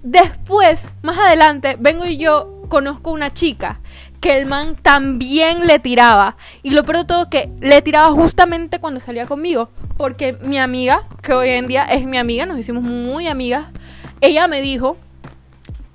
Después, 0.04 0.94
más 1.04 1.18
adelante, 1.18 1.78
vengo 1.80 2.06
y 2.06 2.18
yo 2.18 2.64
conozco 2.68 3.12
una 3.12 3.34
chica 3.34 3.80
que 4.20 4.38
el 4.38 4.48
man 4.48 4.76
también 4.76 5.68
le 5.68 5.80
tiraba. 5.80 6.36
Y 6.64 6.72
lo 6.72 6.84
peor 6.84 6.98
de 6.98 7.06
todo 7.06 7.30
que 7.30 7.50
le 7.60 7.82
tiraba 7.82 8.12
justamente 8.12 8.80
cuando 8.80 9.00
salía 9.00 9.28
conmigo. 9.28 9.70
Porque 9.98 10.34
mi 10.42 10.58
amiga, 10.58 11.04
que 11.22 11.34
hoy 11.34 11.50
en 11.52 11.68
día 11.68 11.84
es 11.84 12.06
mi 12.06 12.18
amiga, 12.18 12.46
nos 12.46 12.58
hicimos 12.58 12.84
muy 12.84 13.28
amigas, 13.28 13.68
ella 14.22 14.48
me 14.48 14.62
dijo 14.62 14.98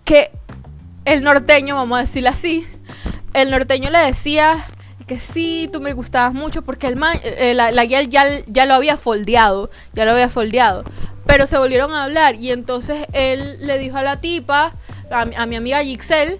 que 0.05 0.31
el 1.05 1.23
norteño, 1.23 1.77
vamos 1.77 1.99
a 1.99 2.01
decirlo 2.03 2.31
así, 2.31 2.67
el 3.35 3.51
norteño 3.51 3.91
le 3.91 3.99
decía 3.99 4.67
que 5.07 5.19
sí, 5.19 5.69
tú 5.73 5.81
me 5.81 5.93
gustabas 5.93 6.35
mucho 6.35 6.63
porque 6.63 6.87
el 6.87 6.97
man, 6.97 7.19
eh, 7.25 7.53
la, 7.55 7.85
guía 7.85 8.03
ya, 8.03 8.25
ya 8.47 8.67
lo 8.67 8.75
había 8.75 8.97
foldeado, 8.97 9.71
ya 9.93 10.05
lo 10.05 10.13
había 10.13 10.29
foldeado. 10.29 10.85
Pero 11.27 11.47
se 11.47 11.59
volvieron 11.59 11.93
a 11.93 12.05
hablar 12.05 12.37
y 12.37 12.51
entonces 12.51 13.07
él 13.13 13.59
le 13.61 13.79
dijo 13.79 13.97
a 13.97 14.03
la 14.03 14.21
tipa, 14.21 14.73
a, 15.11 15.47
mi 15.47 15.57
amiga 15.57 15.83
Gixel, 15.83 16.39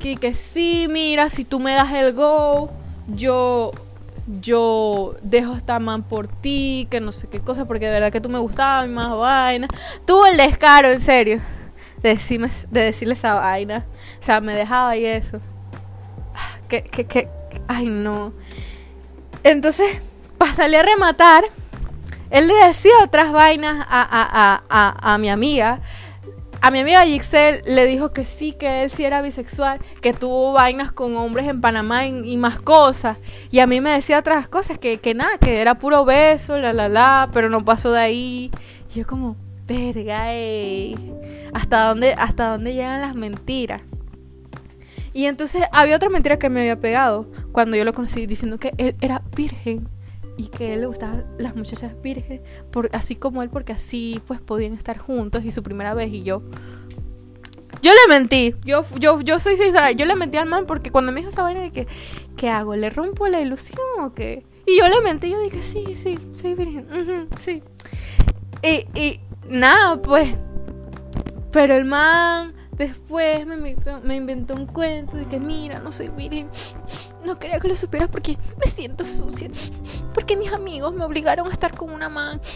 que, 0.00 0.16
que 0.16 0.34
sí, 0.34 0.86
mira, 0.90 1.30
si 1.30 1.44
tú 1.44 1.60
me 1.60 1.74
das 1.74 1.92
el 1.92 2.12
go, 2.12 2.72
yo 3.14 3.72
yo 4.40 5.14
dejo 5.22 5.54
esta 5.54 5.78
man 5.78 6.02
por 6.02 6.28
ti, 6.28 6.88
que 6.90 6.98
no 6.98 7.12
sé 7.12 7.28
qué 7.28 7.40
cosa, 7.40 7.66
porque 7.66 7.86
de 7.86 7.92
verdad 7.92 8.10
que 8.10 8.22
tú 8.22 8.30
me 8.30 8.38
gustabas, 8.38 8.88
más 8.88 9.14
vaina. 9.16 9.68
Tuvo 10.06 10.26
el 10.26 10.38
descaro, 10.38 10.88
en 10.88 11.00
serio 11.00 11.40
de, 12.04 12.10
decirme, 12.10 12.50
de 12.70 12.82
decirle 12.82 13.14
esa 13.14 13.34
vaina. 13.34 13.86
O 14.20 14.22
sea, 14.22 14.40
me 14.40 14.54
dejaba 14.54 14.96
y 14.96 15.06
eso. 15.06 15.40
Que, 16.68 16.82
que, 16.82 17.06
que, 17.06 17.28
ay 17.66 17.86
no. 17.86 18.32
Entonces, 19.42 20.00
para 20.38 20.52
salir 20.52 20.78
a 20.78 20.82
rematar, 20.82 21.44
él 22.30 22.48
le 22.48 22.54
decía 22.66 22.92
otras 23.02 23.32
vainas 23.32 23.86
a, 23.88 24.02
a, 24.02 24.64
a, 24.68 25.14
a 25.14 25.18
mi 25.18 25.30
amiga. 25.30 25.80
A 26.60 26.70
mi 26.70 26.80
amiga 26.80 27.04
Gixel 27.04 27.62
le 27.66 27.86
dijo 27.86 28.12
que 28.12 28.24
sí, 28.24 28.52
que 28.52 28.84
él 28.84 28.90
sí 28.90 29.04
era 29.04 29.20
bisexual, 29.20 29.80
que 30.00 30.14
tuvo 30.14 30.52
vainas 30.54 30.92
con 30.92 31.16
hombres 31.16 31.46
en 31.46 31.60
Panamá 31.60 32.06
y, 32.06 32.36
más 32.36 32.58
cosas. 32.58 33.18
Y 33.50 33.58
a 33.58 33.66
mí 33.66 33.80
me 33.82 33.90
decía 33.90 34.18
otras 34.18 34.48
cosas, 34.48 34.78
que, 34.78 34.98
que 34.98 35.14
nada, 35.14 35.36
que 35.38 35.60
era 35.60 35.74
puro 35.78 36.06
beso, 36.06 36.58
la 36.58 36.72
la 36.72 36.88
la, 36.88 37.30
pero 37.32 37.50
no 37.50 37.64
pasó 37.64 37.92
de 37.92 38.00
ahí. 38.00 38.50
Y 38.90 39.00
yo 39.00 39.06
como, 39.06 39.36
verga, 39.66 40.28
¿Hasta 41.52 41.88
dónde, 41.88 42.14
¿Hasta 42.14 42.50
dónde 42.50 42.74
llegan 42.74 43.00
las 43.00 43.14
mentiras? 43.14 43.82
Y 45.12 45.26
entonces 45.26 45.62
había 45.72 45.96
otra 45.96 46.08
mentira 46.08 46.38
que 46.38 46.50
me 46.50 46.60
había 46.60 46.80
pegado 46.80 47.30
cuando 47.52 47.76
yo 47.76 47.84
lo 47.84 47.92
conocí 47.92 48.26
diciendo 48.26 48.58
que 48.58 48.74
él 48.78 48.96
era 49.00 49.22
virgen 49.36 49.88
y 50.36 50.48
que 50.48 50.74
él 50.74 50.80
le 50.80 50.86
gustaban 50.86 51.24
las 51.38 51.54
muchachas 51.54 51.92
virgen, 52.02 52.42
así 52.92 53.14
como 53.14 53.42
él, 53.44 53.48
porque 53.48 53.72
así 53.72 54.20
pues 54.26 54.40
podían 54.40 54.72
estar 54.72 54.98
juntos 54.98 55.44
y 55.44 55.52
su 55.52 55.62
primera 55.62 55.94
vez 55.94 56.12
y 56.12 56.24
yo. 56.24 56.42
Yo 57.80 57.92
le 57.92 58.18
mentí. 58.18 58.54
Yo, 58.64 58.84
yo, 58.98 59.20
yo 59.20 59.38
soy 59.38 59.56
sincera. 59.56 59.92
Yo 59.92 60.06
le 60.06 60.16
mentí 60.16 60.38
al 60.38 60.48
man 60.48 60.64
porque 60.66 60.90
cuando 60.90 61.12
me 61.12 61.20
dijo 61.20 61.28
esa 61.28 61.42
vaina 61.42 61.60
de 61.60 61.70
que, 61.70 61.86
¿qué 62.34 62.48
hago? 62.48 62.74
¿Le 62.76 62.88
rompo 62.88 63.28
la 63.28 63.42
ilusión 63.42 63.78
o 64.00 64.14
qué? 64.14 64.42
Y 64.66 64.78
yo 64.78 64.88
le 64.88 65.02
mentí. 65.02 65.30
Yo 65.30 65.38
dije, 65.42 65.60
sí, 65.60 65.94
sí, 65.94 66.18
sí, 66.32 66.54
virgen. 66.54 67.28
sí. 67.36 67.62
Y, 68.62 68.86
y 68.98 69.20
nada, 69.48 70.00
pues. 70.00 70.34
Pero 71.50 71.74
el 71.74 71.84
man 71.84 72.54
después 72.72 73.46
me 73.46 73.54
inventó, 73.54 74.00
me 74.02 74.16
inventó 74.16 74.54
un 74.54 74.66
cuento 74.66 75.16
de 75.16 75.26
que, 75.26 75.38
mira, 75.38 75.78
no 75.78 75.92
soy 75.92 76.08
virgen. 76.08 76.48
No 77.24 77.38
quería 77.38 77.60
que 77.60 77.68
lo 77.68 77.76
supieras 77.76 78.08
porque 78.08 78.36
me 78.62 78.70
siento 78.70 79.04
sucia. 79.04 79.48
Porque 80.12 80.36
mis 80.36 80.52
amigos 80.52 80.92
me 80.92 81.04
obligaron 81.04 81.46
a 81.48 81.52
estar 81.52 81.76
con 81.76 81.90
una 81.90 82.08
man. 82.08 82.40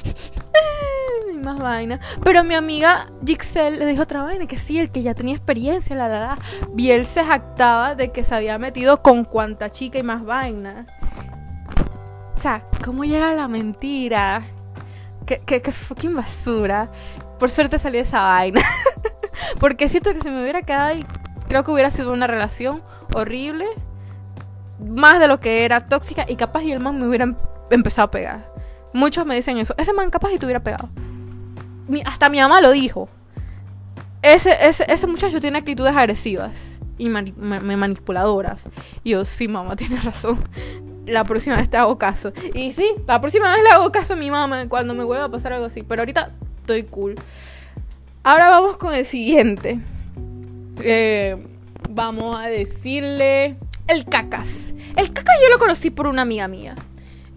Y 1.32 1.36
más 1.36 1.58
vaina. 1.58 2.00
Pero 2.22 2.42
mi 2.42 2.54
amiga 2.54 3.06
Gixel 3.24 3.78
le 3.78 3.86
dijo 3.86 4.02
otra 4.02 4.22
vaina, 4.22 4.46
que 4.46 4.56
sí, 4.56 4.78
el 4.78 4.90
que 4.90 5.02
ya 5.02 5.14
tenía 5.14 5.34
experiencia, 5.34 5.94
la 5.94 6.08
la 6.08 6.20
la. 6.20 6.38
Él 6.78 7.04
se 7.04 7.22
jactaba 7.22 7.94
de 7.94 8.12
que 8.12 8.24
se 8.24 8.34
había 8.34 8.58
metido 8.58 9.02
con 9.02 9.24
cuanta 9.24 9.70
chica 9.70 9.98
y 9.98 10.02
más 10.02 10.24
vaina. 10.24 10.86
O 12.34 12.40
sea, 12.40 12.62
¿cómo 12.84 13.04
llega 13.04 13.34
la 13.34 13.46
mentira? 13.46 14.46
Qué, 15.28 15.42
qué, 15.44 15.60
qué 15.60 15.72
fucking 15.72 16.16
basura. 16.16 16.90
Por 17.38 17.50
suerte 17.50 17.78
salí 17.78 17.98
de 17.98 18.04
esa 18.04 18.22
vaina. 18.22 18.62
Porque 19.60 19.90
siento 19.90 20.14
que 20.14 20.22
si 20.22 20.30
me 20.30 20.40
hubiera 20.40 20.62
quedado 20.62 20.88
ahí, 20.88 21.04
creo 21.48 21.64
que 21.64 21.70
hubiera 21.70 21.90
sido 21.90 22.14
una 22.14 22.26
relación 22.26 22.82
horrible. 23.14 23.66
Más 24.82 25.20
de 25.20 25.28
lo 25.28 25.38
que 25.38 25.66
era 25.66 25.86
tóxica. 25.86 26.24
Y 26.26 26.36
capaz 26.36 26.62
y 26.62 26.72
el 26.72 26.80
man 26.80 26.98
me 26.98 27.06
hubiera 27.06 27.30
empezado 27.70 28.06
a 28.06 28.10
pegar. 28.10 28.50
Muchos 28.94 29.26
me 29.26 29.34
dicen 29.34 29.58
eso. 29.58 29.74
Ese 29.76 29.92
man 29.92 30.08
capaz 30.08 30.32
y 30.32 30.38
te 30.38 30.46
hubiera 30.46 30.60
pegado. 30.60 30.88
hasta 32.06 32.30
mi 32.30 32.38
mamá 32.38 32.62
lo 32.62 32.70
dijo. 32.70 33.10
Ese, 34.22 34.56
ese, 34.66 35.06
muchacho 35.06 35.42
tiene 35.42 35.58
actitudes 35.58 35.94
agresivas 35.94 36.80
y 36.96 37.10
manipuladoras. 37.10 38.64
Y 39.04 39.10
yo, 39.10 39.26
sí, 39.26 39.46
mamá, 39.46 39.76
tienes 39.76 40.02
razón. 40.06 40.38
La 41.08 41.24
próxima 41.24 41.56
vez 41.56 41.68
te 41.68 41.76
hago 41.76 41.98
caso. 41.98 42.32
Y 42.54 42.72
sí, 42.72 42.86
la 43.06 43.20
próxima 43.20 43.52
vez 43.52 43.62
le 43.62 43.70
hago 43.70 43.90
caso 43.90 44.12
a 44.12 44.16
mi 44.16 44.30
mamá 44.30 44.68
cuando 44.68 44.94
me 44.94 45.04
vuelva 45.04 45.24
a 45.24 45.30
pasar 45.30 45.52
algo 45.52 45.66
así. 45.66 45.82
Pero 45.82 46.02
ahorita 46.02 46.32
estoy 46.60 46.84
cool. 46.84 47.14
Ahora 48.22 48.50
vamos 48.50 48.76
con 48.76 48.94
el 48.94 49.06
siguiente. 49.06 49.80
Eh, 50.82 51.36
vamos 51.88 52.38
a 52.38 52.48
decirle 52.48 53.56
el 53.86 54.04
cacas. 54.04 54.74
El 54.96 55.12
cacas 55.12 55.34
yo 55.42 55.48
lo 55.48 55.58
conocí 55.58 55.90
por 55.90 56.06
una 56.06 56.22
amiga 56.22 56.46
mía. 56.46 56.74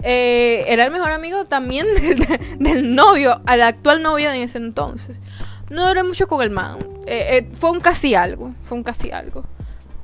Eh, 0.03 0.65
era 0.67 0.85
el 0.85 0.91
mejor 0.91 1.11
amigo 1.11 1.45
también 1.45 1.87
del, 2.59 2.95
novio, 2.95 3.41
al 3.45 3.61
actual 3.61 4.01
novio 4.01 4.31
de 4.31 4.43
ese 4.43 4.57
entonces. 4.57 5.21
No 5.69 5.87
duré 5.87 6.03
mucho 6.03 6.27
con 6.27 6.41
el 6.41 6.49
man. 6.49 6.79
Eh, 7.07 7.47
fue 7.53 7.71
un 7.71 7.79
casi 7.79 8.15
algo. 8.15 8.53
Fue 8.63 8.77
un 8.77 8.83
casi 8.83 9.11
algo. 9.11 9.45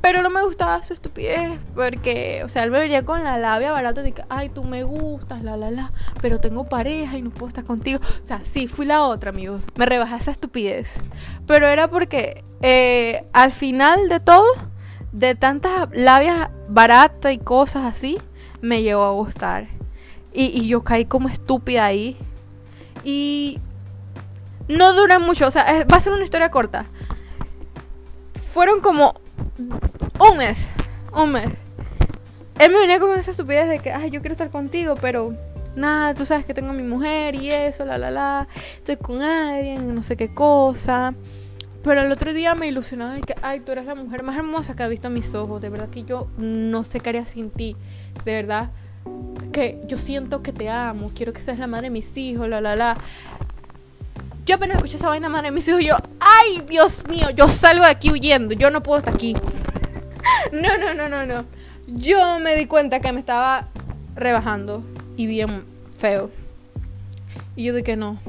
Pero 0.02 0.22
no 0.22 0.30
me 0.30 0.43
gustaba 0.43 0.82
su 0.84 0.93
estupidez 0.93 1.60
porque, 1.76 2.41
o 2.43 2.50
sea, 2.50 2.64
él 2.64 2.72
me 2.72 2.80
venía 2.80 3.04
con 3.04 3.24
la 3.24 3.38
labia 3.38 3.72
barata 3.72 4.04
de 4.04 4.12
que, 4.12 4.24
ay, 4.30 4.50
tú 4.50 4.64
me 4.64 4.84
gustas, 4.84 5.43
la, 5.43 5.58
la, 5.58 5.72
la, 5.72 5.91
pero 6.22 6.39
tengo 6.39 6.70
pareja 6.70 7.18
y 7.18 7.22
no 7.22 7.32
puedo 7.32 7.48
estar 7.48 7.64
contigo. 7.64 8.00
O 8.22 8.26
sea, 8.26 8.41
sí, 8.43 8.68
fui 8.68 8.86
la 8.86 9.04
otra, 9.04 9.32
amigo. 9.32 9.60
Me 9.76 9.86
rebajé 9.86 10.16
esa 10.16 10.32
estupidez. 10.32 11.02
Pero 11.45 11.68
era 11.68 11.89
porque 11.89 12.43
eh, 12.62 13.26
al 13.34 13.52
final 13.52 14.08
de 14.08 14.20
todo, 14.20 14.45
de 15.12 15.36
tantas 15.36 15.89
labias 15.93 16.50
baratas 16.70 17.34
y 17.34 17.39
cosas 17.39 17.86
así, 17.86 18.18
me 18.62 18.84
llegó 18.84 19.04
a 19.04 19.12
gustar. 19.12 19.68
Y, 20.32 20.45
y 20.45 20.68
yo 20.68 20.84
caí 20.84 21.06
como 21.06 21.28
estúpida 21.28 21.86
ahí. 21.86 22.18
Y 23.04 23.60
no 24.68 24.93
dura 24.93 25.20
mucho, 25.20 25.48
o 25.48 25.52
sea, 25.52 25.86
va 25.91 25.98
a 25.98 26.00
ser 26.00 26.14
una 26.14 26.24
historia 26.24 26.52
corta. 26.52 26.86
Fueron 28.54 28.82
como 28.82 29.16
un 30.20 30.38
mes. 30.38 30.70
Un 31.14 31.32
mes. 31.32 31.50
Él 32.60 32.72
me 32.72 32.80
venía 32.80 33.00
con 33.00 33.18
esa 33.18 33.32
estupidez 33.32 33.70
de 33.70 33.80
que, 33.80 33.92
ay, 33.92 34.10
yo 34.10 34.22
quiero 34.22 34.34
estar 34.34 34.50
contigo, 34.50 34.96
pero 35.00 35.36
nada, 35.76 36.14
tú 36.14 36.26
sabes 36.26 36.46
que 36.46 36.54
tengo 36.54 36.72
a 36.72 36.74
mi 36.74 36.84
mujer 36.84 37.36
y 37.36 37.50
eso, 37.50 37.86
la, 37.86 37.98
la, 37.98 38.12
la. 38.12 38.48
Estoy 38.78 38.98
con 38.98 39.22
alguien, 39.22 39.94
no 39.94 40.04
sé 40.04 40.18
qué 40.18 40.34
cosa. 40.34 41.14
Pero 41.84 42.02
el 42.02 42.12
otro 42.12 42.34
día 42.34 42.56
me 42.56 42.68
ilusionó 42.68 43.10
de 43.10 43.22
que, 43.22 43.36
ay, 43.42 43.62
tú 43.62 43.72
eres 43.72 43.86
la 43.86 43.96
mujer 43.96 44.24
más 44.24 44.36
hermosa 44.38 44.76
que 44.76 44.84
ha 44.84 44.88
visto 44.88 45.10
mis 45.10 45.34
ojos. 45.36 45.62
De 45.62 45.70
verdad 45.70 45.90
que 45.90 46.04
yo 46.04 46.28
no 46.38 46.84
sé 46.84 47.00
qué 47.00 47.10
haría 47.10 47.26
sin 47.26 47.50
ti. 47.50 47.78
De 48.26 48.34
verdad 48.34 48.72
que 49.54 49.80
yo 49.88 49.98
siento 49.98 50.42
que 50.42 50.52
te 50.52 50.70
amo. 50.70 51.12
Quiero 51.16 51.32
que 51.32 51.42
seas 51.42 51.60
la 51.60 51.68
madre 51.68 51.86
de 51.86 51.92
mis 51.92 52.18
hijos, 52.18 52.50
la, 52.50 52.60
la, 52.60 52.76
la. 52.76 52.98
Yo 54.48 54.56
apenas 54.56 54.78
escuché 54.78 54.95
esa 54.95 55.10
vaina 55.10 55.28
madre 55.28 55.48
de 55.48 55.52
mis 55.52 55.68
hijos, 55.68 55.84
yo, 55.84 55.98
ay, 56.22 56.64
Dios 56.70 57.06
mío, 57.10 57.30
yo 57.32 57.50
salgo 57.50 57.84
de 57.84 57.91
aquí 57.91 58.12
huyendo. 58.12 58.56
Yo 58.56 58.72
no 58.72 58.82
puedo 58.82 59.00
estar 59.00 59.14
aquí. 59.14 59.36
No, 60.52 60.78
no, 60.78 60.93
no, 60.93 61.08
no, 61.08 61.26
no. 61.26 61.45
Yo 61.88 62.39
me 62.39 62.56
di 62.56 62.66
cuenta 62.66 63.00
que 63.00 63.12
me 63.14 63.20
estaba 63.20 63.70
rebajando 64.14 64.84
y 65.16 65.26
bien 65.26 65.64
feo. 65.98 66.30
Y 67.56 67.64
yo 67.64 67.74
dije, 67.74 67.95
no, 67.95 68.20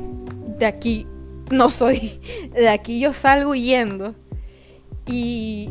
de 0.58 0.66
aquí 0.66 1.06
no 1.50 1.70
soy. 1.70 2.20
De 2.52 2.68
aquí 2.68 3.00
yo 3.00 3.12
salgo 3.14 3.54
yendo. 3.54 4.14
Y 5.06 5.70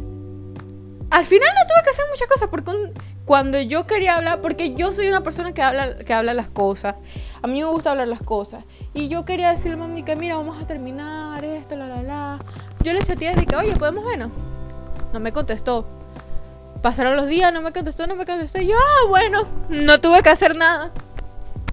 al 1.09 1.25
final 1.25 1.49
no 1.55 1.67
tuve 1.67 1.83
que 1.83 1.89
hacer 1.89 2.05
muchas 2.09 2.27
cosas 2.27 2.49
porque 2.49 2.71
cuando 3.27 3.59
yo 3.59 3.85
quería 3.85 4.15
hablar, 4.15 4.39
porque 4.39 4.73
yo 4.73 4.93
soy 4.93 5.09
una 5.09 5.19
persona 5.19 5.53
que 5.53 5.61
habla, 5.61 5.97
que 5.97 6.13
habla 6.13 6.33
las 6.33 6.49
cosas. 6.49 6.95
A 7.41 7.47
mí 7.47 7.59
me 7.59 7.65
gusta 7.65 7.91
hablar 7.91 8.07
las 8.07 8.23
cosas. 8.23 8.63
Y 8.93 9.09
yo 9.09 9.25
quería 9.25 9.51
decirle 9.51 9.73
a 9.73 9.77
mami 9.79 10.03
que 10.03 10.15
mira, 10.15 10.37
vamos 10.37 10.57
a 10.61 10.65
terminar 10.65 11.43
esto, 11.43 11.75
la 11.75 11.87
la 11.87 12.03
la. 12.03 12.39
Yo 12.83 12.93
le 12.93 13.01
chateé 13.01 13.33
y 13.33 13.41
dije, 13.41 13.53
oye, 13.57 13.73
¿podemos 13.75 14.05
vernos? 14.05 14.31
No 15.11 15.19
me 15.19 15.33
contestó. 15.33 15.85
Pasaron 16.81 17.17
los 17.17 17.27
días, 17.27 17.51
no 17.51 17.61
me 17.61 17.73
contestó, 17.73 18.07
no 18.07 18.15
me 18.15 18.25
contestó. 18.25 18.61
Y 18.61 18.67
yo, 18.67 18.77
ah, 18.77 19.07
bueno, 19.09 19.43
no 19.67 19.99
tuve 19.99 20.23
que 20.23 20.29
hacer 20.29 20.55
nada. 20.55 20.93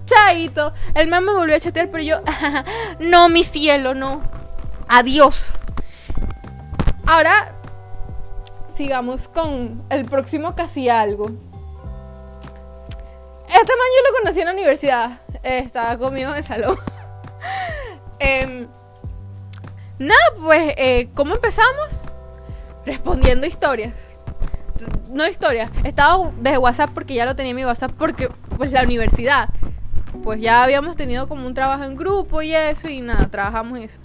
Chaito. 0.05 0.73
El 0.93 1.07
man 1.07 1.23
me 1.23 1.31
volvió 1.31 1.55
a 1.55 1.59
chatear, 1.61 1.89
pero 1.89 2.03
yo, 2.03 2.17
no, 2.99 3.29
mi 3.29 3.45
cielo, 3.45 3.93
no. 3.93 4.19
Adiós. 4.89 5.63
Ahora, 7.07 7.55
sigamos 8.67 9.29
con 9.29 9.85
el 9.89 10.03
próximo 10.03 10.53
casi 10.53 10.89
algo. 10.89 11.31
Este 13.61 13.71
man 13.71 13.87
yo 13.95 14.11
lo 14.11 14.17
conocí 14.19 14.39
en 14.39 14.45
la 14.45 14.53
universidad. 14.53 15.21
estaba 15.43 15.97
conmigo 15.97 16.31
en 16.31 16.37
el 16.37 16.43
salón. 16.43 16.77
Em, 18.17 18.67
nada, 19.99 20.19
pues, 20.41 20.73
eh, 20.77 21.09
¿cómo 21.13 21.35
empezamos? 21.35 22.05
Respondiendo 22.85 23.45
historias 23.45 24.15
no 25.15 25.27
historia, 25.27 25.71
estaba 25.83 26.31
desde 26.39 26.57
WhatsApp 26.57 26.91
porque 26.93 27.13
ya 27.13 27.25
lo 27.25 27.35
tenía 27.35 27.51
en 27.51 27.55
mi 27.55 27.65
WhatsApp 27.65 27.91
porque 27.97 28.29
pues 28.57 28.71
la 28.71 28.83
universidad. 28.83 29.49
Pues 30.23 30.41
ya 30.41 30.63
habíamos 30.63 30.95
tenido 30.95 31.27
como 31.27 31.45
un 31.45 31.53
trabajo 31.53 31.83
en 31.83 31.95
grupo 31.95 32.41
y 32.41 32.53
eso 32.53 32.89
y 32.89 33.01
nada, 33.01 33.27
trabajamos 33.27 33.79
eso. 33.79 33.99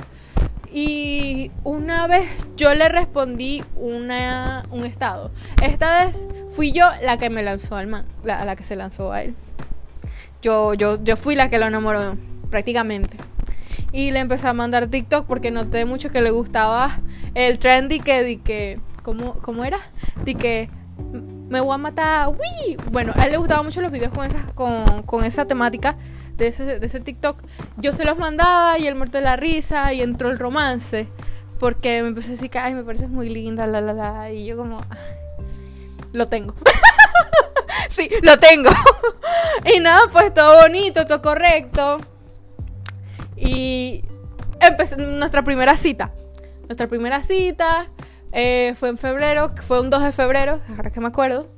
Y 0.73 1.51
una 1.65 2.07
vez 2.07 2.29
yo 2.57 2.75
le 2.75 2.89
respondí 2.89 3.65
una, 3.77 4.65
un 4.71 4.85
estado. 4.85 5.31
Esta 5.63 6.05
vez 6.05 6.27
fui 6.51 6.73
yo 6.73 6.89
la 7.03 7.17
que 7.17 7.31
me 7.31 7.43
lanzó 7.43 7.77
al 7.77 7.87
man, 7.87 8.05
la, 8.25 8.45
la 8.45 8.57
que 8.57 8.65
se 8.65 8.77
lanzó 8.77 9.13
a 9.13 9.23
él. 9.23 9.35
Yo, 10.43 10.75
yo, 10.75 11.03
yo 11.03 11.17
fui 11.17 11.35
la 11.35 11.51
que 11.51 11.59
lo 11.59 11.67
enamoró, 11.67 12.17
prácticamente. 12.51 13.17
Y 13.93 14.11
le 14.11 14.21
empecé 14.21 14.49
a 14.49 14.53
mandar 14.53 14.87
TikTok 14.87 15.27
porque 15.27 15.51
noté 15.51 15.85
mucho 15.85 16.11
que 16.11 16.23
le 16.23 16.31
gustaba 16.31 17.01
el 17.35 17.59
trendy 17.59 18.01
que, 18.01 18.23
di 18.23 18.37
que 18.37 18.81
¿cómo, 19.03 19.35
¿cómo 19.35 19.65
era? 19.65 19.79
De 20.25 20.35
que 20.35 20.71
me 21.49 21.61
voy 21.61 21.75
a 21.75 21.79
matar, 21.79 22.29
¡Uy! 22.29 22.77
Bueno, 22.91 23.13
a 23.17 23.25
él 23.25 23.33
le 23.33 23.37
gustaban 23.39 23.65
mucho 23.65 23.81
los 23.81 23.91
videos 23.91 24.13
con 24.13 24.27
esa, 24.27 24.47
con, 24.55 25.25
esa 25.25 25.47
temática 25.47 25.97
de 26.37 26.47
ese, 26.47 26.79
de 26.79 26.87
ese 26.87 27.01
TikTok. 27.01 27.43
Yo 27.79 27.93
se 27.93 28.05
los 28.05 28.17
mandaba 28.19 28.79
y 28.79 28.87
él 28.87 28.95
muerto 28.95 29.19
de 29.19 29.25
la 29.25 29.37
risa 29.37 29.93
y 29.93 30.01
entró 30.01 30.31
el 30.31 30.39
romance. 30.39 31.09
Porque 31.59 32.01
me 32.03 32.09
empecé 32.09 32.29
a 32.29 32.31
decir 32.33 32.49
que, 32.49 32.59
ay, 32.59 32.73
me 32.73 32.85
pareces 32.85 33.11
muy 33.11 33.29
linda, 33.29 33.67
la, 33.67 33.83
la, 33.83 33.93
la. 33.93 34.33
Y 34.33 34.47
yo 34.47 34.57
como, 34.57 34.81
lo 36.13 36.29
tengo. 36.29 36.55
sí, 37.91 38.09
lo 38.23 38.39
tengo. 38.39 38.71
y 39.75 39.81
nada, 39.81 40.03
pues 40.13 40.33
todo 40.35 40.63
bonito, 40.63 41.07
todo 41.07 41.23
correcto. 41.23 42.01
Y 43.37 44.05
empezó 44.61 44.97
nuestra 44.97 45.43
primera 45.43 45.77
cita. 45.77 46.13
Nuestra 46.69 46.87
primera 46.89 47.23
cita. 47.23 47.89
Eh, 48.33 48.75
fue 48.79 48.91
en 48.91 48.99
febrero, 48.99 49.53
fue 49.67 49.81
un 49.81 49.91
2 49.91 50.05
de 50.05 50.13
febrero, 50.13 50.61
ahora 50.77 50.91
que 50.91 51.01
me 51.01 51.09
acuerdo. 51.09 51.49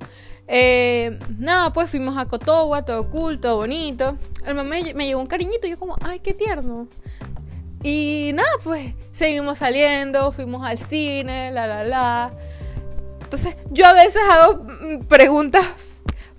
Eh, 0.48 1.18
nada, 1.38 1.72
pues 1.72 1.90
fuimos 1.90 2.16
a 2.16 2.26
Cotowa, 2.26 2.84
todo 2.84 3.10
cool, 3.10 3.40
todo 3.40 3.56
bonito. 3.56 4.16
El 4.46 4.54
mamá 4.54 4.76
me, 4.94 5.06
llevó 5.06 5.20
un 5.20 5.26
cariñito 5.26 5.66
yo 5.66 5.78
como, 5.78 5.96
ay, 6.02 6.20
qué 6.20 6.34
tierno. 6.34 6.88
Y 7.82 8.32
nada, 8.34 8.48
pues 8.62 8.94
seguimos 9.12 9.58
saliendo, 9.58 10.32
fuimos 10.32 10.64
al 10.64 10.78
cine, 10.78 11.50
la, 11.50 11.66
la, 11.66 11.84
la. 11.84 12.32
Entonces, 13.32 13.56
yo 13.70 13.86
a 13.86 13.94
veces 13.94 14.20
hago 14.30 14.62
mm, 14.64 15.04
preguntas 15.04 15.64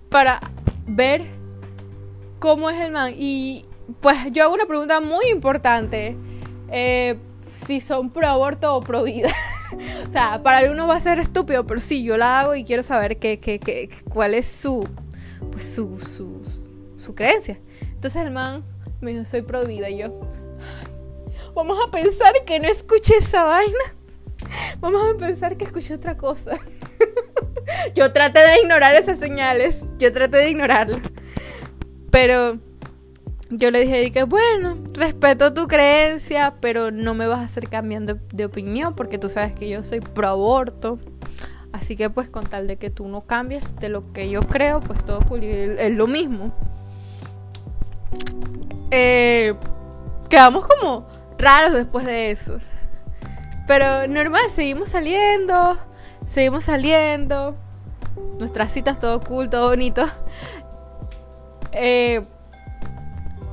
para 0.09 0.39
ver 0.85 1.23
cómo 2.37 2.69
es 2.69 2.79
el 2.79 2.91
man. 2.91 3.15
Y 3.17 3.65
pues 3.99 4.15
yo 4.31 4.43
hago 4.43 4.53
una 4.53 4.67
pregunta 4.67 4.99
muy 4.99 5.25
importante. 5.29 6.15
Eh, 6.69 7.17
si 7.47 7.81
son 7.81 8.11
pro 8.11 8.27
aborto 8.27 8.75
o 8.75 8.81
pro 8.81 9.03
vida. 9.03 9.29
O 10.07 10.11
sea, 10.11 10.43
para 10.43 10.59
alguno 10.59 10.85
va 10.85 10.97
a 10.97 10.99
ser 10.99 11.17
estúpido, 11.17 11.65
pero 11.65 11.79
sí, 11.79 12.03
yo 12.03 12.15
la 12.15 12.41
hago 12.41 12.53
y 12.53 12.63
quiero 12.63 12.83
saber 12.83 13.17
qué, 13.17 13.39
qué, 13.39 13.59
qué, 13.59 13.89
cuál 14.07 14.35
es 14.35 14.45
su, 14.45 14.87
pues 15.51 15.65
su, 15.65 15.97
su, 15.99 16.43
su 17.03 17.15
creencia. 17.15 17.59
Entonces 17.81 18.21
el 18.21 18.29
man 18.29 18.63
me 19.01 19.13
dijo, 19.13 19.25
soy 19.25 19.41
pro 19.41 19.65
vida. 19.65 19.89
Y 19.89 19.97
yo, 19.97 20.19
vamos 21.55 21.79
a 21.83 21.89
pensar 21.89 22.35
que 22.45 22.59
no 22.59 22.67
escuché 22.67 23.17
esa 23.17 23.45
vaina. 23.45 23.95
Vamos 24.79 25.01
a 25.13 25.17
pensar 25.17 25.57
que 25.57 25.65
escuché 25.65 25.95
otra 25.95 26.17
cosa. 26.17 26.57
yo 27.95 28.11
traté 28.11 28.39
de 28.39 28.61
ignorar 28.61 28.95
esas 28.95 29.19
señales. 29.19 29.85
Yo 29.97 30.11
traté 30.11 30.37
de 30.37 30.49
ignorarlas. 30.49 31.01
Pero 32.11 32.59
yo 33.49 33.71
le 33.71 33.81
dije 33.81 34.11
que 34.11 34.23
bueno, 34.23 34.77
respeto 34.93 35.53
tu 35.53 35.67
creencia, 35.67 36.55
pero 36.59 36.91
no 36.91 37.13
me 37.13 37.27
vas 37.27 37.39
a 37.39 37.45
hacer 37.45 37.69
cambiando 37.69 38.17
de 38.31 38.45
opinión 38.45 38.95
porque 38.95 39.17
tú 39.17 39.29
sabes 39.29 39.53
que 39.53 39.69
yo 39.69 39.83
soy 39.83 39.99
pro 39.99 40.27
aborto. 40.27 40.99
Así 41.71 41.95
que 41.95 42.09
pues 42.09 42.29
con 42.29 42.45
tal 42.45 42.67
de 42.67 42.77
que 42.77 42.91
tú 42.91 43.07
no 43.07 43.21
cambies 43.21 43.63
de 43.79 43.89
lo 43.89 44.13
que 44.13 44.29
yo 44.29 44.41
creo, 44.41 44.79
pues 44.79 45.03
todo 45.03 45.19
es 45.39 45.91
lo 45.95 46.05
mismo. 46.05 46.53
Eh, 48.91 49.55
quedamos 50.29 50.67
como 50.67 51.07
raros 51.39 51.73
después 51.73 52.05
de 52.05 52.29
eso. 52.29 52.59
Pero 53.67 54.07
normal, 54.07 54.49
seguimos 54.49 54.89
saliendo, 54.89 55.77
seguimos 56.25 56.65
saliendo. 56.65 57.55
Nuestras 58.39 58.71
citas 58.71 58.99
todo 58.99 59.21
cool, 59.21 59.49
todo 59.49 59.69
bonito. 59.69 60.05
Eh, 61.71 62.21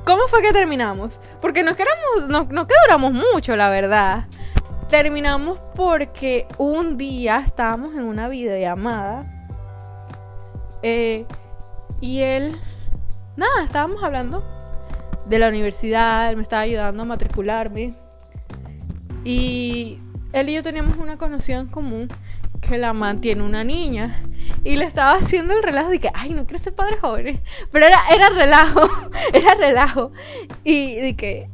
¿Cómo 0.05 0.27
fue 0.27 0.41
que 0.41 0.51
terminamos? 0.51 1.19
Porque 1.41 1.63
nos 1.63 1.75
quedamos, 1.75 2.27
no, 2.27 2.47
no 2.51 2.67
que 2.67 3.13
mucho, 3.13 3.55
la 3.55 3.69
verdad. 3.69 4.25
Terminamos 4.89 5.59
porque 5.75 6.47
un 6.57 6.97
día 6.97 7.41
estábamos 7.45 7.93
en 7.93 8.03
una 8.03 8.27
videollamada. 8.27 9.25
Eh, 10.83 11.25
y 12.01 12.21
él, 12.21 12.59
nada, 13.37 13.63
estábamos 13.63 14.03
hablando 14.03 14.43
de 15.25 15.39
la 15.39 15.47
universidad, 15.47 16.29
él 16.29 16.35
me 16.35 16.43
estaba 16.43 16.63
ayudando 16.63 17.03
a 17.03 17.05
matricularme. 17.05 17.93
Y 19.23 19.99
él 20.33 20.49
y 20.49 20.53
yo 20.53 20.63
teníamos 20.63 20.97
una 20.97 21.17
conocida 21.17 21.59
en 21.59 21.67
común 21.67 22.07
que 22.61 22.77
la 22.77 22.93
mantiene 22.93 23.43
una 23.43 23.63
niña. 23.63 24.23
Y 24.63 24.77
le 24.77 24.85
estaba 24.85 25.13
haciendo 25.13 25.55
el 25.55 25.63
relajo 25.63 25.89
de 25.89 25.99
que, 25.99 26.09
ay, 26.13 26.29
no 26.29 26.45
quiero 26.45 26.63
ser 26.63 26.73
padre 26.73 26.97
joven. 26.97 27.41
Pero 27.71 27.85
era, 27.85 27.99
era 28.13 28.29
relajo, 28.29 28.89
era 29.33 29.55
relajo. 29.55 30.11
Y 30.63 30.95
de 30.95 31.15
que 31.15 31.49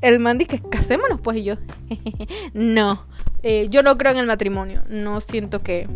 el 0.00 0.18
man 0.18 0.38
dice, 0.38 0.60
casémonos 0.70 1.20
pues. 1.20 1.38
Y 1.38 1.44
yo, 1.44 1.56
no, 2.54 3.04
eh, 3.42 3.68
yo 3.70 3.82
no 3.82 3.96
creo 3.98 4.12
en 4.12 4.18
el 4.18 4.26
matrimonio. 4.26 4.82
No 4.88 5.20
siento 5.20 5.62
que, 5.62 5.88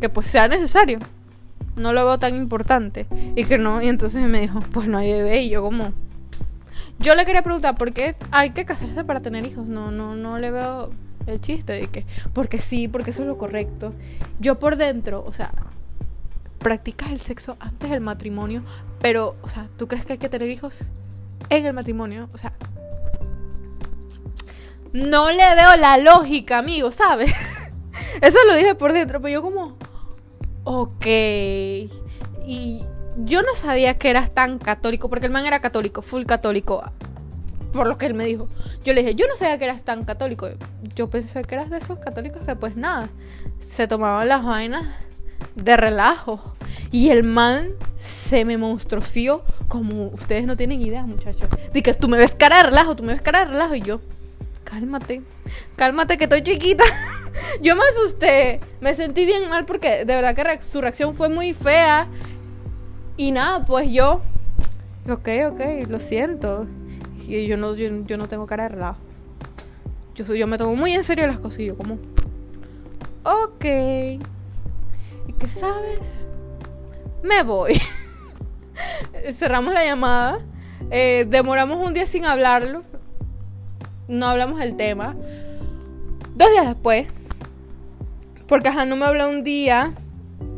que 0.00 0.08
pues 0.08 0.28
sea 0.28 0.48
necesario. 0.48 0.98
No 1.76 1.92
lo 1.92 2.04
veo 2.04 2.18
tan 2.18 2.34
importante. 2.34 3.06
Y 3.36 3.44
que 3.44 3.58
no, 3.58 3.82
y 3.82 3.88
entonces 3.88 4.22
me 4.28 4.40
dijo, 4.40 4.60
pues 4.72 4.88
no 4.88 4.98
hay 4.98 5.12
bebé. 5.12 5.42
Y 5.42 5.50
yo 5.50 5.62
como... 5.62 5.92
Yo 6.98 7.14
le 7.14 7.24
quería 7.26 7.42
preguntar, 7.42 7.76
¿por 7.76 7.92
qué 7.92 8.16
hay 8.30 8.50
que 8.50 8.64
casarse 8.64 9.04
para 9.04 9.20
tener 9.20 9.44
hijos? 9.46 9.66
No, 9.66 9.90
no, 9.90 10.14
no 10.14 10.38
le 10.38 10.50
veo 10.50 10.90
el 11.26 11.40
chiste 11.40 11.72
de 11.72 11.88
que, 11.88 12.06
porque 12.32 12.60
sí, 12.60 12.88
porque 12.88 13.10
eso 13.10 13.22
es 13.22 13.28
lo 13.28 13.38
correcto. 13.38 13.92
Yo 14.40 14.58
por 14.58 14.76
dentro, 14.76 15.24
o 15.26 15.32
sea, 15.32 15.52
practicas 16.58 17.10
el 17.10 17.20
sexo 17.20 17.56
antes 17.60 17.90
del 17.90 18.00
matrimonio, 18.00 18.62
pero, 19.00 19.36
o 19.42 19.48
sea, 19.48 19.68
¿tú 19.76 19.88
crees 19.88 20.04
que 20.04 20.14
hay 20.14 20.18
que 20.18 20.28
tener 20.28 20.50
hijos 20.50 20.84
en 21.48 21.66
el 21.66 21.72
matrimonio? 21.72 22.28
O 22.32 22.38
sea, 22.38 22.52
no 24.92 25.30
le 25.30 25.54
veo 25.54 25.76
la 25.76 25.98
lógica, 25.98 26.58
amigo, 26.58 26.92
¿sabes? 26.92 27.32
eso 28.20 28.38
lo 28.46 28.54
dije 28.54 28.74
por 28.74 28.92
dentro, 28.92 29.20
pero 29.20 29.32
yo 29.32 29.42
como, 29.42 29.76
ok. 30.64 31.06
Y 32.46 32.82
yo 33.16 33.42
no 33.42 33.54
sabía 33.54 33.94
que 33.94 34.10
eras 34.10 34.30
tan 34.30 34.58
católico, 34.58 35.08
porque 35.08 35.26
el 35.26 35.32
man 35.32 35.46
era 35.46 35.60
católico, 35.60 36.02
full 36.02 36.24
católico 36.24 36.82
por 37.72 37.86
lo 37.88 37.98
que 37.98 38.06
él 38.06 38.14
me 38.14 38.26
dijo. 38.26 38.48
Yo 38.84 38.92
le 38.92 39.02
dije, 39.02 39.14
yo 39.14 39.26
no 39.26 39.36
sabía 39.36 39.58
que 39.58 39.64
eras 39.64 39.82
tan 39.82 40.04
católico. 40.04 40.48
Yo 40.94 41.08
pensé 41.08 41.42
que 41.42 41.54
eras 41.54 41.70
de 41.70 41.78
esos 41.78 41.98
católicos 41.98 42.42
que 42.46 42.54
pues 42.54 42.76
nada, 42.76 43.08
se 43.60 43.88
tomaban 43.88 44.28
las 44.28 44.44
vainas 44.44 44.86
de 45.54 45.76
relajo. 45.76 46.54
Y 46.90 47.08
el 47.08 47.22
man 47.22 47.70
se 47.96 48.44
me 48.44 48.58
monstruosió 48.58 49.42
como 49.68 50.08
ustedes 50.08 50.44
no 50.44 50.56
tienen 50.56 50.82
idea, 50.82 51.02
muchachos. 51.04 51.48
De 51.72 51.82
que 51.82 51.94
tú 51.94 52.08
me 52.08 52.18
ves 52.18 52.34
cara 52.34 52.58
de 52.58 52.62
relajo, 52.64 52.94
tú 52.94 53.02
me 53.02 53.14
ves 53.14 53.22
cara 53.22 53.40
de 53.40 53.44
relajo. 53.46 53.74
Y 53.74 53.80
yo, 53.80 54.00
cálmate, 54.64 55.22
cálmate 55.76 56.18
que 56.18 56.24
estoy 56.24 56.42
chiquita. 56.42 56.84
yo 57.62 57.74
me 57.74 57.82
asusté, 57.90 58.60
me 58.80 58.94
sentí 58.94 59.24
bien 59.24 59.48
mal 59.48 59.64
porque 59.64 60.04
de 60.04 60.14
verdad 60.14 60.34
que 60.34 60.62
su 60.62 60.80
reacción 60.82 61.16
fue 61.16 61.30
muy 61.30 61.54
fea. 61.54 62.06
Y 63.16 63.30
nada, 63.30 63.64
pues 63.64 63.90
yo, 63.90 64.20
ok, 65.08 65.28
ok, 65.50 65.88
lo 65.88 66.00
siento. 66.00 66.66
Y 67.26 67.46
yo 67.46 67.56
no, 67.56 67.74
yo, 67.74 68.16
no 68.16 68.28
tengo 68.28 68.46
cara 68.46 68.64
de 68.64 68.68
relajo. 68.70 68.98
Yo, 70.14 70.34
yo 70.34 70.46
me 70.46 70.58
tomo 70.58 70.76
muy 70.76 70.92
en 70.92 71.02
serio 71.02 71.26
las 71.26 71.40
cosas 71.40 71.60
y 71.60 71.66
yo 71.66 71.76
como... 71.76 71.98
Ok. 73.24 73.64
¿Y 73.64 75.32
qué 75.38 75.48
sabes? 75.48 76.26
Me 77.22 77.42
voy. 77.42 77.80
Cerramos 79.32 79.72
la 79.72 79.84
llamada. 79.84 80.40
Eh, 80.90 81.26
demoramos 81.28 81.84
un 81.86 81.94
día 81.94 82.06
sin 82.06 82.24
hablarlo. 82.24 82.82
No 84.08 84.26
hablamos 84.26 84.58
del 84.58 84.76
tema. 84.76 85.14
Dos 86.34 86.50
días 86.50 86.66
después. 86.66 87.06
Porque 88.48 88.68
ajá, 88.68 88.84
no 88.84 88.96
me 88.96 89.04
habló 89.06 89.28
un 89.28 89.44
día. 89.44 89.92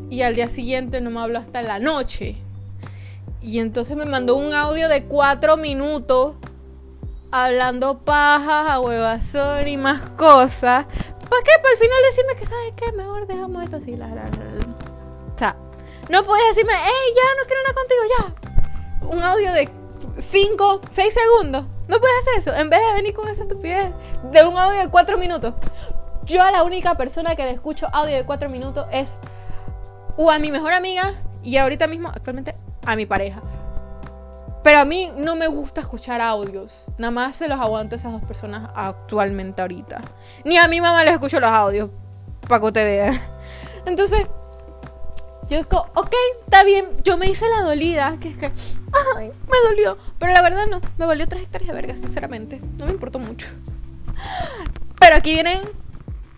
Y 0.09 0.23
al 0.23 0.35
día 0.35 0.49
siguiente 0.49 1.01
no 1.01 1.11
me 1.11 1.21
habló 1.21 1.39
hasta 1.39 1.63
la 1.63 1.79
noche. 1.79 2.37
Y 3.45 3.59
entonces 3.59 3.95
me 3.95 4.07
mandó 4.07 4.37
un 4.37 4.55
audio 4.55 4.89
de 4.89 5.05
cuatro 5.05 5.59
minutos 5.59 6.35
hablando 7.31 7.99
pajas, 7.99 8.71
a 8.71 8.81
huevazón 8.81 9.69
y 9.69 9.77
más 9.77 10.01
cosas. 10.17 10.87
¿Para 10.87 11.43
qué? 11.43 11.51
Para 11.61 11.73
al 11.73 11.77
final 11.77 11.99
decirme 12.09 12.37
que, 12.37 12.47
¿sabes 12.47 12.73
qué? 12.75 12.91
Mejor 12.93 13.27
dejamos 13.27 13.63
esto 13.63 13.77
así. 13.77 13.97
La, 13.97 14.09
la, 14.09 14.23
O 14.25 15.39
sea, 15.39 15.57
no 16.09 16.25
puedes 16.25 16.49
decirme, 16.55 16.73
hey, 16.75 17.15
ya 17.15 17.43
no 17.43 17.47
quiero 17.47 17.63
nada 17.63 17.75
contigo, 17.75 18.01
ya. 18.19 19.15
Un 19.15 19.23
audio 19.23 19.53
de 19.53 19.69
5, 20.19 20.81
6 20.89 21.15
segundos. 21.15 21.67
No 21.87 22.01
puedes 22.01 22.17
hacer 22.23 22.39
eso. 22.39 22.55
En 22.55 22.71
vez 22.71 22.81
de 22.81 22.95
venir 22.95 23.13
con 23.13 23.29
esa 23.29 23.43
estupidez 23.43 23.93
de 24.33 24.45
un 24.47 24.57
audio 24.57 24.81
de 24.81 24.89
4 24.89 25.19
minutos. 25.19 25.53
Yo 26.25 26.43
a 26.43 26.51
la 26.51 26.63
única 26.63 26.95
persona 26.95 27.37
que 27.37 27.45
le 27.45 27.51
escucho 27.51 27.89
audio 27.93 28.17
de 28.17 28.25
4 28.25 28.49
minutos 28.49 28.87
es 28.91 29.11
o 30.17 30.31
a 30.31 30.39
mi 30.39 30.51
mejor 30.51 30.73
amiga 30.73 31.13
y 31.43 31.59
ahorita 31.59 31.89
mismo, 31.89 32.09
actualmente, 32.09 32.55
a 32.87 32.97
mi 32.97 33.07
pareja. 33.07 33.43
Pero 34.65 34.79
a 34.79 34.85
mí 34.87 35.13
no 35.15 35.37
me 35.37 35.47
gusta 35.47 35.83
escuchar 35.83 36.23
audios. 36.23 36.87
Nada 36.97 37.11
más 37.11 37.37
se 37.37 37.49
los 37.49 37.61
aguanto 37.61 37.95
a 37.95 37.99
esas 37.99 38.13
dos 38.13 38.23
personas 38.23 38.71
actualmente 38.75 39.61
ahorita. 39.61 40.01
Ni 40.45 40.57
a 40.57 40.69
mi 40.69 40.81
mamá 40.81 41.05
les 41.05 41.13
escucho 41.13 41.39
los 41.39 41.51
audios. 41.51 41.91
Para 42.49 42.63
que 42.63 42.73
te 42.73 42.85
vean. 42.85 43.21
Entonces, 43.87 44.27
yo 45.51 45.59
digo, 45.59 45.87
ok, 45.95 46.15
está 46.45 46.65
bien. 46.65 46.89
Yo 47.05 47.19
me 47.19 47.27
hice 47.27 47.47
la 47.51 47.63
dolida. 47.63 48.17
Que 48.19 48.31
es 48.31 48.39
que, 48.39 48.47
ay, 49.19 49.31
me 49.47 49.69
dolió. 49.69 49.99
Pero 50.19 50.33
la 50.33 50.41
verdad 50.41 50.67
no. 50.67 50.81
Me 50.97 51.05
valió 51.05 51.29
tres 51.29 51.43
hectáreas 51.43 51.69
de 51.69 51.75
verga, 51.75 51.95
sinceramente. 51.95 52.59
No 52.79 52.87
me 52.87 52.93
importó 52.93 53.19
mucho. 53.19 53.49
Pero 54.99 55.17
aquí 55.17 55.35
vienen 55.35 55.61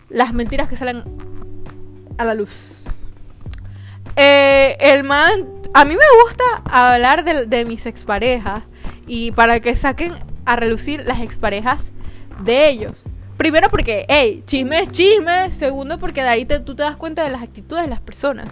las 0.09 0.33
mentiras 0.33 0.67
que 0.67 0.75
salen 0.75 1.03
a 2.17 2.25
la 2.25 2.33
luz. 2.33 2.86
Eh, 4.15 4.77
el 4.79 5.03
man 5.03 5.57
a 5.73 5.85
mí 5.85 5.95
me 5.95 6.23
gusta 6.23 6.43
hablar 6.65 7.23
de, 7.23 7.65
mis 7.65 7.85
exparejas 7.85 8.63
y 9.05 9.31
para 9.31 9.59
que 9.59 9.75
saquen 9.75 10.13
a 10.45 10.55
relucir 10.55 11.03
las 11.05 11.21
exparejas 11.21 11.91
de 12.43 12.69
ellos. 12.69 13.05
Primero 13.37 13.69
porque, 13.69 14.05
hey, 14.09 14.41
chisme 14.45 14.81
es 14.81 14.91
chisme. 14.91 15.51
Segundo 15.51 15.99
porque 15.99 16.23
de 16.23 16.29
ahí 16.29 16.45
tú 16.45 16.75
te 16.75 16.83
das 16.83 16.97
cuenta 16.97 17.23
de 17.23 17.29
las 17.29 17.43
actitudes 17.43 17.83
de 17.83 17.89
las 17.89 18.01
personas. 18.01 18.47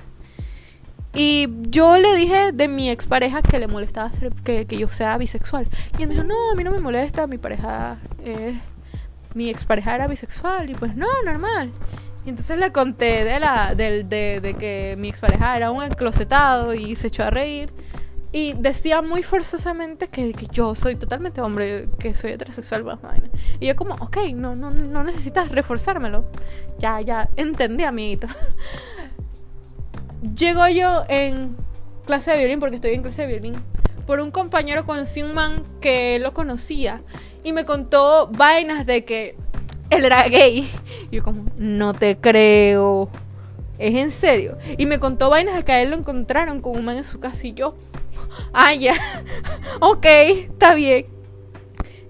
Y 1.16 1.48
yo 1.70 1.98
le 1.98 2.14
dije 2.16 2.52
de 2.52 2.68
mi 2.68 2.92
expareja 2.92 3.42
que 3.42 3.58
le 3.58 3.68
molestaba 3.68 4.12
que, 4.44 4.68
que, 4.68 4.78
yo 4.78 4.88
sea 4.90 5.18
bisexual. 5.18 5.68
Y 5.98 6.04
él 6.04 6.10
me 6.10 6.14
dijo, 6.14 6.28
no, 6.28 6.52
a 6.52 6.56
mí 6.56 6.64
no 6.64 6.72
me 6.72 6.80
molesta, 6.80 7.26
mi 7.26 7.38
pareja, 7.38 7.98
eh, 8.24 8.60
mi 9.34 9.50
expareja 9.50 9.96
era 9.96 10.08
bisexual. 10.08 10.70
Y 10.70 10.76
pues 10.76 10.96
no, 10.96 11.08
normal. 11.24 11.72
Y 12.26 12.30
entonces 12.30 12.58
le 12.58 12.72
conté 12.72 13.24
de, 13.24 13.40
la, 13.40 13.76
de, 13.76 14.04
de, 14.04 14.56
que 14.58 14.96
mi 14.98 15.10
expareja 15.10 15.56
era 15.56 15.70
un 15.70 15.84
enclosetado 15.84 16.74
y 16.74 16.96
se 16.96 17.08
echó 17.08 17.24
a 17.24 17.30
reír. 17.30 17.72
Y 18.32 18.54
decía 18.54 19.02
muy 19.02 19.24
forzosamente 19.24 20.08
que, 20.08 20.34
que 20.34 20.48
yo 20.48 20.76
soy 20.76 20.96
totalmente 20.96 21.40
hombre, 21.40 21.88
que 22.00 22.16
soy 22.16 22.32
heterosexual. 22.32 22.84
Y 23.60 23.68
yo 23.68 23.76
como, 23.76 23.94
ok, 23.96 24.18
no, 24.34 24.56
no, 24.56 24.72
no 24.72 25.04
necesitas 25.04 25.52
reforzármelo. 25.52 26.26
Ya, 26.80 27.00
ya, 27.00 27.30
entendí, 27.36 27.84
amiguito. 27.84 28.28
Llego 30.36 30.68
yo 30.68 31.04
en 31.08 31.56
clase 32.06 32.32
de 32.32 32.40
violín, 32.40 32.60
porque 32.60 32.78
estoy 32.78 32.94
en 32.94 33.04
clase 33.04 33.22
de 33.22 33.28
violín, 33.28 33.56
por 34.08 34.20
un 34.20 34.32
compañero 34.32 34.86
con 34.86 34.98
un 34.98 35.34
man 35.34 35.64
que 35.80 36.20
lo 36.20 36.34
conocía. 36.34 37.04
Y 37.44 37.54
me 37.54 37.66
contó 37.66 38.28
vainas 38.34 38.86
de 38.86 39.06
que 39.06 39.38
él 39.90 40.06
era 40.06 40.28
gay. 40.28 40.70
Y 41.12 41.18
yo 41.18 41.24
como, 41.24 41.46
no 41.58 41.94
te 41.94 42.18
creo. 42.18 43.10
Es 43.78 43.96
en 43.96 44.12
serio. 44.12 44.58
Y 44.78 44.86
me 44.86 45.00
contó 45.00 45.30
vainas 45.30 45.56
de 45.56 45.64
que 45.64 45.72
a 45.72 45.82
él 45.82 45.90
lo 45.90 45.98
encontraron 45.98 46.62
con 46.62 46.78
un 46.78 46.86
man 46.86 46.98
en 46.98 47.04
su 47.04 47.20
casa 47.20 47.46
y 47.48 47.54
yo, 47.54 47.76
ah, 48.54 48.74
ya, 48.74 48.96
ok, 49.82 50.06
está 50.06 50.76
bien. 50.76 51.08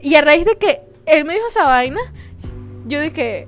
Y 0.01 0.15
a 0.15 0.21
raíz 0.21 0.45
de 0.45 0.57
que 0.57 0.81
él 1.05 1.25
me 1.25 1.33
dijo 1.33 1.47
esa 1.47 1.65
vaina, 1.65 1.99
yo 2.85 3.01
dije, 3.01 3.47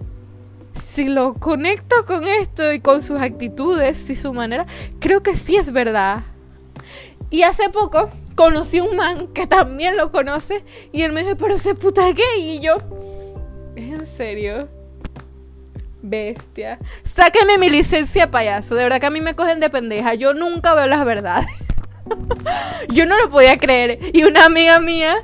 si 0.82 1.06
lo 1.06 1.36
conecto 1.36 2.06
con 2.06 2.26
esto 2.28 2.74
y 2.74 2.80
con 2.80 3.04
sus 3.04 3.20
actitudes 3.20 4.10
y 4.10 4.16
su 4.16 4.34
manera, 4.34 4.66
creo 5.00 5.22
que 5.22 5.36
sí 5.36 5.56
es 5.56 5.72
verdad. 5.72 6.24
Y 7.30 7.44
hace 7.44 7.70
poco 7.70 8.10
conocí 8.36 8.80
un 8.80 8.96
man 8.96 9.28
que 9.28 9.48
también 9.48 9.98
lo 9.98 10.12
conoce 10.12 10.64
y 10.92 11.02
él 11.02 11.12
me 11.12 11.24
dijo, 11.24 11.36
pero 11.38 11.56
ese 11.56 11.76
puta 11.76 12.12
gay. 12.14 12.56
Y 12.56 12.60
yo, 12.60 12.78
¿es 13.78 13.94
en 13.94 14.06
serio? 14.06 14.68
Bestia. 16.02 16.80
Sáqueme 17.04 17.58
mi 17.58 17.70
licencia 17.70 18.30
payaso. 18.32 18.76
De 18.76 18.84
verdad 18.84 19.00
que 19.00 19.06
a 19.06 19.12
mí 19.12 19.22
me 19.22 19.36
cogen 19.36 19.60
de 19.60 19.70
pendeja. 19.70 20.14
Yo 20.16 20.34
nunca 20.34 20.74
veo 20.74 20.88
las 20.88 21.06
verdades. 21.06 21.48
yo 22.90 23.06
no 23.06 23.18
lo 23.18 23.30
podía 23.30 23.58
creer. 23.58 24.00
Y 24.14 24.24
una 24.24 24.46
amiga 24.46 24.80
mía, 24.80 25.16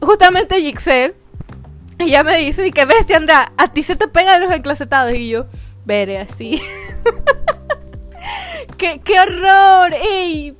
justamente 0.00 0.60
Gixel, 0.60 1.14
ella 1.98 2.24
me 2.24 2.36
dice, 2.38 2.66
y 2.66 2.70
que 2.70 2.84
bestia, 2.84 3.16
Andra, 3.16 3.52
a 3.56 3.72
ti 3.72 3.82
se 3.82 3.96
te 3.96 4.08
pegan 4.08 4.40
los 4.40 4.52
enclosetados. 4.52 5.12
Y 5.14 5.28
yo, 5.28 5.46
veré 5.84 6.18
así. 6.18 6.60
¿Qué, 8.76 9.00
¡Qué 9.04 9.20
horror! 9.20 9.94
¡Ey! 9.94 10.56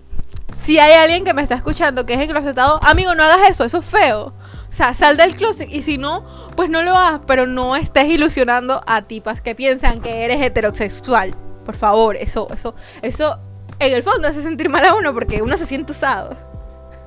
Si 0.63 0.79
hay 0.79 0.93
alguien 0.93 1.25
que 1.25 1.33
me 1.33 1.43
está 1.43 1.55
escuchando 1.55 2.05
que 2.05 2.15
es 2.15 2.21
enclosetado, 2.21 2.79
amigo, 2.83 3.15
no 3.15 3.25
hagas 3.25 3.51
eso, 3.51 3.65
eso 3.65 3.79
es 3.79 3.85
feo. 3.87 4.35
O 4.71 4.73
sea, 4.73 4.95
sal 4.95 5.17
del 5.17 5.35
closet 5.35 5.69
y 5.69 5.83
si 5.83 5.99
no, 5.99 6.25
pues 6.55 6.71
no 6.71 6.83
lo 6.83 6.97
hagas, 6.97 7.23
pero 7.27 7.47
no 7.47 7.75
estés 7.75 8.07
ilusionando 8.07 8.81
a 8.87 9.03
tipas 9.03 9.41
que 9.41 9.57
piensan 9.57 10.01
que 10.01 10.25
eres 10.25 10.41
heterosexual. 10.41 11.35
Por 11.67 11.75
favor, 11.75 12.17
eso, 12.17 12.49
eso, 12.55 12.77
eso 13.03 13.39
en 13.81 13.93
el 13.93 14.05
fondo 14.05 14.29
hace 14.29 14.43
sentir 14.43 14.69
mal 14.69 14.85
a 14.85 14.95
uno 14.95 15.13
porque 15.13 15.43
uno 15.43 15.57
se 15.57 15.67
siente 15.67 15.91
usado. 15.91 16.37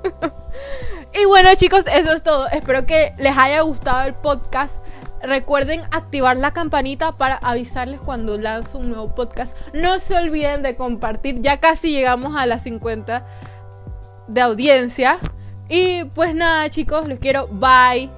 y 1.14 1.26
bueno, 1.26 1.49
chicos, 1.55 1.86
eso 1.88 2.11
es 2.11 2.22
todo. 2.22 2.47
Espero 2.49 2.86
que 2.86 3.14
les 3.18 3.38
haya 3.38 3.61
gustado 3.61 4.05
el 4.07 4.14
podcast. 4.14 4.84
Recuerden 5.22 5.84
activar 5.91 6.36
la 6.36 6.51
campanita 6.51 7.14
para 7.14 7.36
avisarles 7.36 8.01
cuando 8.01 8.38
lanzo 8.38 8.80
un 8.80 8.89
nuevo 8.89 9.16
podcast. 9.16 9.55
No 9.74 9.99
se 9.99 10.18
olviden 10.18 10.64
de 10.64 10.76
compartir. 10.76 11.39
Ya 11.39 11.61
casi 11.61 11.91
llegamos 11.91 12.36
a 12.36 12.45
las 12.45 12.64
50 12.64 13.26
de 14.28 14.41
audiencia. 14.41 15.20
Y 15.70 16.03
pues 16.05 16.36
nada, 16.36 16.70
chicos, 16.70 17.07
los 17.07 17.20
quiero. 17.20 17.47
Bye. 17.47 18.09